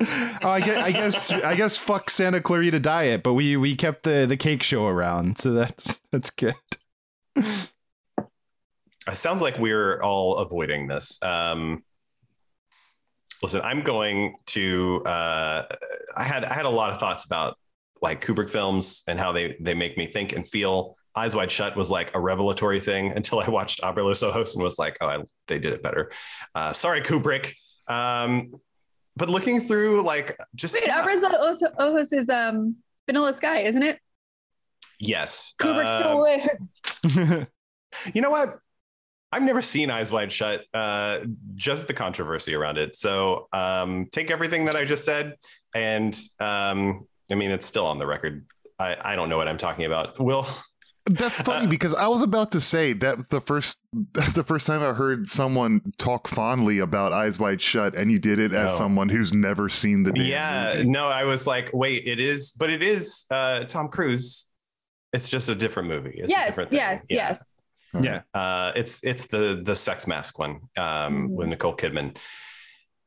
[0.00, 4.04] oh, I guess I guess I guess fuck Santa Clarita Diet, but we we kept
[4.04, 6.54] the the cake show around, so that's that's good.
[7.36, 11.22] It sounds like we're all avoiding this.
[11.22, 11.82] Um,
[13.44, 15.02] listen, I'm going to.
[15.04, 15.66] Uh,
[16.16, 17.56] I had I had a lot of thoughts about
[18.02, 20.96] like Kubrick films and how they they make me think and feel.
[21.16, 24.64] Eyes Wide Shut was like a revelatory thing until I watched Abre los Ojos and
[24.64, 26.10] was like, oh, I, they did it better.
[26.56, 27.54] Uh, sorry, Kubrick.
[27.86, 28.54] Um,
[29.14, 31.14] but looking through like just Wait, Abra
[31.78, 32.76] Ojos is um
[33.06, 34.00] Vanilla Sky, isn't it?
[34.98, 37.46] yes, Kubrick still lives.
[38.12, 38.58] You know what?
[39.34, 40.64] I've never seen Eyes Wide Shut.
[40.72, 41.20] Uh,
[41.56, 42.94] just the controversy around it.
[42.94, 45.34] So um, take everything that I just said,
[45.74, 48.46] and um, I mean it's still on the record.
[48.78, 50.18] I, I don't know what I'm talking about.
[50.20, 50.46] Will
[51.06, 53.76] That's funny because I was about to say that the first
[54.12, 58.38] the first time I heard someone talk fondly about Eyes Wide Shut, and you did
[58.38, 58.78] it as No.
[58.78, 60.88] someone who's never seen the damn yeah, movie.
[60.90, 64.46] no, I was like, wait, it is, but it is uh, Tom Cruise.
[65.12, 66.14] It's just a different movie.
[66.18, 66.78] It's a yes, different thing.
[66.78, 67.28] yes, Yeah.
[67.30, 67.44] yes.
[68.02, 68.22] Yeah.
[68.32, 72.16] Uh, it's it's the the sex mask one um, with Nicole Kidman.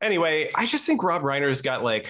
[0.01, 2.09] Anyway, I just think Rob Reiner's got like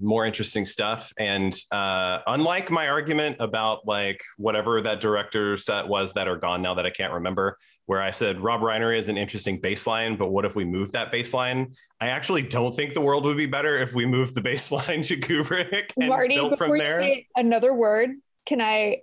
[0.00, 6.12] more interesting stuff, and uh, unlike my argument about like whatever that director set was
[6.14, 9.16] that are gone now that I can't remember, where I said Rob Reiner is an
[9.16, 11.74] interesting baseline, but what if we move that baseline?
[12.00, 15.16] I actually don't think the world would be better if we moved the baseline to
[15.16, 17.00] Kubrick and Marty, built before from you there.
[17.00, 18.10] say another word,
[18.46, 18.98] can I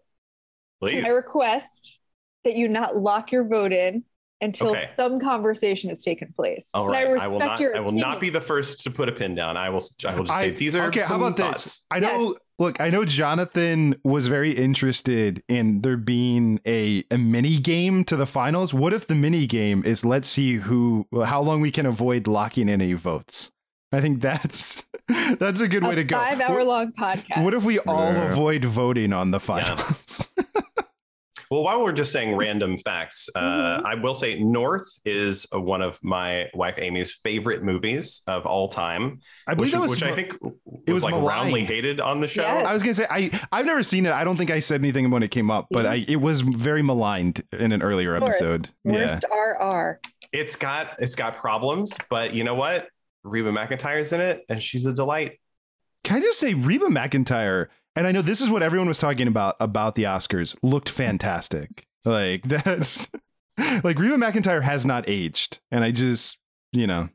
[0.80, 0.96] Please.
[0.96, 1.99] can I request
[2.46, 4.04] that you not lock your vote in
[4.42, 4.90] until Okay.
[4.96, 6.70] some conversation has taken place?
[6.74, 7.60] All And right, I I, will not.
[7.60, 9.58] your I will not be the first to put a pin down.
[9.58, 9.82] I will.
[10.08, 11.02] I will just say I- these are okay.
[11.02, 11.64] How about thoughts.
[11.64, 11.88] this?
[11.92, 12.36] I know.
[12.58, 18.16] Look, I know Jonathan was very interested in there being a a mini game to
[18.18, 18.74] the finals.
[18.74, 22.68] What if the mini game is let's see who how long we can avoid locking
[22.68, 23.52] in any votes?
[23.92, 24.84] I think that's
[25.40, 26.18] that's a good way a to go.
[26.18, 27.44] five hour long podcast.
[27.44, 28.32] What if we all Yeah.
[28.32, 30.30] avoid voting on the finals?
[31.50, 33.86] Well, while we're just saying random facts, uh, Mm-hmm.
[33.86, 38.68] I will say North is uh, one of my wife Amy's favorite movies of all
[38.68, 39.20] time.
[39.48, 40.54] I believe which, that was which I think was,
[40.88, 42.44] it was like roundly hated on the show.
[42.44, 44.12] I was gonna say I I've never seen it.
[44.12, 46.82] I don't think I said anything when it came up, but I it was very
[46.82, 48.70] maligned in an earlier North, episode.
[48.84, 49.20] Yeah.
[49.20, 50.00] Worst RR.
[50.32, 52.88] It's got it's got problems, but you know what?
[53.24, 55.40] Reba McEntire's in it, and she's a delight.
[56.04, 57.68] Can I just say Reba McEntire?
[58.00, 60.56] And I know this is what everyone was talking about about the Oscars.
[60.64, 61.86] Looked fantastic.
[62.06, 63.10] Like that's
[63.84, 66.38] like Reba McEntire has not aged, and I just
[66.72, 67.10] you know.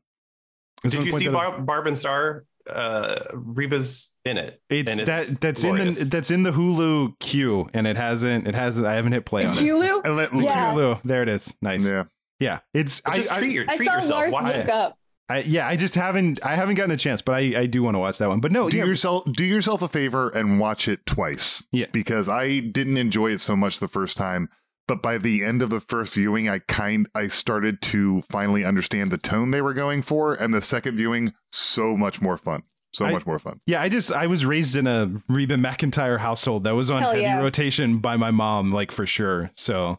[0.82, 1.52] Did you see that out.
[1.52, 4.60] Barb, Barb and Star uh, Reba's in it.
[4.68, 8.54] It's, and that that's in the that's in the Hulu queue, and it hasn't it
[8.54, 9.60] hasn't I haven't hit play on it.
[9.62, 10.42] Hulu?
[10.42, 10.74] Yeah.
[10.74, 11.00] Hulu.
[11.02, 11.54] There it is.
[11.62, 11.86] Nice.
[11.86, 12.04] Yeah.
[12.40, 12.58] Yeah.
[12.74, 14.20] It's But just treat I, your- I treat saw yourself.
[14.20, 14.68] Lars Watch it.
[14.68, 14.98] up.
[15.28, 17.94] I yeah, I just haven't I haven't gotten a chance, but I I do want
[17.94, 18.40] to watch that one.
[18.40, 21.62] But no, do yeah, yourself do yourself a favor and watch it twice.
[21.72, 21.86] Yeah.
[21.92, 24.50] Because I didn't enjoy it so much the first time,
[24.86, 29.10] but by the end of the first viewing, I kind I started to finally understand
[29.10, 32.62] the tone they were going for, and the second viewing, so much more fun.
[32.92, 33.60] So I- much more fun.
[33.66, 37.12] Yeah, I just I was raised in a Reba McEntire household that was on Hell
[37.12, 37.40] heavy yeah.
[37.40, 39.50] rotation by my mom, like for sure.
[39.54, 39.98] So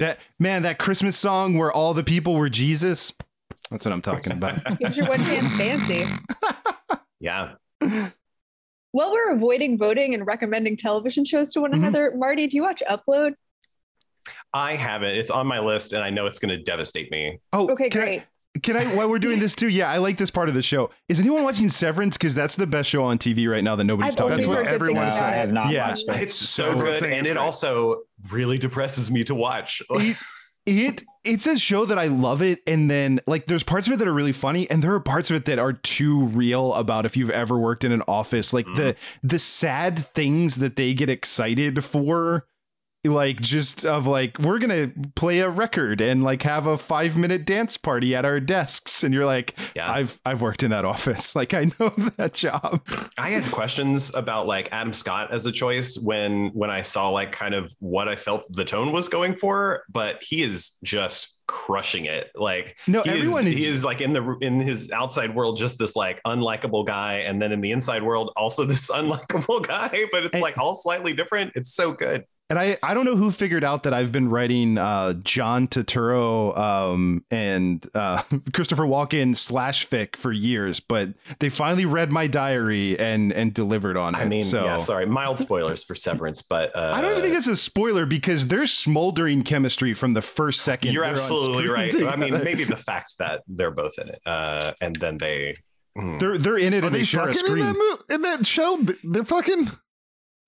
[0.00, 3.12] that man, that Christmas song where all the people were Jesus.
[3.70, 4.62] That's what I'm talking about.
[4.78, 6.04] Gives your one chance fancy.
[7.20, 7.54] Yeah.
[8.92, 11.82] While we're avoiding voting and recommending television shows to one Mm-hmm.
[11.84, 13.32] another, Marty, do you watch Upload?
[14.54, 15.16] I haven't.
[15.16, 17.40] It's on my list, and I know it's going to devastate me.
[17.52, 18.22] Oh, Okay, can I- great.
[18.62, 19.68] Can I, while we're doing this too?
[19.68, 20.90] Yeah, I like this part of the show.
[21.08, 22.16] Is anyone watching Severance?
[22.16, 24.56] Because that's the best show on TV right now that nobody's I've talking only about.
[24.58, 25.20] heard good everyone things says.
[25.20, 25.52] about I have it.
[25.52, 25.88] not Yeah.
[25.88, 26.22] watched it.
[26.22, 27.36] It's so Everyone's good, and it great.
[27.36, 29.82] also really depresses me to watch.
[30.68, 33.92] It, it it's a show that I love it, and then like there's parts of
[33.92, 36.74] it that are really funny, and there are parts of it that are too real
[36.74, 39.26] about if you've ever worked in an office, like the mm-hmm.
[39.26, 42.46] the sad things that they get excited for.
[43.04, 47.46] Like just of like we're gonna play a record and like have a five minute
[47.46, 49.90] dance party at our desks, and you're like, Yeah.
[49.90, 52.80] I've I've worked in that office, like I know that job.
[53.16, 57.30] I had questions about like Adam Scott as a choice when when I saw like
[57.30, 62.04] kind of what I felt the tone was going for, but he is just crushing
[62.06, 62.30] it.
[62.34, 65.56] Like No, he everyone is, is- he is like in the in his outside world
[65.56, 70.04] just this like unlikable guy, and then in the inside world also this unlikable guy,
[70.10, 71.52] but it's And- like all slightly different.
[71.54, 72.24] It's so good.
[72.50, 76.56] And I, I don't know who figured out that I've been writing uh, John Turturro
[76.56, 78.22] um, and uh,
[78.54, 81.10] Christopher Walken slash fic for years, but
[81.40, 84.18] they finally read my diary and and delivered on it.
[84.18, 87.36] I mean, so yeah, sorry, mild spoilers for Severance, but uh, I don't even think
[87.36, 90.94] it's a spoiler because there's smoldering chemistry from the first second.
[90.94, 92.14] you're they're on absolutely screen right.
[92.14, 95.58] I mean, maybe the fact that they're both in it, uh, and then they.
[95.98, 96.18] mm.
[96.18, 98.22] they're they're in it Are and they, they share a fucking in that, mo- in
[98.22, 98.78] that show?
[99.04, 99.68] They're fucking.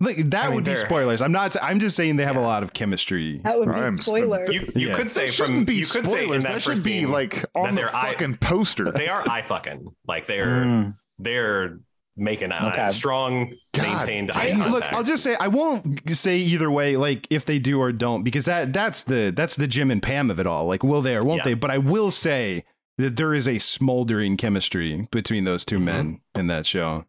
[0.02, 1.20] Like that I mean, would be they're- spoilers.
[1.20, 1.55] I'm not.
[1.62, 3.40] I'm just saying they have a lot of chemistry.
[3.44, 4.48] That would be I'm- spoilers.
[4.48, 4.94] You, you Yeah.
[4.94, 6.44] could say That from shouldn't be you could say in spoilers.
[6.44, 8.90] that, That should be like on that the they're eye- fucking poster.
[8.93, 10.94] they are eye fucking like they're Mm.
[11.18, 11.78] they're
[12.16, 12.89] making a Okay.
[12.90, 14.70] strong God maintained eye I, contact.
[14.72, 18.22] look, I'll just say I won't say either way, like if they do or don't,
[18.22, 20.66] because that that's the that's the Jim and Pam of it all.
[20.66, 21.44] Like, will they or won't Yeah.
[21.51, 21.55] they?
[21.55, 22.64] But I will say
[22.98, 25.82] that there is a smoldering chemistry between those 2 Mhm.
[25.82, 27.05] men in that show.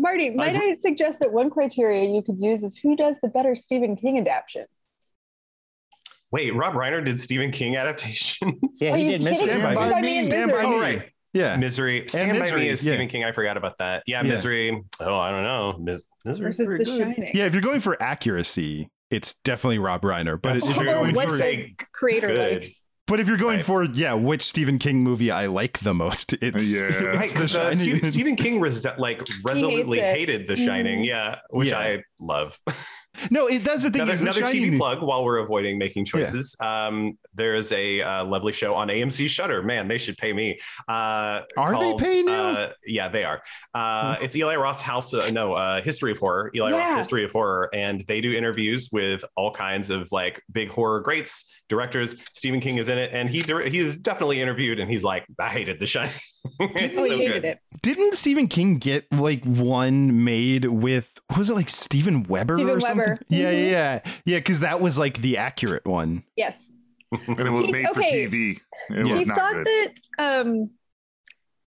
[0.00, 3.28] Marty, might I've- I suggest that one criteria you could use is who does the
[3.28, 4.64] better Stephen King adaptation?
[6.32, 8.80] Wait, Rob Reiner did Stephen King adaptations.
[8.80, 9.46] Yeah, Are he did Mister.
[9.46, 9.60] kidding?
[9.62, 10.18] Stand by by me.
[10.18, 10.66] Me Stand by me.
[10.66, 11.10] Oh, right.
[11.32, 11.56] Yeah.
[11.56, 12.04] Misery.
[12.08, 12.92] Stand by Misery, Me is yeah.
[12.92, 13.24] Stephen King.
[13.24, 14.02] I forgot about that.
[14.06, 14.30] Yeah, Yeah.
[14.30, 14.82] Misery.
[15.00, 15.76] Oh, I don't know.
[15.78, 16.46] Mis- Misery.
[16.46, 16.98] Versus very The good.
[17.00, 17.30] Shining.
[17.34, 20.40] Yeah, if you're going for accuracy, it's definitely Rob Reiner.
[20.40, 20.84] But That's if true.
[20.84, 22.54] you're going what for the say creator good.
[22.62, 22.82] likes.
[23.10, 23.66] But if you're going Right.
[23.66, 26.80] for yeah, which Stephen King movie I like the most, it's Yeah.
[26.80, 27.78] Right, it's The because uh, Shining.
[27.78, 31.00] Stephen, Stephen King res- like resolutely hated The Shining.
[31.02, 31.06] Mhm.
[31.06, 31.78] Yeah, which Yeah.
[31.78, 32.58] I love.
[33.30, 34.02] No, it, that's the thing.
[34.02, 36.56] another is The another TV plug while we're avoiding making choices.
[36.60, 39.62] Um, there's a uh, lovely show on AMC Shudder.
[39.62, 40.58] Man, they should pay me.
[40.88, 42.32] Uh, Are they paying you?
[42.32, 43.42] Uh, yeah, they are.
[43.74, 45.12] Uh, it's Eli Roth House.
[45.12, 46.50] Uh, no, uh, History of Horror.
[46.54, 50.70] Eli Roth History of Horror, and they do interviews with all kinds of like big
[50.70, 52.16] horror greats, directors.
[52.32, 55.80] Stephen King is in it, and he he's definitely interviewed, and he's like, I hated
[55.80, 56.12] The Shining.
[56.44, 57.44] It's Oh, he so hated good.
[57.44, 57.58] it.
[57.82, 62.80] Didn't Stephen King get like one made with was it like Steven Weber Steven or
[62.80, 62.98] something?
[62.98, 63.20] Weber.
[63.28, 64.38] Yeah, yeah, yeah.
[64.38, 66.24] Because that was like the accurate one.
[66.36, 66.72] Yes.
[67.12, 68.02] and it was He- made for.
[68.02, 68.52] TV.
[68.52, 68.60] It
[68.90, 69.02] Yeah.
[69.12, 69.66] was he not thought good.
[69.66, 69.92] that
[70.40, 70.70] um,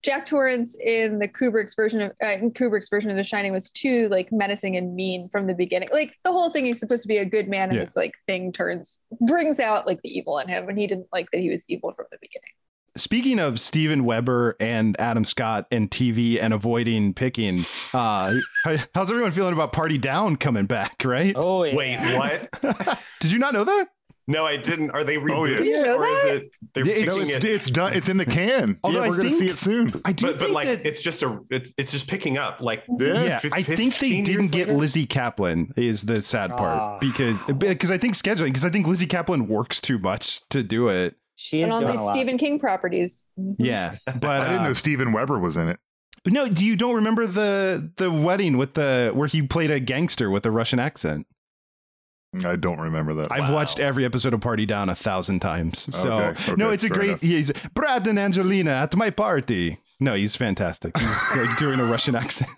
[0.03, 3.71] Jack Torrance in the Kubrick's version of uh, in Kubrick's version of The Shining was
[3.71, 5.89] too like menacing and mean from the beginning.
[5.93, 7.85] Like the whole thing, he's supposed to be a good man, and Yeah.
[7.85, 11.29] this like thing turns brings out like the evil in him, and he didn't like
[11.33, 12.51] that he was evil from the beginning.
[13.01, 17.65] Speaking of Steven Weber and Adam Scott and TV and avoiding picking,
[17.95, 18.35] uh,
[18.95, 21.03] how's everyone feeling about Party Down coming back?
[21.05, 21.33] Right?
[21.35, 21.75] Oh yeah.
[21.75, 23.03] Wait, what?
[23.21, 23.89] Did you not know that?
[24.29, 24.91] No, I didn't.
[24.91, 25.93] Are they Oh, rebooting yeah.
[25.93, 27.45] It, or is it they're No, picking it's, it?
[27.47, 27.95] it's done.
[27.95, 28.79] It's in the can.
[28.85, 29.99] Although yeah, we're gonna see it soon.
[30.05, 30.87] I do but, but like that.
[30.87, 33.23] it's just a it's it's just picking up like Yeah.
[33.25, 34.79] yeah, I think they didn't get later?
[34.79, 36.99] Lizzy Caplan is the sad part Ah.
[37.01, 40.89] because because I think scheduling because I think Lizzy Caplan works too much to do
[40.89, 41.17] it.
[41.43, 42.11] She is and on these.
[42.11, 43.25] Stephen King properties.
[43.39, 43.57] Mhm.
[43.59, 45.81] Yeah, but I didn't uh, know Steven Weber was in it.
[46.27, 50.29] no, do you don't remember the the wedding with the where he played a gangster
[50.31, 51.27] with a Russian accent?
[52.45, 53.33] I don't remember that.
[53.33, 55.93] I've watched every episode of Party Down a thousand times.
[55.97, 57.09] So Okay, no, it's a fair great.
[57.09, 57.21] enough.
[57.23, 59.79] He's Brad and Angelina at my party.
[59.99, 60.97] No, he's fantastic.
[60.97, 62.51] He's like doing a Russian accent.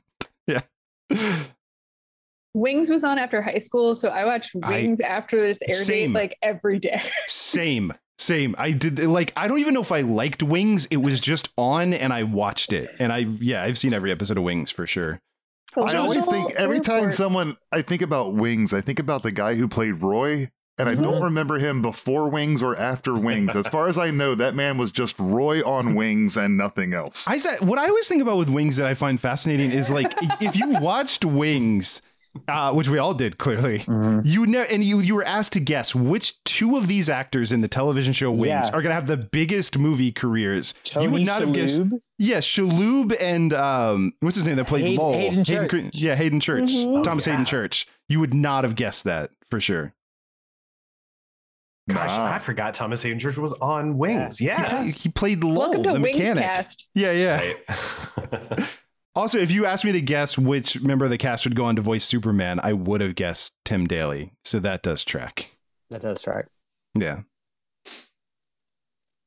[0.46, 0.60] yeah.
[2.54, 6.12] Wings was on after high school, so I watched I- Wings after its air Same.
[6.12, 7.00] date like every day.
[7.26, 7.94] Same.
[8.18, 8.54] Same.
[8.58, 10.86] I did like I don't even know if I liked Wings.
[10.86, 12.94] It was just on and I watched it.
[12.98, 15.20] And I yeah, I've seen every episode of Wings for sure.
[15.76, 19.54] I always think every time someone I think about Wings, I think about the guy
[19.54, 21.02] who played Roy, and I Mm-hmm.
[21.02, 23.56] don't remember him before Wings or after Wings.
[23.56, 27.24] As far as I know, that man was just Roy on Wings and nothing else.
[27.26, 30.12] I said what I always think about with Wings that I find fascinating is like
[30.42, 32.02] if you watched Wings,
[32.48, 33.84] uh, which we all did clearly,
[34.24, 37.60] you know, and you you were asked to guess which two of these actors in
[37.60, 38.66] the television show Wings Yeah.
[38.68, 40.72] are going to have the biggest movie careers.
[40.94, 41.80] you would Tony not have guessed.
[41.82, 42.00] Shalhoub?
[42.18, 45.12] Yes, Shalhoub and um, what's his name that played Haden- Lowell?
[45.18, 45.70] Haden Church.
[45.70, 47.04] Cr- yeah, Haden Church, Mhm.
[47.04, 47.44] Thomas Oh, Haden.
[47.44, 47.86] Church.
[48.08, 49.92] You would not have guessed that for sure.
[51.88, 54.40] Gosh, I forgot Thomas Haden Church was on Wings.
[54.40, 54.84] Yeah.
[54.84, 56.44] He, he played Lowell, the Wings mechanic.
[56.44, 56.86] Cast.
[56.94, 58.66] Yeah, yeah.
[59.14, 61.76] also, if you asked me to guess which member of the cast would go on
[61.76, 64.32] to voice Superman, I would have guessed Tim Daly.
[64.44, 65.50] So that does track.
[65.90, 66.46] That does track.
[66.94, 67.20] Yeah.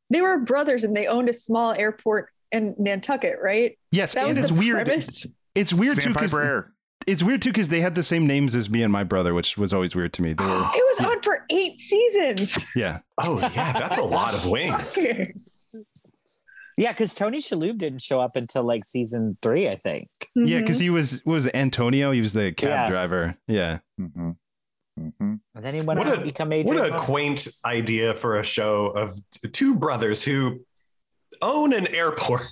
[0.10, 3.78] They were brothers and they owned a small airport in Nantucket, right?
[3.92, 4.86] Yes, that and was it's the weird.
[4.86, 5.26] premise?
[5.56, 6.34] It's weird too because
[7.08, 9.58] it's weird too because they had the same names as me and my brother, which
[9.58, 10.34] was always weird to me.
[10.34, 12.58] They were, It was on for eight seasons.
[12.76, 13.00] yeah.
[13.20, 14.98] Oh yeah, that's a lot of wings.
[16.78, 20.10] Yeah, because Tony Shalhoub didn't show up until like season three, I think.
[20.36, 22.12] Yeah, because he was was Antonio.
[22.12, 22.90] He was the cab Yeah.
[22.90, 23.38] driver.
[23.48, 23.80] Yeah.
[24.00, 24.32] Mm-hmm.
[24.98, 28.44] And then he went What on a, to become what a quaint idea for a
[28.44, 29.20] show of
[29.52, 30.62] two brothers who
[31.42, 32.44] own an airport.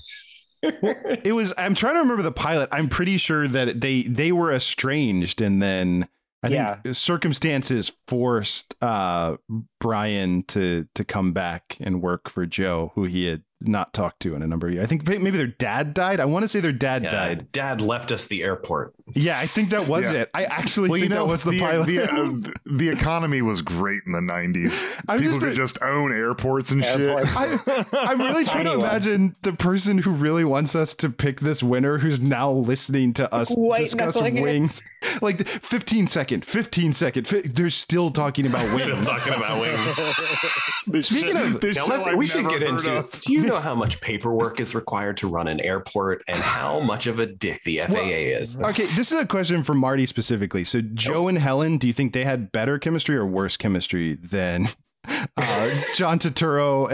[0.62, 1.54] It was.
[1.58, 2.70] I'm trying to remember the pilot.
[2.72, 6.08] I'm pretty sure that they they were estranged, and then
[6.42, 6.82] I Yeah.
[6.82, 9.36] think circumstances forced uh,
[9.82, 14.36] Brian to to come back and work for Joe, who he had not talked to
[14.36, 14.84] in a number of years.
[14.84, 16.20] I think maybe their dad died.
[16.20, 17.52] I want to say their dad Yeah, died.
[17.52, 18.94] Dad left us the airport.
[19.14, 20.22] Yeah, I think that was Yeah.
[20.22, 20.30] it.
[20.34, 21.88] I actually Well, you think know, that was the, the, pilot.
[21.88, 24.72] the, uh, the economy was great in the 90s.
[25.10, 27.28] I'm People just could a- just own airports and Airports.
[27.30, 27.38] shit.
[27.38, 28.80] I, I'm really trying to Tiny one.
[28.80, 33.34] imagine the person who really wants us to pick this winner who's now listening to
[33.34, 34.42] us White discuss knuckling it.
[34.42, 34.82] wings.
[35.22, 37.28] Like 15 second, 15 second.
[37.28, 38.84] fi- they're still talking about wings.
[38.84, 41.06] Still talking about wings.
[41.06, 42.90] Speaking of, This Now let's, we should get into.
[43.00, 43.12] of.
[43.20, 47.08] Do you know how much paperwork is required to run an airport and how much
[47.08, 48.62] of a dick the FAA is?
[48.62, 50.64] okay, this is a question for Marty specifically.
[50.64, 54.70] So, Joe and Helen, do you think they had better chemistry or worse chemistry than
[55.06, 56.90] uh, John Turturro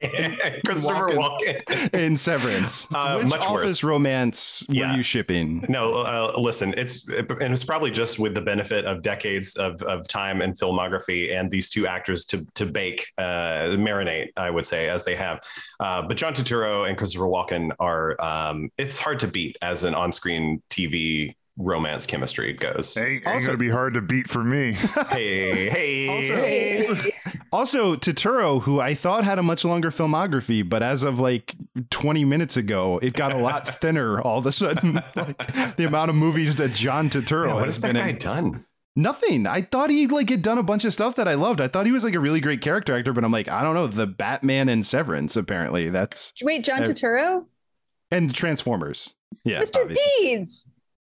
[0.66, 1.94] Christopher Walken.
[1.94, 2.86] in Severance?
[2.94, 3.84] Uh, Which much office worse.
[3.84, 4.96] romance were Yeah.
[4.96, 5.64] you shipping?
[5.68, 10.06] No, uh, listen, it's and it's probably just with the benefit of decades of, of
[10.08, 14.88] time and filmography and these two actors to to bake, uh, marinate, I would say,
[14.88, 15.40] as they have.
[15.80, 19.94] Uh, but John Turturro and Christopher Walken are um, it's hard to beat as an
[19.94, 22.96] on-screen TV romance chemistry goes.
[22.96, 24.72] Ain't, ain't gonna be hard to beat for me.
[25.10, 27.12] Hey, hey, Also- hey.
[27.52, 31.54] Also, Turturro, who I thought had a much longer filmography, but as of like
[31.90, 35.00] 20 minutes ago, it got a lot thinner all of a sudden.
[35.14, 38.08] Like the amount of movies that John Turturro Man, what has has that been guy
[38.08, 38.18] in.
[38.18, 38.64] done?
[38.96, 39.46] Nothing.
[39.46, 41.60] I thought he like had done a bunch of stuff that I loved.
[41.60, 43.74] I thought he was like a really great character actor, but I'm like, I don't
[43.74, 45.90] know, the Batman and Severance apparently.
[45.90, 47.44] That's Wait, John Turturro?
[48.10, 49.14] and Transformers.
[49.44, 49.80] Yeah, Mr.
[49.82, 50.04] obviously.
[50.20, 50.66] Deeds.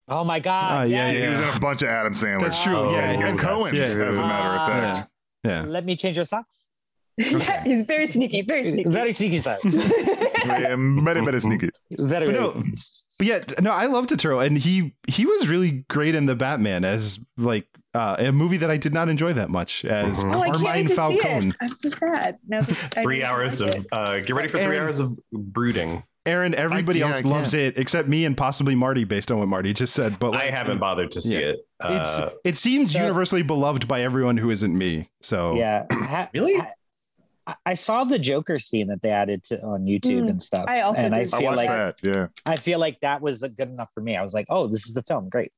[0.07, 0.61] Oh my God.
[0.63, 2.41] Ah, yeah, He was in a bunch of Adam Sandler.
[2.41, 2.75] That's true.
[2.77, 3.27] Oh, yeah, yeah.
[3.27, 3.81] and Coen, yeah.
[3.83, 4.67] as a matter of Ah.
[4.95, 5.09] fact.
[5.43, 5.63] Yeah.
[5.67, 6.69] Let me change your socks.
[7.17, 8.89] He's very sneaky, very sneaky.
[8.89, 9.59] Very sneaky side.
[10.45, 11.69] Yeah, very, very sneaky.
[12.01, 12.71] Very, But no, sneaky.
[13.17, 16.83] but yeah, no, I love Turturro, and he he was really great in the Batman
[16.85, 17.65] as like
[17.95, 20.35] uh, a movie that I did not enjoy that much as Mhm.
[20.35, 21.51] Oh, Carmine wait Falcone.
[21.59, 22.37] I'm so sad.
[22.47, 26.03] Now Three hours like of uh, get ready for three Aaron- hours of brooding.
[26.25, 29.37] Aaron, everybody I- yeah, else I loves it except me and possibly Marty, based on
[29.39, 30.17] what Marty just said.
[30.19, 31.47] But I haven't bothered to see yeah.
[31.47, 31.67] it.
[31.83, 35.09] It's Uh, it seems So- universally beloved by everyone who isn't me.
[35.21, 35.85] So Yeah.
[35.91, 36.57] Ha- Really?
[36.57, 36.65] ha-
[37.47, 40.65] I- I saw the Joker scene that they added to on YouTube Mm, and stuff.
[40.67, 41.95] I also and I did I feel watched like that.
[42.01, 42.27] Yeah.
[42.45, 44.17] I feel like that was good enough for me.
[44.17, 45.29] I was like, oh, this is the film.
[45.29, 45.51] Great.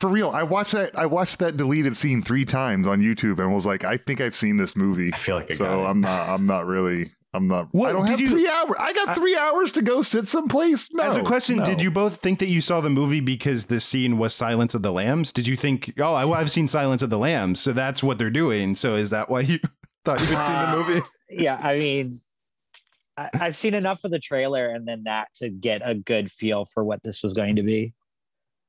[0.00, 0.98] For real, I watched that.
[0.98, 4.34] I watched that deleted scene three times on YouTube and was like, I think I've
[4.34, 5.10] seen this movie.
[5.14, 5.88] I feel like I got So it.
[5.88, 6.28] I'm not.
[6.28, 7.10] I'm not really.
[7.34, 7.68] I'm not.
[7.72, 8.76] What, I don't did have you- three hours.
[8.78, 10.88] I got three hours to go sit someplace.
[10.92, 11.02] No.
[11.02, 11.64] As a question, no.
[11.64, 14.82] did you both think that you saw the movie because the scene was Silence of
[14.82, 15.32] the Lambs?
[15.32, 18.30] Did you think, oh, I, I've seen Silence of the Lambs, so that's what they're
[18.30, 18.74] doing?
[18.76, 19.58] So is that why you
[20.04, 21.00] thought you had seen the movie?
[21.00, 22.10] Uh, yeah, I mean,
[23.16, 26.64] I, I've seen enough of the trailer and then that to get a good feel
[26.64, 27.92] for what this was going to be.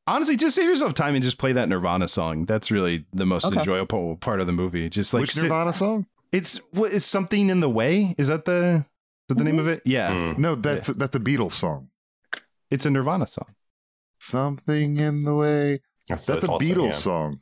[0.07, 2.45] Honestly, just save yourself time and just play that Nirvana song.
[2.45, 3.57] That's really the most Okay.
[3.59, 4.87] enjoyable part of the movie.
[4.89, 6.05] Just like Which sit- Nirvana song?
[6.31, 8.15] It's what is something in the way?
[8.17, 9.73] Is that the is that the name of mm-hmm.
[9.75, 9.81] it?
[9.85, 10.11] Yeah.
[10.11, 10.37] Mm.
[10.37, 11.89] No, that's that's a Beatles song.
[12.69, 13.55] It's a Nirvana song.
[14.19, 15.79] Something in the way.
[16.09, 16.91] That's That's, a Tulsa, Beatles yeah.
[16.91, 17.39] song.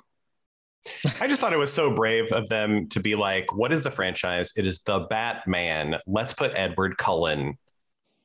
[1.22, 3.92] I just thought it was so brave of them to be like, what is the
[3.92, 4.54] franchise?
[4.58, 5.96] It is the Batman.
[6.08, 7.58] Let's put Edward Cullen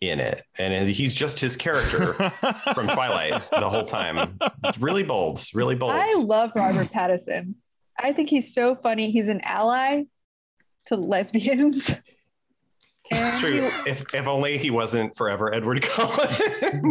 [0.00, 0.42] in it.
[0.56, 2.14] And he's just his character
[2.74, 4.38] from Twilight the whole time.
[4.64, 5.92] It's really bold, really bold.
[5.92, 7.54] I love Robert Pattinson.
[7.98, 9.10] I think he's so funny.
[9.10, 10.04] He's an ally
[10.88, 11.90] to lesbians.
[13.10, 13.70] It's true.
[13.86, 16.28] If if only he wasn't forever Edward Cullen.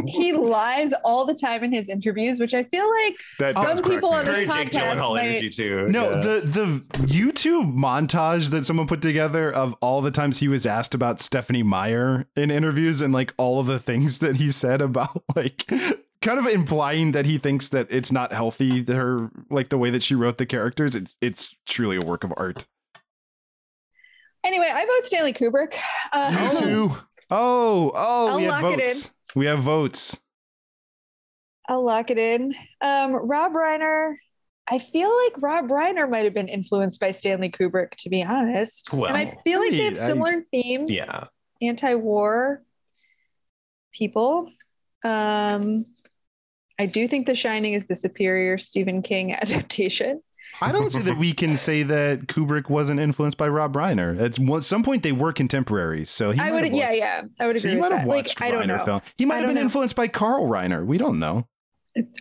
[0.08, 4.10] he lies all the time in his interviews, which I feel like That some people
[4.10, 5.88] on Very this Jake podcast Gyllenhaal might, energy too.
[5.90, 6.16] No, Yeah.
[6.22, 10.96] the the YouTube montage that someone put together of all the times he was asked
[10.96, 15.22] about Stephenie Meyer in interviews and like all of the things that he said about
[15.36, 15.70] like
[16.24, 20.02] kind of implying that he thinks that it's not healthy her like the way that
[20.02, 20.96] she wrote the characters.
[20.96, 22.66] It's it's truly a work of art.
[24.48, 25.74] Anyway, I vote Stanley Kubrick.
[26.14, 26.96] Uh, Me too.
[27.30, 29.12] Oh, oh, I'll we have votes.
[29.36, 30.18] We have votes.
[31.68, 32.56] I'll lock it in.
[32.80, 34.16] Um, Rob Reiner.
[34.70, 38.94] I feel like Rob Reiner might have been influenced by Stanley Kubrick, to be honest.
[38.94, 40.90] Well, and I feel like they have I- similar themes.
[40.90, 41.26] Yeah.
[41.62, 42.64] Anti-war
[43.92, 44.50] people.
[45.04, 45.88] Um,
[46.80, 50.22] I do think The Shining is the superior Stephen King adaptation.
[50.62, 54.20] I don't see that we can say that Kubrick wasn't influenced by Rob Reiner.
[54.20, 57.60] At some point, they were contemporaries, so he I would, have yeah, yeah, I would
[57.60, 59.02] So agree he might have watched Like, Reiner film.
[59.18, 59.62] He might have been know.
[59.62, 60.86] influenced by Carl Reiner.
[60.86, 61.48] We don't know.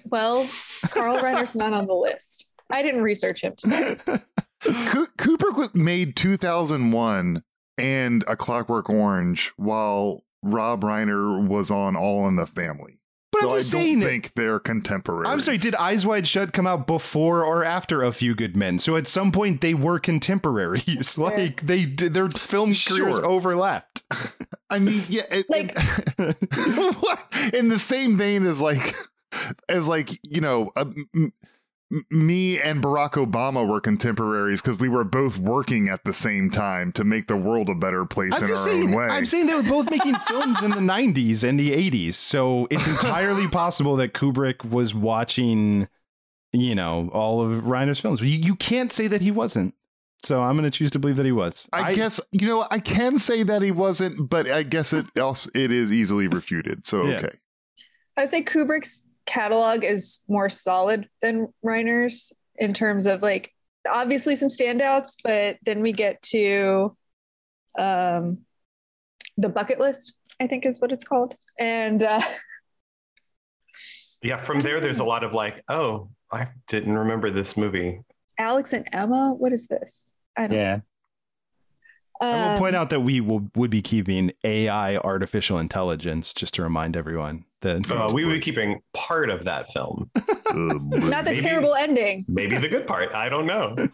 [0.07, 0.49] Well,
[0.89, 2.47] Carl Reiner's not on the list.
[2.71, 3.97] I didn't research him today.
[4.63, 7.43] Kubrick made 2001
[7.79, 13.01] and A Clockwork Orange while Rob Reiner was on All in the Family.
[13.41, 15.27] But so I'm just I don't think they're contemporary.
[15.27, 18.79] I'm sorry, did Eyes Wide Shut come out before or after A Few Good Men?
[18.79, 21.19] So at some point they were contemporaries.
[21.19, 24.03] like they did their film careers overlapped.
[24.71, 25.77] I mean, yeah, it, like
[27.55, 28.95] in the same vein as like
[29.69, 31.33] as like you know uh, m- m-
[32.11, 36.91] me and barack obama were contemporaries because we were both working at the same time
[36.91, 39.47] to make the world a better place I'm in our saying, own way I'm saying
[39.47, 42.15] they were both making films in the 90s and the 80s.
[42.15, 45.87] So it's entirely possible that Kubrick was watching,
[46.53, 48.21] you know, all of Reiner's films.
[48.21, 49.75] You, you can't say that he wasn't.
[50.25, 51.69] So I'm going to choose to believe that he was.
[51.73, 55.49] I, guess you know I can say that he wasn't, but I guess it else
[55.55, 56.85] it is easily refuted.
[56.85, 57.19] So Yeah.
[57.19, 57.37] okay,
[58.17, 63.53] I'd say Kubrick's catalog is more solid than Reiner's in terms of like
[63.89, 66.97] obviously some standouts, but then we get to
[67.79, 68.39] um,
[69.37, 71.37] the bucket list, I think is what it's called.
[71.59, 72.23] And uh,
[74.23, 78.01] Yeah, from there there's a lot of like, oh, I didn't remember this movie.
[78.39, 80.07] Alex and Emma, what is this?
[80.37, 80.79] I don't Yeah.
[82.21, 86.55] I will Um, point out that we will would be keeping AI artificial intelligence just
[86.55, 90.11] to remind everyone that Uh, we would be keeping part of that film.
[90.55, 92.25] Not the Maybe- terrible ending.
[92.29, 93.15] Maybe the good part.
[93.15, 93.75] I don't know.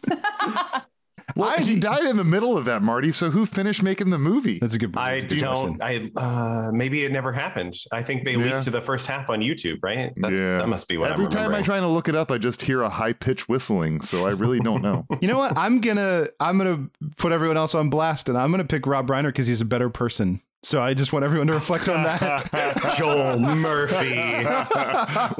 [1.36, 3.12] well he died in the middle of that, Marty.
[3.12, 4.58] So who finished making the movie?
[4.58, 4.94] That's a good.
[4.96, 5.80] I don't.
[5.82, 7.74] I uh, maybe it never happened.
[7.92, 8.54] I think they Yeah.
[8.54, 10.12] leaked to the first half on YouTube, right?
[10.16, 11.64] That's, That must be what Every I'm time I remembering.
[11.64, 14.00] try to look it up, I just hear a high pitch whistling.
[14.00, 15.06] So I really don't know.
[15.20, 15.56] You know what?
[15.56, 19.26] I'm gonna I'm gonna put everyone else on blast, and I'm gonna pick Rob Reiner
[19.28, 20.40] because he's a better person.
[20.64, 22.94] So I just want everyone to reflect on that.
[22.96, 24.44] Joel Murphy.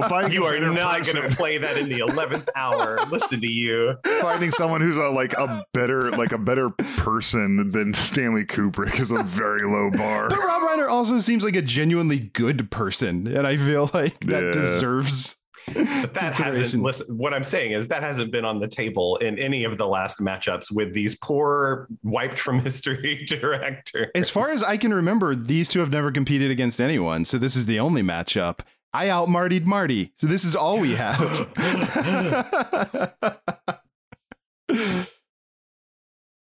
[0.08, 2.98] Finding you are better not going to play that in the eleventh hour.
[3.08, 3.96] Listen to you.
[4.20, 9.10] Finding someone who's a, like a better like a better person than Stanley Kubrick is
[9.12, 10.28] a very low bar.
[10.28, 14.42] But Rob Reiner also seems like a genuinely good person, and I feel like that
[14.42, 14.50] Yeah.
[14.52, 15.36] deserves.
[15.66, 16.82] But that hasn't.
[16.82, 19.86] Listen, what I'm saying is that hasn't been on the table in any of the
[19.86, 24.08] last matchups with these poor wiped from history directors.
[24.14, 27.56] As far as I can remember, these two have never competed against anyone, so this
[27.56, 28.60] is the only matchup.
[28.92, 31.48] I out Marty'd Marty, so this is all we have.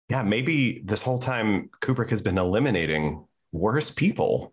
[0.08, 4.52] yeah, maybe this whole time Kubrick has been eliminating worse people.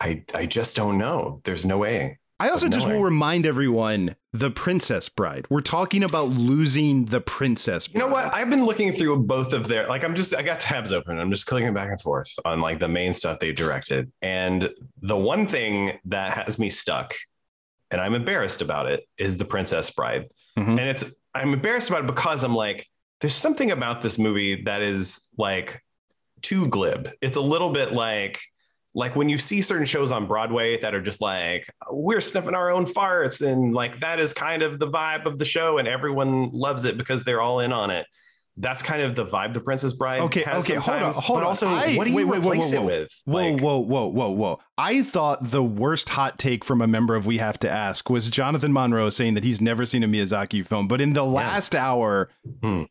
[0.00, 1.40] I I just don't know.
[1.44, 2.18] There's no way.
[2.40, 5.46] I also just will remind everyone the Princess Bride.
[5.50, 8.02] We're talking about losing the Princess Bride.
[8.02, 8.34] You know what?
[8.34, 11.18] I've been looking through both of their like I'm just I got tabs open.
[11.18, 14.10] I'm just clicking back and forth on like the main stuff they directed.
[14.20, 14.70] And
[15.00, 17.14] the one thing that has me stuck
[17.90, 20.28] and I'm embarrassed about it is The Princess Bride.
[20.58, 20.78] Mm-hmm.
[20.78, 22.88] And it's I'm embarrassed about it because I'm like
[23.20, 25.80] there's something about this movie that is like
[26.42, 27.10] too glib.
[27.20, 28.40] It's a little bit like
[28.94, 32.70] like when you see certain shows on Broadway that are just like we're sniffing our
[32.70, 36.50] own farts and like that is kind of the vibe of the show and everyone
[36.52, 38.06] loves it because they're all in on it.
[38.56, 41.42] That's kind of the vibe the Princess Bride Okay, has okay, hold on, hold but
[41.42, 41.48] on.
[41.48, 43.22] also I- what do you wait, wait, whoa, replace whoa, it with?
[43.24, 44.60] Whoa, whoa, whoa, whoa, whoa!
[44.78, 48.30] I thought the worst hot take from a member of We Have to Ask was
[48.30, 52.30] Jonathan Monroe saying that he's never seen a Miyazaki film, but in the last hour,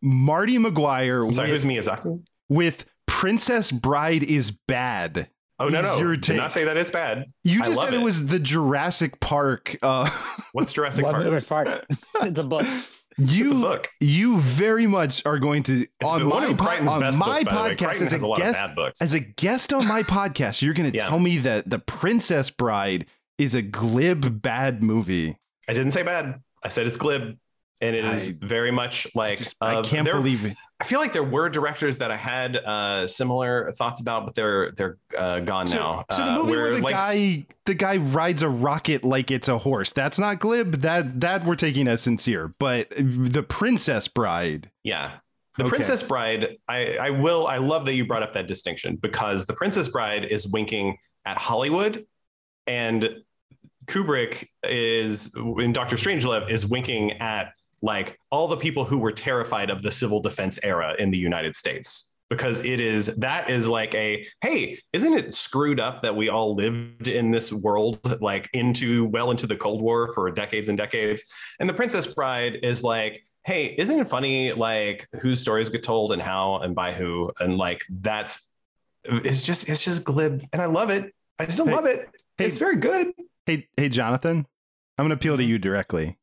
[0.02, 1.32] Marty McGuire Hmm.
[1.32, 2.22] sorry, with, who's Miyazaki?
[2.50, 5.30] with Princess Bride is bad.
[5.60, 6.52] Oh no, is no, your did not take.
[6.52, 7.26] say that it's bad.
[7.44, 8.02] You just said it.
[8.02, 9.78] was the Jurassic Park.
[9.82, 10.10] Uh,
[10.52, 11.26] What's Jurassic Park?
[12.22, 12.66] it's a book.
[13.18, 17.56] You you very much are going to on my po- on best my books, by
[17.56, 17.76] the way.
[17.76, 18.64] podcast as a a guest
[19.02, 20.62] as a guest on my podcast.
[20.62, 23.06] You're going to tell me that the Princess Bride
[23.38, 25.38] is a glib bad movie.
[25.68, 26.42] I didn't say bad.
[26.64, 27.38] I said it's glib,
[27.84, 30.56] and it is very much like I uh, can't there- believe it.
[30.80, 34.72] I feel like there were directors that I had uh, similar thoughts about, but they're
[34.72, 36.04] they're uh, gone now.
[36.12, 39.48] So the Uh, movie where, the like, guy the guy rides a rocket like it's
[39.48, 39.94] a horse.
[39.94, 40.82] That's not glib.
[40.82, 42.54] That that we're taking as sincere.
[42.60, 44.70] But the Princess Bride.
[44.84, 45.20] Yeah.
[45.58, 45.70] The Okay.
[45.70, 49.54] Princess Bride, I, I will, I love that you brought up that distinction because The
[49.54, 52.08] Princess Bride is winking at Hollywood
[52.66, 53.08] and
[53.86, 57.54] Kubrick is, in Doctor Strangelove, is winking at
[57.84, 61.56] like all the people who were terrified of the civil defense era in the United
[61.56, 62.10] States.
[62.30, 66.56] Because it is, that is like a, hey, isn't it screwed up that we all
[66.56, 71.26] lived in this world, like into, well into the Cold War for decades and decades?
[71.60, 76.14] And The Princess Bride is like, hey, isn't it funny like whose stories get told
[76.14, 77.32] and how and by who?
[77.40, 78.54] And like that's
[79.04, 81.14] it's just it's just glib and I love it.
[81.38, 82.08] I still love it.
[82.40, 83.12] it's very good.
[83.46, 84.48] Hey, hey, Jonathan,
[84.98, 85.52] I'm going to appeal to mm-hmm.
[85.52, 86.18] you directly.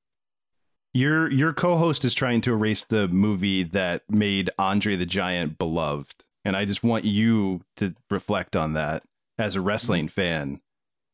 [0.93, 6.25] Your your co-host is trying to erase the movie that made Andre the Giant beloved,
[6.45, 9.05] and I just want you to reflect on that
[9.39, 10.21] as a wrestling mm-hmm.
[10.21, 10.61] fan.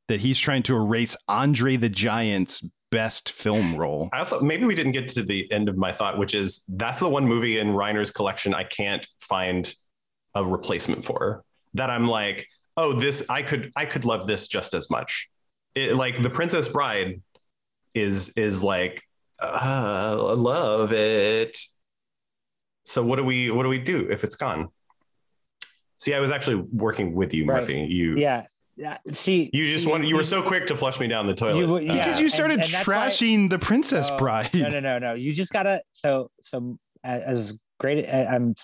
[0.09, 4.09] That he's trying to erase Andre the Giant's best film role.
[4.12, 7.01] I also maybe we didn't get to the end of my thought, which is that's
[7.01, 9.73] the one movie in Reiner's collection I can't find
[10.35, 11.43] a replacement for.
[11.74, 12.47] That I'm like,
[12.77, 15.28] oh, this I could I could love this just as much.
[15.74, 17.20] It, like The Princess Bride
[17.94, 19.03] is is like
[19.42, 21.58] uh, I love it.
[22.84, 24.68] So what do we what do we do if it's gone?
[25.98, 27.60] See, I was actually working with you, Right.
[27.60, 27.86] Murphy.
[27.88, 28.46] You Yeah.
[28.76, 28.98] Yeah.
[29.10, 31.56] See, you just see, wanted, you were so quick to flush me down the toilet.
[31.58, 32.04] You- yeah.
[32.04, 34.50] Because you started And- and that's why- trashing the Princess No, Bride.
[34.54, 35.14] No, no, no, no.
[35.14, 35.80] You just gotta.
[35.92, 38.54] So, so as great, I- I'm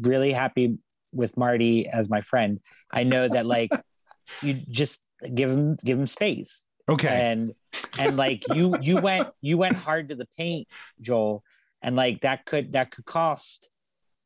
[0.00, 0.78] really happy
[1.12, 2.58] with Marty as my friend.
[2.92, 3.70] I know that like
[4.42, 6.66] you just give him give him space.
[6.88, 7.08] Okay.
[7.08, 7.52] And
[7.98, 10.68] and like you you went you went hard to the paint,
[11.00, 11.42] Joel,
[11.80, 13.70] and like that could that could cost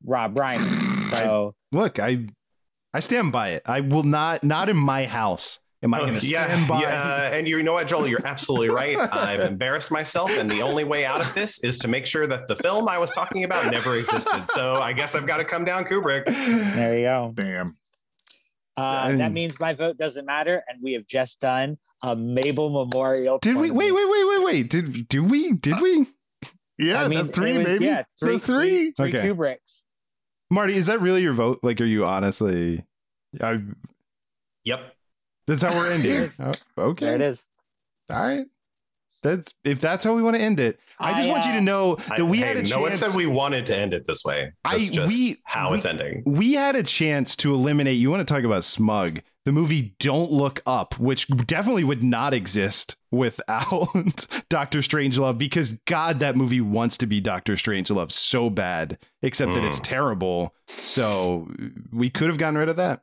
[0.04, 0.92] Rob Reiner.
[1.06, 2.26] So Look, I
[2.92, 3.62] I stand by it.
[3.64, 5.60] I will not not in my house.
[5.82, 6.80] Am I going to yeah, stand by?
[6.80, 8.08] yeah, and you know what, Joel?
[8.08, 8.96] You're absolutely right.
[8.98, 12.48] I've embarrassed myself, and the only way out of this is to make sure that
[12.48, 14.48] the film I was talking about never existed.
[14.48, 16.24] So I guess I've got to come down, Kubrick.
[16.24, 17.32] there you go.
[17.36, 17.76] Damn.
[18.76, 23.38] Uh, that means my vote doesn't matter, and we have just done a Mabel Memorial.
[23.38, 23.70] Did we?
[23.70, 24.70] Wait, wait, wait, wait, wait.
[24.70, 25.52] Did do we?
[25.52, 26.06] Did we?
[26.78, 27.84] Yeah, I mean, the three, it was- baby.
[27.86, 28.92] yeah, The three- three.
[28.92, 29.28] three Okay.
[29.28, 29.84] Kubricks.
[30.50, 31.60] Marty, is that really your vote?
[31.62, 32.84] Like, are you honestly?
[33.40, 33.62] I,
[34.64, 34.80] Yep.
[35.46, 36.28] that's how we're ending.
[36.36, 36.52] There.
[36.76, 37.06] Oh, okay.
[37.06, 37.48] There it is.
[38.10, 38.46] All right.
[39.22, 40.78] That's if that's how we want to end it.
[40.98, 42.90] I just I, want you to uh, know I- that we had a no one
[42.90, 43.00] chance.
[43.00, 44.52] said we wanted to end it this way.
[44.64, 46.22] I- just we- how we- it's ending.
[46.26, 47.98] we had a chance to eliminate.
[47.98, 49.20] You want to talk about smug?
[49.44, 56.18] The movie Don't Look Up, which definitely would not exist without Doctor Strangelove, because God,
[56.18, 59.84] that movie wants to be Doctor Strangelove so bad, except that it's Mm.
[59.84, 60.54] terrible.
[60.66, 61.48] So
[61.92, 63.02] we could have gotten rid of that.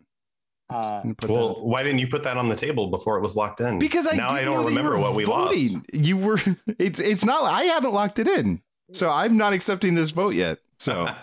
[0.73, 3.61] Uh, Well, that- why didn't you put that on the table before it was locked
[3.61, 3.79] in?
[3.79, 5.73] because I now I don't know that you remember what we voting.
[5.73, 5.85] lost.
[5.93, 6.39] You were.
[6.79, 7.43] It's it's not.
[7.43, 10.59] I haven't locked it in, so I'm not accepting this vote yet.
[10.79, 11.07] So.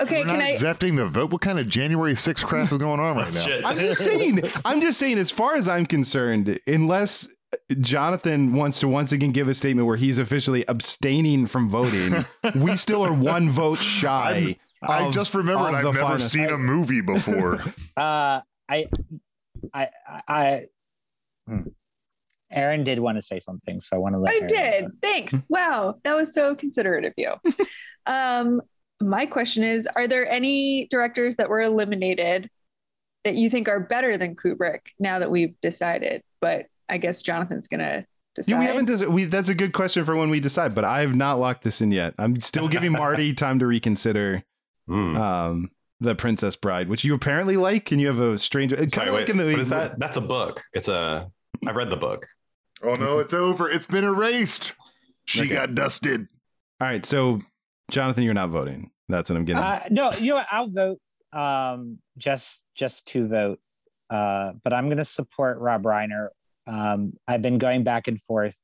[0.00, 0.48] Okay, We're can not I?
[0.48, 1.30] accepting the vote.
[1.30, 3.38] What kind of January 6th crap is going on right now?
[3.40, 3.64] Shit.
[3.64, 4.40] I'm just saying.
[4.64, 5.18] I'm just saying.
[5.18, 7.28] As far as I'm concerned, unless
[7.80, 12.24] Jonathan wants to once again give a statement where he's officially abstaining from voting,
[12.56, 14.56] we still are one vote shy.
[14.82, 17.60] I of- just remembered I've never final- seen a movie before.
[17.96, 18.86] Uh, I,
[19.72, 19.88] I,
[20.28, 20.66] I.
[21.46, 21.60] hmm.
[22.50, 24.32] Aaron did want to say something, so I want to let.
[24.32, 24.84] I Aaron did.
[24.84, 24.90] know.
[25.02, 25.34] Thanks.
[25.48, 27.32] Wow, that was so considerate of you.
[28.06, 28.60] um,
[29.00, 32.48] my question is: Are there any directors that were eliminated
[33.24, 36.22] that you think are better than Kubrick now that we've decided?
[36.40, 38.04] But I guess Jonathan's gonna
[38.34, 38.52] decide.
[38.52, 38.84] Yeah, we haven't.
[38.86, 41.64] Des- we, that's a good question for when we decide, but I have not locked
[41.64, 42.14] this in yet.
[42.18, 44.44] I'm still giving Marty time to reconsider.
[44.86, 45.16] Hmm.
[45.16, 45.70] Um,
[46.00, 48.74] The Princess Bride, which you apparently like, and you have a strange.
[48.74, 49.44] Kind Sorry, of wait, like in the.
[49.44, 49.98] what is that?
[49.98, 50.62] That's a book.
[50.72, 51.30] It's a.
[51.66, 52.26] I've read the book.
[52.82, 53.70] Oh no, it's over.
[53.70, 54.74] It's been erased.
[55.26, 55.54] She Okay.
[55.54, 56.26] got dusted.
[56.80, 57.40] All right, so
[57.90, 58.90] Jonathan, you're not voting.
[59.08, 59.62] That's what I'm getting.
[59.62, 60.46] Uh, no, you know what?
[60.50, 60.98] I'll vote
[61.32, 63.60] um, just just to vote,
[64.10, 66.28] uh, but I'm going to support Rob Reiner.
[66.66, 68.60] Um, I've been going back and forth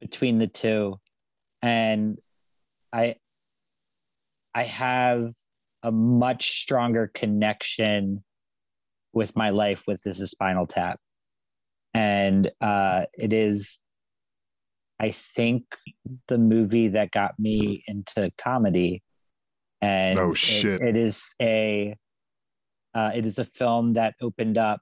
[0.00, 0.98] between the two,
[1.62, 2.18] and
[2.92, 3.16] I
[4.54, 5.32] I have
[5.84, 8.24] a much stronger connection
[9.12, 10.98] with my life with this is Spinal Tap,
[11.92, 13.78] and uh, it is.
[14.98, 15.64] I think
[16.28, 19.02] the movie that got me into comedy
[19.82, 20.80] and Oh, it- shit.
[20.80, 21.94] it is a
[22.94, 24.80] uh, it is a film that opened up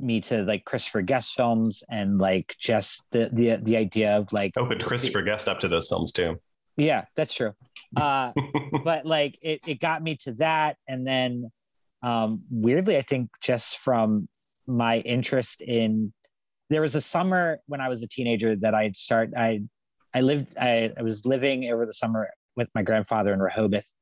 [0.00, 4.52] me to like Christopher Guest films and like just the the the idea of like
[4.56, 6.40] Opened Christopher Guest up to those films too.
[6.76, 7.52] Yeah that's true.
[7.96, 8.32] Uh
[8.84, 11.50] but like it, it got me to that and then
[12.02, 14.28] um weirdly i think just from
[14.66, 16.12] my interest in
[16.68, 19.60] there was a summer when i was a teenager that i'd start i
[20.14, 23.92] i lived i, I was living over the summer with my grandfather in rehoboth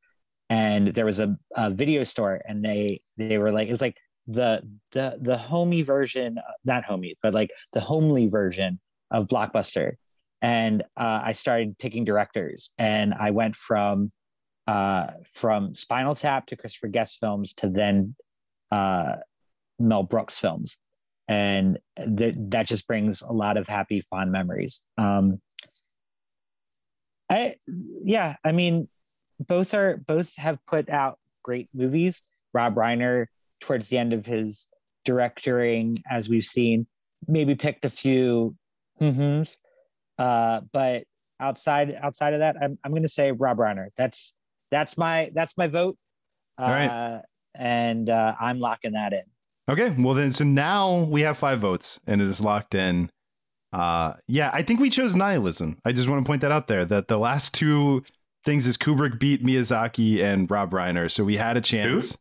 [0.50, 3.96] and there was a, a video store and they they were like it was like
[4.26, 8.80] the the the homey version not homey but like the homely version
[9.10, 9.92] of blockbuster
[10.44, 14.12] and uh, I started picking directors, and I went from
[14.66, 18.14] uh, from Spinal Tap to Christopher Guest films to then
[18.70, 19.14] uh,
[19.78, 20.76] Mel Brooks films,
[21.28, 24.82] and th- that just brings a lot of happy, fond memories.
[24.98, 25.40] Um,
[27.30, 27.54] I
[28.04, 28.88] yeah, I mean,
[29.40, 32.22] both are both have put out great movies.
[32.52, 33.28] Rob Reiner,
[33.60, 34.68] towards the end of his
[35.06, 36.86] directoring, as we've seen,
[37.26, 38.56] maybe picked a few
[38.98, 39.40] hmm
[40.18, 41.04] uh, but
[41.40, 43.88] outside outside of that, I'm I'm going to say Rob Reiner.
[43.96, 44.34] That's
[44.70, 45.96] that's my that's my vote.
[46.58, 47.22] Uh, All right.
[47.54, 49.22] and uh, I'm locking that in.
[49.68, 53.10] Okay, well then, so now we have five votes, and it is locked in.
[53.72, 55.78] Uh, yeah, I think we chose nihilism.
[55.84, 58.04] I just want to point that out there that the last two
[58.44, 62.16] things is Kubrick beat Miyazaki and Rob Reiner, so we had a chance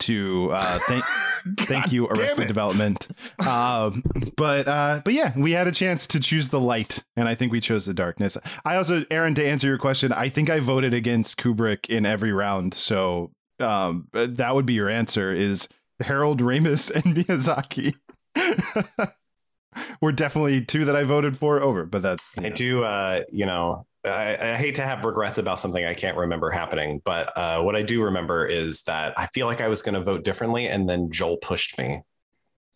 [0.00, 1.04] to uh, thank
[1.60, 2.48] thank you Arrested it.
[2.48, 3.08] Development.
[3.46, 4.02] Um,
[4.36, 7.52] but uh, but yeah, we had a chance to choose the light, and I think
[7.52, 8.36] we chose the darkness.
[8.64, 12.32] I also, Aaron, to answer your question, I think I voted against Kubrick in every
[12.32, 13.30] round, so
[13.60, 15.32] um, that would be your answer.
[15.32, 15.68] Is
[16.00, 17.94] Harold Ramis and Miyazaki?
[20.00, 23.86] were definitely two that I voted for over, but that's I do, uh, you know,
[24.04, 27.76] I, I hate to have regrets about something I can't remember happening, but uh, what
[27.76, 30.88] I do remember is that I feel like I was going to vote differently, and
[30.88, 32.02] then Joel pushed me.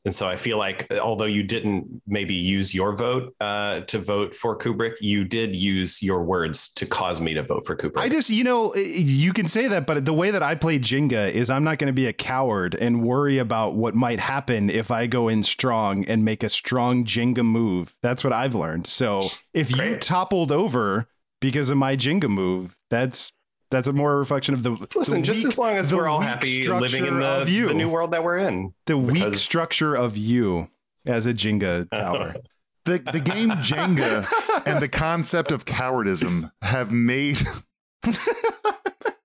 [0.06, 4.34] And so I feel like, although you didn't maybe use your vote uh, to vote
[4.34, 8.02] for Kubrick, you did use your words to cause me to vote for Kubrick.
[8.02, 11.30] I just, you know, you can say that, but the way that I play Jenga
[11.30, 14.90] is I'm not going to be a coward and worry about what might happen if
[14.90, 17.96] I go in strong and make a strong Jenga move.
[18.02, 18.86] That's what I've learned.
[18.86, 19.22] So
[19.55, 21.09] if you toppled over
[21.45, 23.33] because of my Jenga move, that's
[23.71, 26.21] that's a more reflection of the Listen, the just weak- as long as we're all
[26.21, 27.69] happy living in the, you.
[27.69, 28.73] the new world that we're in.
[28.87, 30.69] the weak structure of you
[31.05, 32.35] as a Jenga tower.
[32.87, 34.27] The the game Jenga
[34.66, 37.39] and the concept of cowardism have made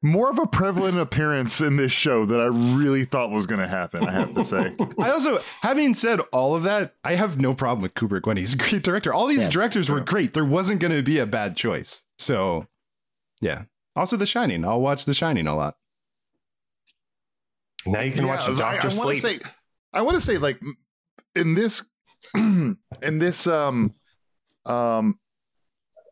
[0.02, 3.68] more of a prevalent appearance in this show that I really thought was going to
[3.68, 4.08] happen.
[4.08, 4.74] I have to say.
[5.00, 8.54] I also, having said all of that, I have no problem with Kubrick when he's
[8.54, 9.14] a great director.
[9.14, 10.34] All these directors were great.
[10.34, 12.06] There wasn't going to be a bad choice.
[12.20, 12.68] So,
[13.42, 13.64] yeah.
[13.96, 14.64] Also, The Shining.
[14.64, 15.76] I'll watch The Shining a lot.
[17.86, 19.44] Now you can Yeah, watch I- Doctor I, want to Sleep.
[19.44, 19.50] say,
[19.94, 20.60] I want to say, like
[21.36, 21.82] in this,
[22.36, 23.96] in this, um,
[24.66, 25.16] um,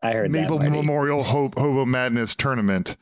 [0.02, 2.96] I heard that, Maple Memorial Hope Hobo Madness tournament.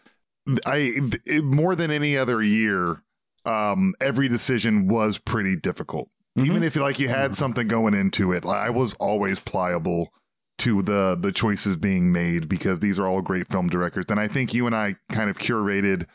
[0.66, 0.92] I
[1.26, 3.02] it- more than any other year,
[3.44, 6.10] um, every decision was pretty difficult.
[6.38, 10.10] Even if like you had something going into it, I was always pliable
[10.58, 14.28] to the the choices being made because these are all great film directors, and I
[14.28, 16.06] think you and I kind of curated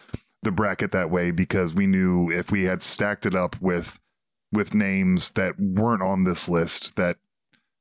[0.43, 3.99] the bracket that way because we knew if we had stacked it up with
[4.51, 7.17] with names that weren't on this list that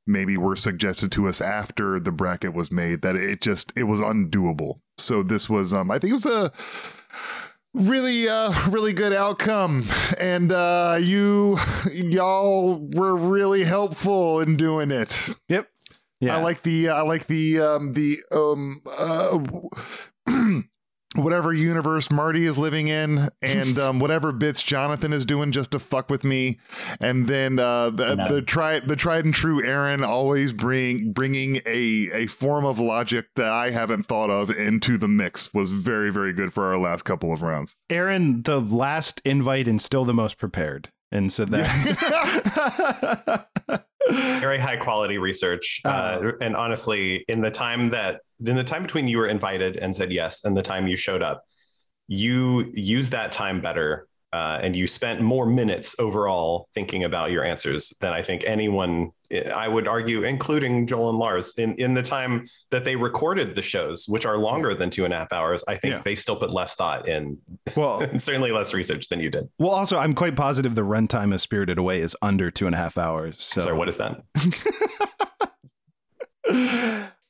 [0.07, 3.99] maybe were suggested to us after the bracket was made that it just it was
[3.99, 4.79] undoable.
[4.97, 6.51] So this was um i think it was a
[7.73, 9.85] really uh really good outcome.
[10.19, 11.57] And uh you
[11.91, 15.29] y'all were really helpful in doing it.
[15.49, 15.67] Yep
[16.23, 19.39] i like the i like the um the um uh
[21.15, 25.79] whatever universe Marty is living in, and um, whatever bits Jonathan is doing just to
[25.79, 26.57] fuck with me,
[27.01, 28.27] and then uh, the, No.
[28.29, 33.25] the tried the tried and true Aaron always bring bringing a a form of logic
[33.35, 37.03] that I haven't thought of into the mix was very very good for our last
[37.03, 37.75] couple of rounds.
[37.89, 40.91] Aaron, the last invite and still the most prepared.
[41.11, 41.67] And so that
[44.09, 49.07] very high quality research uh, and honestly in the time that in the time between
[49.07, 51.43] you were invited and said yes and the time you showed up
[52.07, 57.43] you used that time better uh, and you spent more minutes overall thinking about your
[57.43, 62.01] answers than I think anyone, I would argue, including Joel and Lars, in, in the
[62.01, 65.63] time that they recorded the shows, which are longer than two and a half hours.
[65.67, 66.01] I think Yeah.
[66.03, 67.37] they still put less thought in,
[67.75, 69.47] well, certainly less research than you did.
[69.59, 72.77] well, also, I'm quite positive the runtime of Spirited Away is under two and a
[72.77, 73.41] half hours.
[73.41, 74.21] So, Sorry, what is that?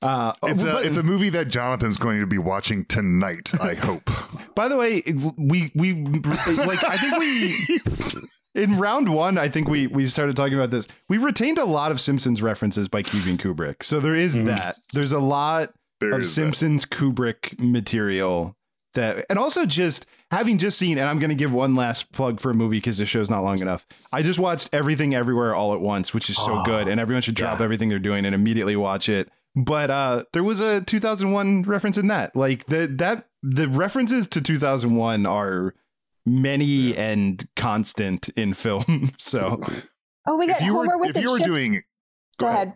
[0.03, 3.51] Uh, It's a it's a movie that Jonathan's going to be watching tonight.
[3.61, 4.09] I hope.
[4.55, 5.03] By the way,
[5.37, 7.79] we we like I think we
[8.55, 9.37] in round one.
[9.37, 10.87] I think we we started talking about this.
[11.09, 14.75] We retained a lot of Simpsons references by keeping Kubrick, so there is that.
[14.93, 16.33] There's a lot There of is that.
[16.33, 18.55] Simpsons Kubrick material
[18.93, 20.97] that, and also just having just seen.
[20.97, 23.43] And I'm going to give one last plug for a movie because the show's not
[23.43, 23.85] long enough.
[24.11, 27.21] I just watched Everything Everywhere All at Once, which is so Oh, good, and everyone
[27.21, 27.63] should drop yeah.
[27.65, 29.29] everything they're doing and immediately watch it.
[29.55, 32.35] But uh, there was a 2001 reference in that.
[32.35, 35.73] Like the that the references to 2001 are
[36.25, 39.11] many and constant in film.
[39.19, 39.59] So
[40.27, 41.47] Oh, we get if you Homer were with if the you were chips.
[41.47, 41.81] doing
[42.37, 42.73] Go ahead.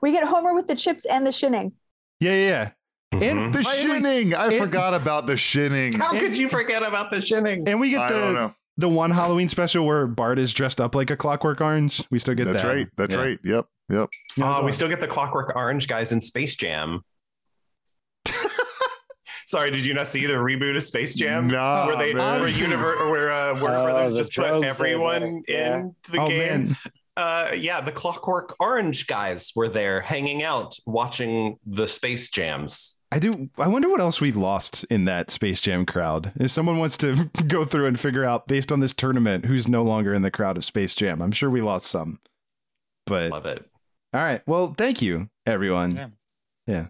[0.00, 1.72] We get Homer with the chips and the shinning.
[2.20, 2.70] yeah, yeah, yeah.
[3.12, 3.52] And mm-hmm.
[3.52, 5.92] the shinning, I and- forgot about the shinning.
[5.92, 7.68] How could you forget about the shinning?
[7.68, 11.16] And we get the the one Halloween special where Bart is dressed up like a
[11.16, 12.02] Clockwork Orange.
[12.10, 12.68] We still get That's that.
[12.68, 12.88] right.
[12.96, 13.20] That's Yeah.
[13.20, 13.38] right.
[13.44, 13.66] Yep.
[13.90, 14.08] Yep.
[14.40, 17.02] Oh, we still get the Clockwork Orange guys in Space Jam.
[19.46, 21.48] Sorry, did you not see the reboot of Space Jam?
[21.48, 22.40] Nah, where they man.
[22.40, 25.78] where Univer- where uh, Warner Oh, Brothers just put everyone they yeah.
[25.80, 26.64] into the Oh game.
[26.64, 26.76] man,
[27.16, 33.00] Uh, yeah, the Clockwork Orange guys were there hanging out watching the Space Jams.
[33.12, 33.50] I do.
[33.58, 36.32] I wonder what else we lost in that Space Jam crowd.
[36.36, 39.82] If someone wants to go through and figure out based on this tournament who's no
[39.82, 42.18] longer in the crowd of Space Jam, I'm sure we lost some.
[43.04, 43.68] But Love it.
[44.14, 45.94] all right, well, thank you everyone.
[45.96, 46.08] Yeah.
[46.66, 46.86] yeah.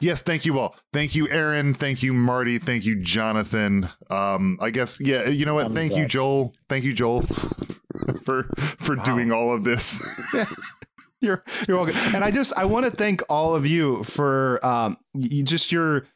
[0.00, 0.76] Yes, thank you all.
[0.92, 1.74] Thank you, Aaron.
[1.74, 2.58] Thank you, Marty.
[2.58, 3.88] Thank you, Jonathan.
[4.10, 5.28] Um, I guess yeah.
[5.28, 5.64] You know what?
[5.64, 6.06] Thumbs Thank you.
[6.06, 6.54] Joel.
[6.68, 7.22] Thank you, Joel,
[8.24, 9.04] for for Wow.
[9.04, 10.02] doing all of this.
[11.20, 11.94] You're you're welcome.
[12.16, 16.06] And I just I want to thank all of you for um you just your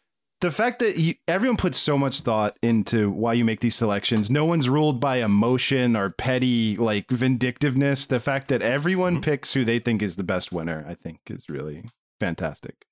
[0.41, 4.31] the fact that you, everyone puts so much thought into why you make these selections.
[4.31, 8.07] No one's ruled by emotion or petty like vindictiveness.
[8.07, 11.49] The fact that everyone picks who they think is the best winner, I think, is
[11.49, 11.85] really
[12.19, 12.85] fantastic.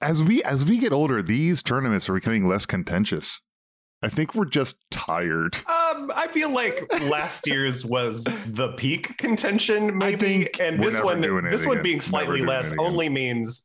[0.00, 3.40] As we as we get older, these tournaments are becoming less contentious.
[4.02, 5.54] I think we're just tired.
[5.68, 11.20] Um, I feel like last year's was the peak contention, maybe, think and this one,
[11.44, 13.64] this one being slightly less, only means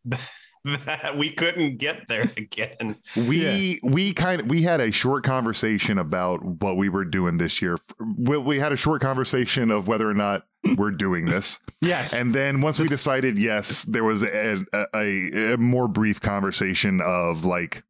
[0.85, 2.97] that we couldn't get there again.
[3.15, 7.61] We we kind of we had a short conversation about what we were doing this
[7.61, 7.77] year.
[8.17, 10.45] We, we had a short conversation of whether or not
[10.75, 11.59] we're doing this.
[11.79, 12.11] Yes.
[12.11, 14.65] And then once we decided yes, there was a,
[14.95, 17.83] a, a more brief conversation of like,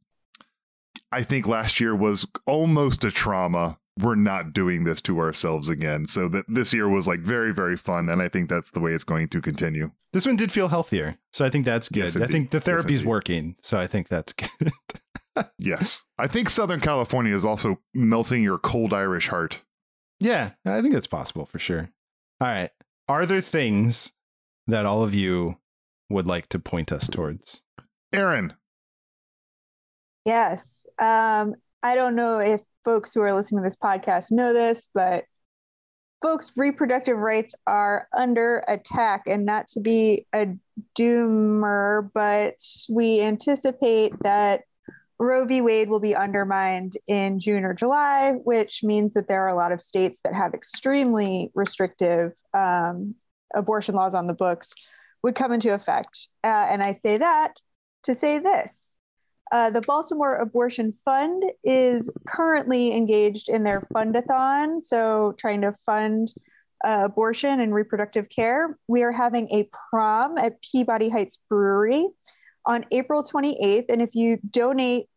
[1.10, 3.80] I think last year was almost a trauma.
[4.00, 6.06] We're not doing this to ourselves again.
[6.06, 8.10] So that this year was like very, very fun.
[8.10, 9.92] And I think that's the way it's going to continue.
[10.14, 11.18] This one did feel healthier.
[11.34, 12.04] So I think that's good.
[12.06, 13.08] Yes, I think the Yes, therapy's indeed.
[13.10, 13.56] working.
[13.62, 14.72] So I think that's good.
[15.60, 16.04] Yes.
[16.18, 19.62] I think Southern California is also melting your cold Irish heart.
[20.20, 21.90] Yeah, I think it's possible for sure.
[22.42, 22.72] All right.
[23.08, 24.14] Are there things
[24.66, 25.58] that all of you
[26.10, 27.62] would like to point us towards?
[28.14, 28.54] Aaron,
[30.26, 30.86] Yes.
[31.00, 35.26] Um, I don't know if folks who are listening to this podcast know this, but
[36.22, 40.48] folks' reproductive rights are under attack, and not to be a
[40.98, 42.56] doomer, but
[42.90, 44.62] we anticipate that
[45.20, 45.60] Roe v.
[45.60, 49.74] Wade will be undermined in June or July, which means that there are a lot
[49.74, 53.16] of states that have extremely restrictive um,
[53.54, 54.72] abortion laws on the books
[55.24, 56.30] would come into effect.
[56.42, 57.56] Uh, and I say that
[58.04, 58.87] to say this.
[59.52, 66.34] Uh, the Baltimore Abortion Fund is currently engaged in their fundathon, so trying to fund
[66.86, 68.78] uh, abortion and reproductive care.
[68.88, 72.08] We are having a prom at Peabody Heights Brewery
[72.66, 73.86] on April 28th.
[73.90, 75.08] And if you donate,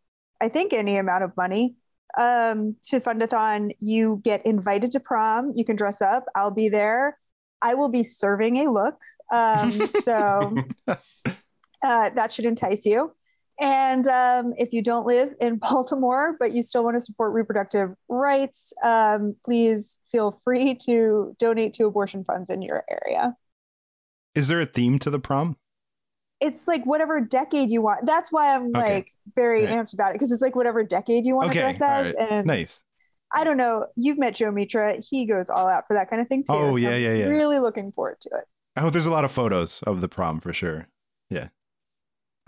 [0.41, 1.77] I think, any amount of money
[2.19, 5.53] um, to Fundathon, you get invited to prom.
[5.55, 6.25] You can dress up.
[6.35, 7.19] I'll be there.
[7.61, 8.97] I will be serving a look.
[9.33, 10.55] Um, so
[11.83, 13.13] uh, that should entice you.
[13.61, 17.91] And um, if you don't live in Baltimore, but you still want to support reproductive
[18.09, 23.37] rights, um, please feel free to donate to abortion funds in your area.
[24.35, 25.57] Is there a theme to the prom?
[26.41, 28.07] It's like whatever decade you want.
[28.07, 28.95] That's why I'm Okay.
[28.95, 29.75] like very Right.
[29.75, 32.07] amped about it because it's like whatever decade you want to dress as.
[32.07, 32.15] right.
[32.19, 32.83] And Nice.
[33.33, 33.87] I don't know.
[33.95, 34.97] You've met Joe Mitra.
[35.09, 36.53] He goes all out for that kind of thing too.
[36.55, 37.27] Oh, so yeah, yeah, yeah.
[37.27, 38.45] Really looking forward to it.
[38.75, 40.89] I hope there's a lot of photos of the prom for sure.
[41.29, 41.49] Yeah.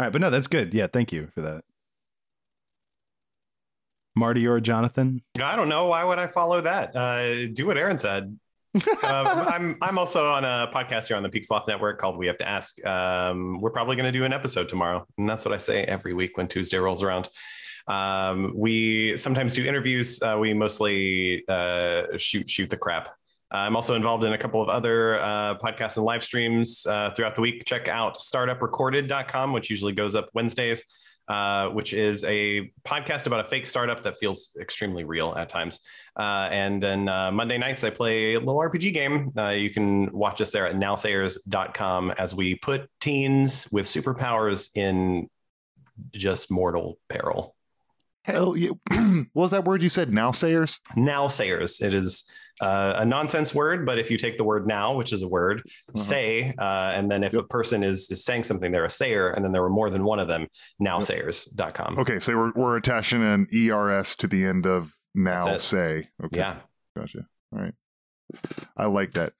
[0.03, 0.74] All right, but no, that's good.
[0.74, 1.62] Yeah, thank you for that.
[4.16, 5.23] Marty or Jonathan?
[5.41, 5.87] I don't know.
[5.87, 6.97] Why would I follow that?
[6.97, 8.37] Uh, do what Aaron said.
[8.74, 8.81] uh,
[9.55, 12.37] I'm I'm also on a podcast here on the Peak Sloth Network called We Have
[12.39, 12.85] to Ask.
[12.85, 16.15] Um, we're probably going to do an episode tomorrow, and that's what I say every
[16.15, 17.29] week when Tuesday rolls around.
[17.87, 20.20] Um, we sometimes do interviews.
[20.20, 23.11] Uh, we mostly uh, shoot shoot the crap.
[23.53, 27.35] I'm also involved in a couple of other uh, podcasts and live streams uh, throughout
[27.35, 27.65] the week.
[27.66, 30.85] Check out startuprecorded.com, which usually goes up Wednesdays,
[31.29, 35.81] uh, which is a podcast about a fake startup that feels extremely real at times.
[36.19, 39.31] Uh, and then uh, Monday nights, I play a little RPG game.
[39.37, 45.29] Uh, you can watch us there at nowsayers.com as we put teens with superpowers in
[46.12, 47.55] just mortal peril.
[48.24, 48.70] Hell yeah.
[49.33, 50.11] what was that word you said?
[50.11, 50.79] Nowsayers?
[50.97, 51.83] Nowsayers.
[51.83, 52.31] It is
[52.61, 55.62] uh, a nonsense word, but if you take the word now, which is a word,
[55.97, 59.45] say, uh, and then if a person is, is saying something, they're a sayer, and
[59.45, 60.47] then there were more than one of them,
[60.81, 61.99] nowsayers.com.
[61.99, 66.09] Okay, so we're, we're attaching an ERS to the end of now say.
[66.24, 66.39] Okay.
[66.39, 66.57] Yeah.
[66.97, 67.27] Gotcha.
[67.55, 67.74] All right.
[68.77, 69.33] I like that.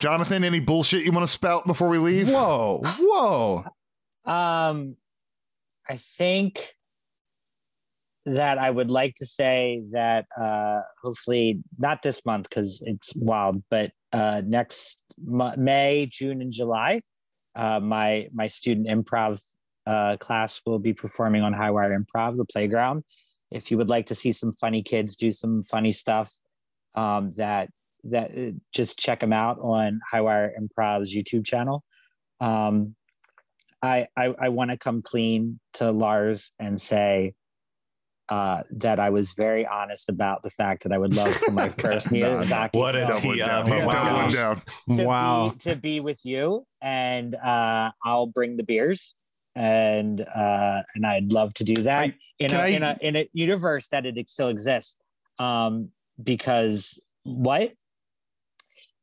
[0.00, 2.28] Jonathan, any bullshit you want to spout before we leave?
[2.28, 2.82] Whoa.
[2.84, 3.64] Whoa.
[4.24, 4.96] Um,
[5.88, 6.74] I think
[8.26, 13.62] that I would like to say that uh, hopefully not this month because it's wild,
[13.70, 17.00] but uh, next mo- May, June, and July,
[17.54, 19.42] uh, my my student improv
[19.86, 23.04] uh, class will be performing on Highwire Improv, the playground.
[23.50, 26.32] If you would like to see some funny kids do some funny stuff,
[26.94, 27.68] um, that
[28.04, 31.84] that uh, just check them out on Highwire Improv's YouTube channel.
[32.40, 32.96] Um,
[33.82, 37.34] I I, I want to come clean to Lars and say
[38.28, 41.68] uh, that I was very honest about the fact that I would love for my
[41.78, 42.74] first Miyazaki.
[42.74, 43.66] What a film tee up.
[43.66, 44.34] He's Oh my doubling gosh.
[44.34, 44.62] down.
[44.96, 45.50] to Wow.
[45.50, 49.14] be, to be with you, and uh, I'll bring the beers,
[49.54, 53.16] and uh, and I'd love to do that I- in a, I- in a in
[53.16, 54.96] a universe that it still exists.
[55.38, 55.90] Um,
[56.22, 57.72] because what?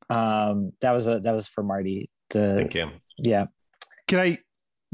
[0.10, 2.10] Um, that was a that was for Marty.
[2.31, 2.89] The Thank you.
[3.18, 3.45] yeah.
[4.07, 4.38] Can I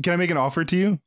[0.04, 1.00] can I make an offer to you?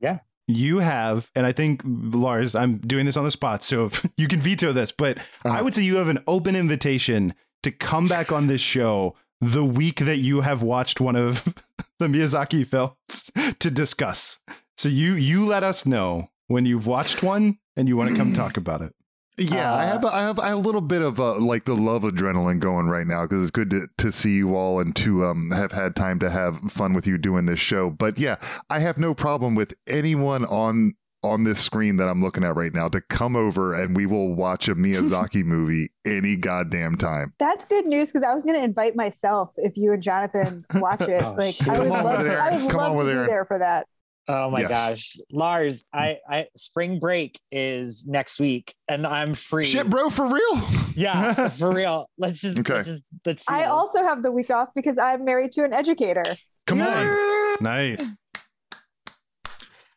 [0.00, 0.18] Yeah.
[0.54, 4.40] You have, and I think Lars, I'm doing this on the spot, so you can
[4.40, 5.64] veto this, but I uh-huh.
[5.64, 10.00] would say you have an open invitation to come back on this show the week
[10.00, 11.44] that you have watched one of
[11.98, 14.38] the Miyazaki films to discuss.
[14.76, 18.32] So you you let us know when you've watched one and you want to come
[18.32, 18.94] talk about it.
[19.38, 22.02] Yeah, I have, I have I have a little bit of uh, like the love
[22.02, 25.50] adrenaline going right now because it's good to, to see you all and to um
[25.50, 27.88] have had time to have fun with you doing this show.
[27.90, 28.36] But yeah,
[28.68, 32.72] I have no problem with anyone on on this screen that I'm looking at right
[32.74, 37.32] now to come over and we will watch a Miyazaki movie any goddamn time.
[37.38, 41.02] That's good news because I was going to invite myself if you and Jonathan watch
[41.02, 41.22] it.
[41.24, 41.68] Oh, like shit.
[41.68, 43.26] I would Come love, with I would Come love to with be Aaron.
[43.26, 43.86] there for that.
[44.28, 44.68] Oh my Yes.
[44.68, 45.84] gosh, Lars!
[45.92, 49.64] I, I spring break is next week, and I'm free.
[49.64, 50.62] Shit, bro, for real?
[50.94, 52.08] Yeah, for real.
[52.18, 52.74] Let's just Okay.
[52.74, 53.42] let's just let's.
[53.46, 53.70] see I this.
[53.70, 56.22] also have the week off because I'm married to an educator.
[56.66, 57.56] Come on.
[57.60, 58.10] Nice.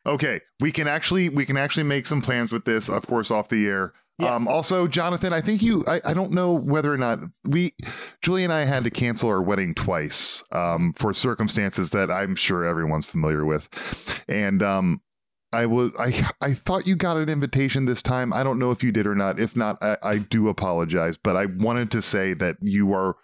[0.06, 3.50] Okay, we can actually we can actually make some plans with this, of course, off
[3.50, 3.94] the air.
[4.20, 7.74] Um, also, Jonathan, I think you I, I don't know whether or not we
[8.22, 12.64] Julie and I had to cancel our wedding twice um, for circumstances that I'm sure
[12.64, 13.68] everyone's familiar with.
[14.28, 15.02] And um
[15.52, 18.34] I was I I thought you got an invitation this time.
[18.34, 19.40] I don't know if you did or not.
[19.40, 21.18] If not, I, I do apologize.
[21.18, 23.16] But I wanted to say that you are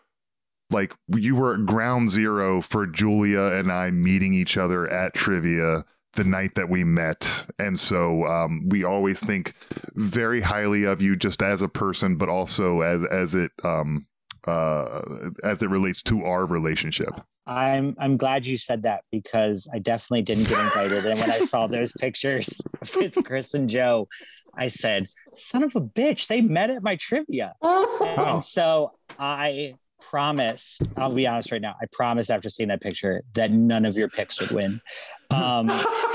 [0.69, 5.85] like you were at ground zero for Julia and I meeting each other at trivia
[6.19, 7.45] the night that we met.
[7.59, 9.53] And so um, we always think
[9.95, 14.05] very highly of you just as a person, but also as as it um
[14.45, 15.01] uh
[15.43, 17.21] as it relates to our relationship.
[17.47, 21.05] I'm I'm glad you said that because I definitely didn't get invited.
[21.05, 22.59] and when I saw those pictures
[22.97, 24.09] with Chris and Joe,
[24.57, 26.27] I said, "Son of a bitch!
[26.27, 27.53] They met at my trivia."
[28.01, 31.75] And so I promise, I'll be honest right now.
[31.81, 34.81] I promise after seeing that picture that none of your picks would win.
[35.29, 35.67] Um,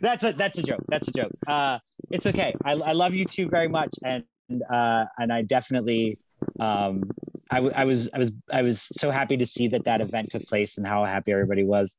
[0.00, 0.82] that's a that's a joke.
[0.88, 1.32] That's a joke.
[1.46, 1.78] Uh,
[2.10, 2.54] it's okay.
[2.64, 4.24] I, I love you two very much, and
[4.70, 6.18] uh, and I definitely
[6.58, 7.02] um,
[7.50, 10.30] I, w- I was I was I was so happy to see that that event
[10.30, 11.96] took place and how happy everybody was.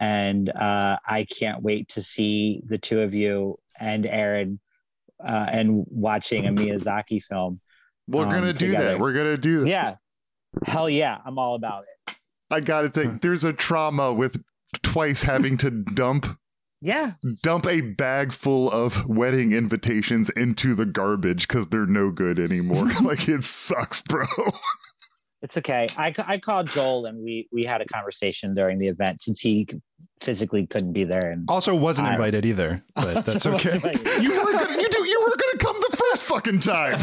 [0.00, 4.60] and uh, I can't wait to see the two of you and Aaron
[5.24, 7.60] uh, and watching a Miyazaki film.
[8.08, 8.84] We're um, gonna do together.
[8.84, 9.00] that.
[9.00, 9.68] We're gonna do that.
[9.68, 9.94] Yeah,
[10.66, 12.16] hell yeah, I'm all about it.
[12.50, 13.22] I gotta think.
[13.22, 14.42] There's a trauma with
[14.82, 16.26] twice having to dump
[16.82, 17.12] Yeah,
[17.42, 22.90] dump a bag full of wedding invitations into the garbage because they're no good anymore.
[23.02, 24.26] like it sucks, bro.
[25.42, 25.86] it's okay.
[25.98, 29.66] I, I called Joel and we we had a conversation during the event since he
[30.20, 31.30] physically couldn't be there.
[31.30, 33.80] And Also, wasn't I- invited either, but that's okay.
[34.20, 35.58] You were gonna you do you were gonna
[36.14, 36.96] first fucking time.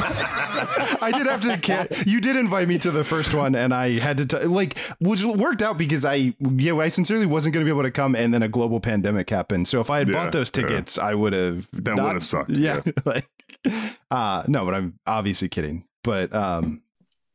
[1.02, 2.04] I did have to.
[2.10, 5.24] You did invite me to the first one, and I had to t- like, which
[5.24, 8.34] worked out because I, yeah, I sincerely wasn't going to be able to come, and
[8.34, 9.68] then a global pandemic happened.
[9.68, 10.62] So if I had Yeah, bought those yeah.
[10.62, 11.68] tickets, I would have.
[11.74, 13.28] That would've sucked, Yeah, like,
[14.10, 15.86] uh, no, but I'm obviously kidding.
[16.04, 16.82] But um,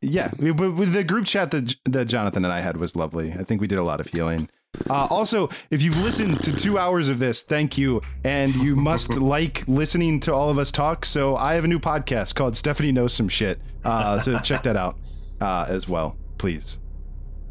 [0.01, 3.33] yeah, we, but with the group chat that that Jonathan and I had was lovely.
[3.33, 4.49] I think we did a lot of healing.
[4.89, 8.01] Uh, also, if you've listened to two hours of this, thank you.
[8.25, 11.05] And you must like listening to all of us talk.
[11.05, 13.61] So I have a new podcast called Stephanie Knows Some Shit.
[13.85, 14.99] Uh, so check that out
[15.41, 16.79] uh, as well, please.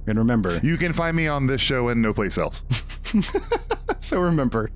[0.08, 2.62] And remember, You can find me on this show and no place else.
[4.00, 4.70] so remember,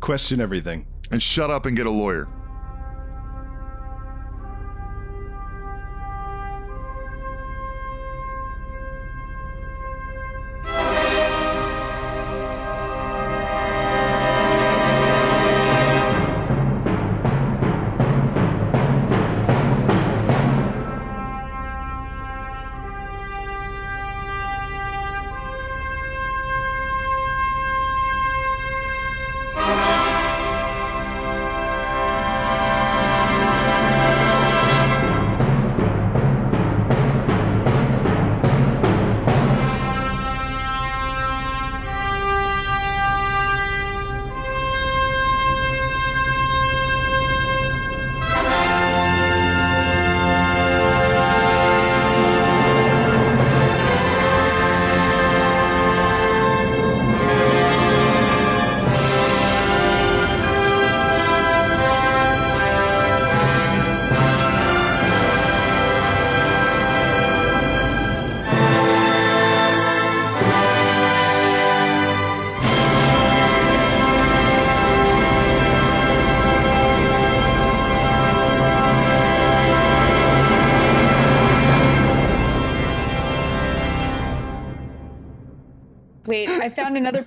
[0.00, 0.86] question everything.
[1.10, 2.26] And shut up and get a lawyer.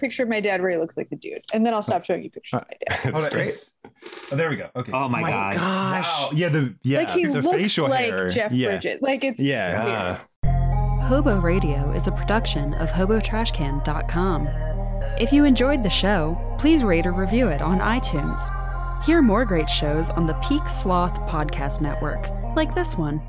[0.10, 2.24] Picture of my dad where he looks like the dude, and then I'll stop showing
[2.24, 3.14] you pictures of my dad.
[3.16, 3.70] Oh, great.
[4.32, 4.70] Oh, there we go.
[4.76, 4.92] Okay.
[4.92, 5.56] Oh my, god.
[5.56, 6.30] Wow.
[6.34, 8.30] Yeah, the yeah, like he the looks facial like hair.
[8.30, 8.70] Jeff yeah.
[8.72, 9.02] Bridges.
[9.02, 10.18] Like it's Yeah.
[10.44, 11.04] weird.
[11.04, 14.48] Hobo Radio is a production of HoboTrashCan.com.
[15.20, 18.40] If you enjoyed the show, please rate or review it on iTunes.
[19.06, 23.22] Hear more great shows on the Peak Sloth Podcast Network, like this one.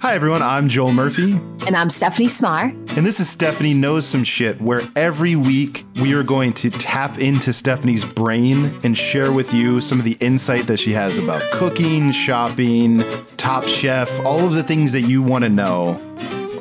[0.00, 1.32] Hi everyone, I'm Joel Murphy,
[1.66, 2.70] And I'm Stephanie Smar.
[2.96, 7.18] and this is Stephanie Knows Some Shit, where every week we are going to tap
[7.18, 11.42] into Stephanie's brain and share with you some of the insight that she has about
[11.52, 13.04] cooking, shopping,
[13.36, 16.00] Top Chef, all of the things that you want to know.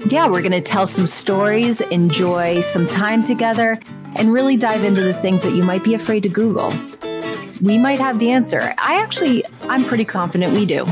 [0.10, 3.80] Yeah, we're going to tell some stories, enjoy some time together,
[4.16, 6.74] and really dive into the things that you might be afraid to Google.
[7.62, 8.74] We might have the answer.
[8.78, 10.86] I actually, I'm pretty confident we do.